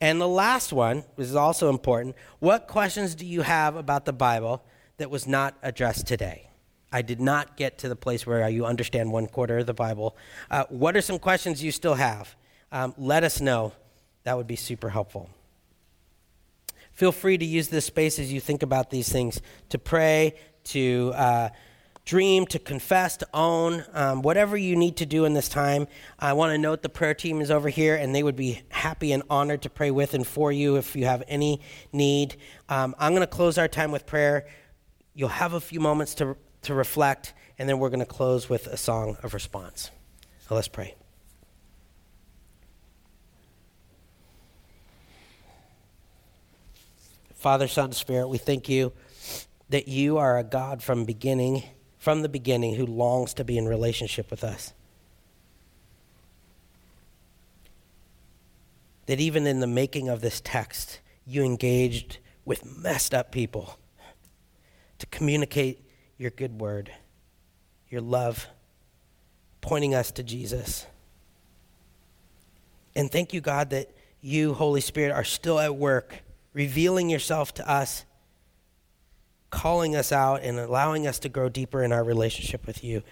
And 0.02 0.20
the 0.20 0.28
last 0.28 0.74
one, 0.74 1.04
which 1.14 1.28
is 1.28 1.36
also 1.36 1.70
important, 1.70 2.16
what 2.40 2.68
questions 2.68 3.14
do 3.14 3.24
you 3.24 3.44
have 3.44 3.76
about 3.76 4.06
the 4.06 4.14
Bible 4.14 4.64
that 4.98 5.12
was 5.12 5.28
not 5.28 5.56
addressed 5.62 6.08
today? 6.08 6.50
I 6.92 7.04
did 7.04 7.22
not 7.22 7.56
get 7.56 7.78
to 7.80 7.90
the 7.90 7.96
place 7.96 8.26
where 8.26 8.50
you 8.50 8.66
understand 8.66 9.12
one 9.12 9.28
quarter 9.28 9.60
of 9.60 9.68
the 9.68 9.76
Bible. 9.76 10.18
Uh, 10.50 10.66
what 10.70 10.98
are 10.98 11.02
some 11.02 11.20
questions 11.20 11.64
you 11.64 11.72
still 11.72 11.94
have? 11.94 12.36
Um, 12.72 12.96
let 12.98 13.24
us 13.24 13.40
know. 13.40 13.74
That 14.24 14.36
would 14.38 14.48
be 14.48 14.56
super 14.56 14.90
helpful. 14.90 15.30
Feel 16.94 17.12
free 17.12 17.38
to 17.38 17.46
use 17.46 17.70
this 17.70 17.86
space 17.86 18.20
as 18.20 18.34
you 18.34 18.42
think 18.42 18.64
about 18.64 18.90
these 18.90 19.10
things 19.10 19.40
to 19.70 19.78
pray, 19.78 20.34
to 20.66 21.14
uh, 21.16 21.50
dream, 22.06 22.46
to 22.48 22.60
confess, 22.60 23.18
to 23.18 23.28
own, 23.34 23.86
um, 23.94 24.22
whatever 24.22 24.58
you 24.58 24.76
need 24.76 24.98
to 24.98 25.06
do 25.06 25.26
in 25.26 25.34
this 25.34 25.48
time. 25.48 25.88
I 26.20 26.34
want 26.34 26.52
to 26.52 26.58
note 26.58 26.82
the 26.82 26.90
prayer 26.90 27.14
team 27.14 27.42
is 27.42 27.52
over 27.52 27.70
here, 27.70 27.96
and 27.96 28.14
they 28.14 28.24
would 28.24 28.36
be 28.36 28.62
happy 28.70 29.12
and 29.12 29.24
honored 29.30 29.62
to 29.64 29.70
pray 29.70 29.92
with 29.92 30.14
and 30.14 30.26
for 30.26 30.52
you 30.52 30.78
if 30.78 30.96
you 30.96 31.06
have 31.06 31.24
any 31.28 31.62
need. 31.92 32.36
Um, 32.70 32.96
I'm 32.98 33.12
going 33.12 33.22
to 33.22 33.28
close 33.28 33.58
our 33.58 33.68
time 33.68 33.92
with 33.92 34.06
prayer. 34.06 34.48
You'll 35.14 35.30
have 35.30 35.54
a 35.54 35.62
few 35.62 35.80
moments 35.80 36.16
to 36.16 36.36
to 36.64 36.74
reflect, 36.74 37.34
and 37.58 37.68
then 37.68 37.80
we're 37.80 37.90
going 37.90 38.00
to 38.00 38.06
close 38.06 38.50
with 38.50 38.68
a 38.68 38.78
song 38.78 39.18
of 39.24 39.34
response. 39.34 39.92
So 40.48 40.56
let's 40.56 40.68
pray. 40.68 40.96
Father, 47.36 47.68
Son, 47.68 47.92
Spirit, 47.92 48.28
we 48.28 48.38
thank 48.38 48.70
you 48.70 48.94
that 49.70 49.88
you 49.88 50.18
are 50.18 50.38
a 50.38 50.44
God 50.44 50.84
from 50.84 51.06
beginning, 51.06 51.64
from 52.02 52.24
the 52.24 52.30
beginning, 52.30 52.74
who 52.74 52.86
longs 52.88 53.32
to 53.32 53.44
be 53.44 53.60
in 53.60 53.68
relationship 53.68 54.32
with 54.32 54.44
us. 54.44 54.74
That 59.06 59.20
even 59.20 59.46
in 59.46 59.60
the 59.60 59.68
making 59.68 60.10
of 60.10 60.20
this 60.20 60.42
text, 60.44 61.00
you 61.28 61.44
engaged 61.44 62.18
with 62.44 62.66
messed 62.76 63.14
up 63.14 63.32
people 63.32 63.78
to 64.98 65.06
communicate 65.06 65.88
your 66.18 66.32
good 66.32 66.60
word, 66.60 66.92
your 67.88 68.02
love, 68.02 68.48
pointing 69.62 69.94
us 69.94 70.10
to 70.14 70.24
Jesus. 70.24 70.88
And 72.96 73.12
thank 73.12 73.32
you, 73.32 73.42
God, 73.42 73.70
that 73.70 73.92
you, 74.22 74.56
Holy 74.56 74.82
Spirit, 74.82 75.12
are 75.12 75.24
still 75.24 75.60
at 75.60 75.76
work, 75.76 76.24
revealing 76.54 77.12
yourself 77.12 77.54
to 77.54 77.70
us, 77.70 78.06
calling 79.52 79.96
us 79.96 80.12
out, 80.12 80.42
and 80.42 80.58
allowing 80.58 81.06
us 81.06 81.20
to 81.20 81.30
grow 81.30 81.50
deeper 81.50 81.84
in 81.84 81.92
our 81.92 82.04
relationship 82.04 82.66
with 82.66 82.84
you. 82.84 83.04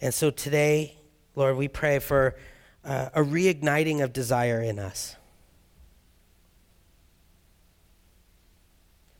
And 0.00 0.14
so 0.14 0.30
today, 0.30 0.96
Lord, 1.34 1.56
we 1.56 1.66
pray 1.66 1.98
for 1.98 2.36
uh, 2.84 3.08
a 3.14 3.22
reigniting 3.22 4.04
of 4.04 4.12
desire 4.12 4.60
in 4.60 4.78
us. 4.78 5.16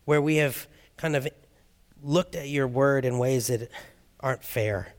Where 0.05 0.21
we 0.21 0.37
have 0.37 0.67
kind 0.95 1.15
of 1.15 1.27
looked 2.03 2.35
at 2.35 2.49
your 2.49 2.67
word 2.67 3.03
in 3.05 3.17
ways 3.17 3.47
that 3.47 3.69
aren't 4.19 4.43
fair, 4.43 4.93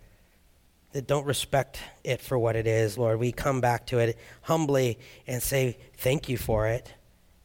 that 0.93 1.07
don't 1.07 1.27
respect 1.27 1.79
it 2.03 2.21
for 2.21 2.39
what 2.39 2.57
it 2.57 2.67
is, 2.67 2.97
Lord, 2.99 3.19
we 3.19 3.31
come 3.31 3.61
back 3.61 3.87
to 3.89 3.99
it 3.99 4.19
humbly 4.43 4.99
and 5.27 5.43
say 5.43 5.77
thank 5.99 6.29
you 6.29 6.37
for 6.37 6.67
it 6.67 6.93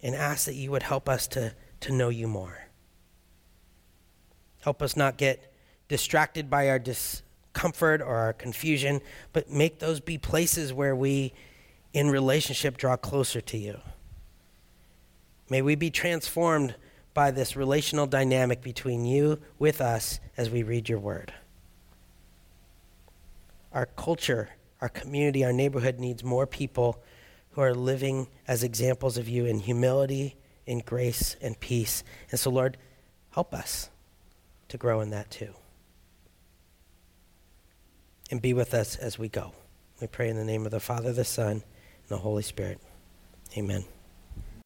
and 0.02 0.16
ask 0.16 0.46
that 0.46 0.56
you 0.56 0.72
would 0.72 0.84
help 0.84 1.10
us 1.10 1.28
to, 1.28 1.54
to 1.82 1.92
know 1.92 2.10
you 2.10 2.28
more. 2.28 2.69
Help 4.60 4.82
us 4.82 4.96
not 4.96 5.18
get 5.18 5.52
distracted 5.88 6.50
by 6.50 6.70
our 6.70 6.80
discomfort 6.80 8.02
or 8.02 8.16
our 8.16 8.34
confusion, 8.34 9.02
but 9.34 9.50
make 9.50 9.80
those 9.80 10.00
be 10.00 10.18
places 10.18 10.74
where 10.74 10.96
we, 10.96 11.34
in 11.94 12.10
relationship, 12.10 12.78
draw 12.78 12.96
closer 12.98 13.42
to 13.42 13.58
you. 13.58 13.80
May 15.50 15.62
we 15.62 15.76
be 15.76 15.90
transformed 15.90 16.76
by 17.14 17.32
this 17.32 17.56
relational 17.56 18.06
dynamic 18.06 18.62
between 18.62 19.04
you 19.06 19.40
with 19.58 19.82
us 19.82 20.20
as 20.38 20.50
we 20.50 20.62
read 20.62 20.88
your 20.88 21.00
word. 21.00 21.34
Our 23.74 23.88
culture, 23.88 24.50
our 24.82 24.90
community, 24.90 25.44
our 25.44 25.54
neighborhood 25.54 26.00
needs 26.00 26.24
more 26.24 26.46
people 26.46 27.02
who 27.52 27.62
are 27.62 27.74
living 27.74 28.28
as 28.48 28.64
examples 28.64 29.18
of 29.18 29.28
you 29.28 29.46
in 29.46 29.60
humility, 29.60 30.36
in 30.66 30.80
grace, 30.80 31.36
and 31.42 31.60
peace. 31.60 32.04
And 32.30 32.40
so, 32.40 32.52
Lord, 32.52 32.78
help 33.32 33.54
us 33.54 33.90
to 34.70 34.78
grow 34.78 35.02
in 35.02 35.10
that 35.10 35.30
too. 35.30 35.54
And 38.32 38.42
be 38.42 38.54
with 38.54 38.74
us 38.74 38.96
as 38.96 39.20
we 39.20 39.28
go. 39.28 39.54
We 40.00 40.08
pray 40.08 40.30
in 40.30 40.38
the 40.38 40.46
name 40.46 40.66
of 40.66 40.72
the 40.72 40.80
Father, 40.80 41.12
the 41.12 41.26
Son, 41.26 41.52
and 41.52 41.64
the 42.08 42.18
Holy 42.18 42.44
Spirit. 42.44 42.80
Amen. 43.58 43.86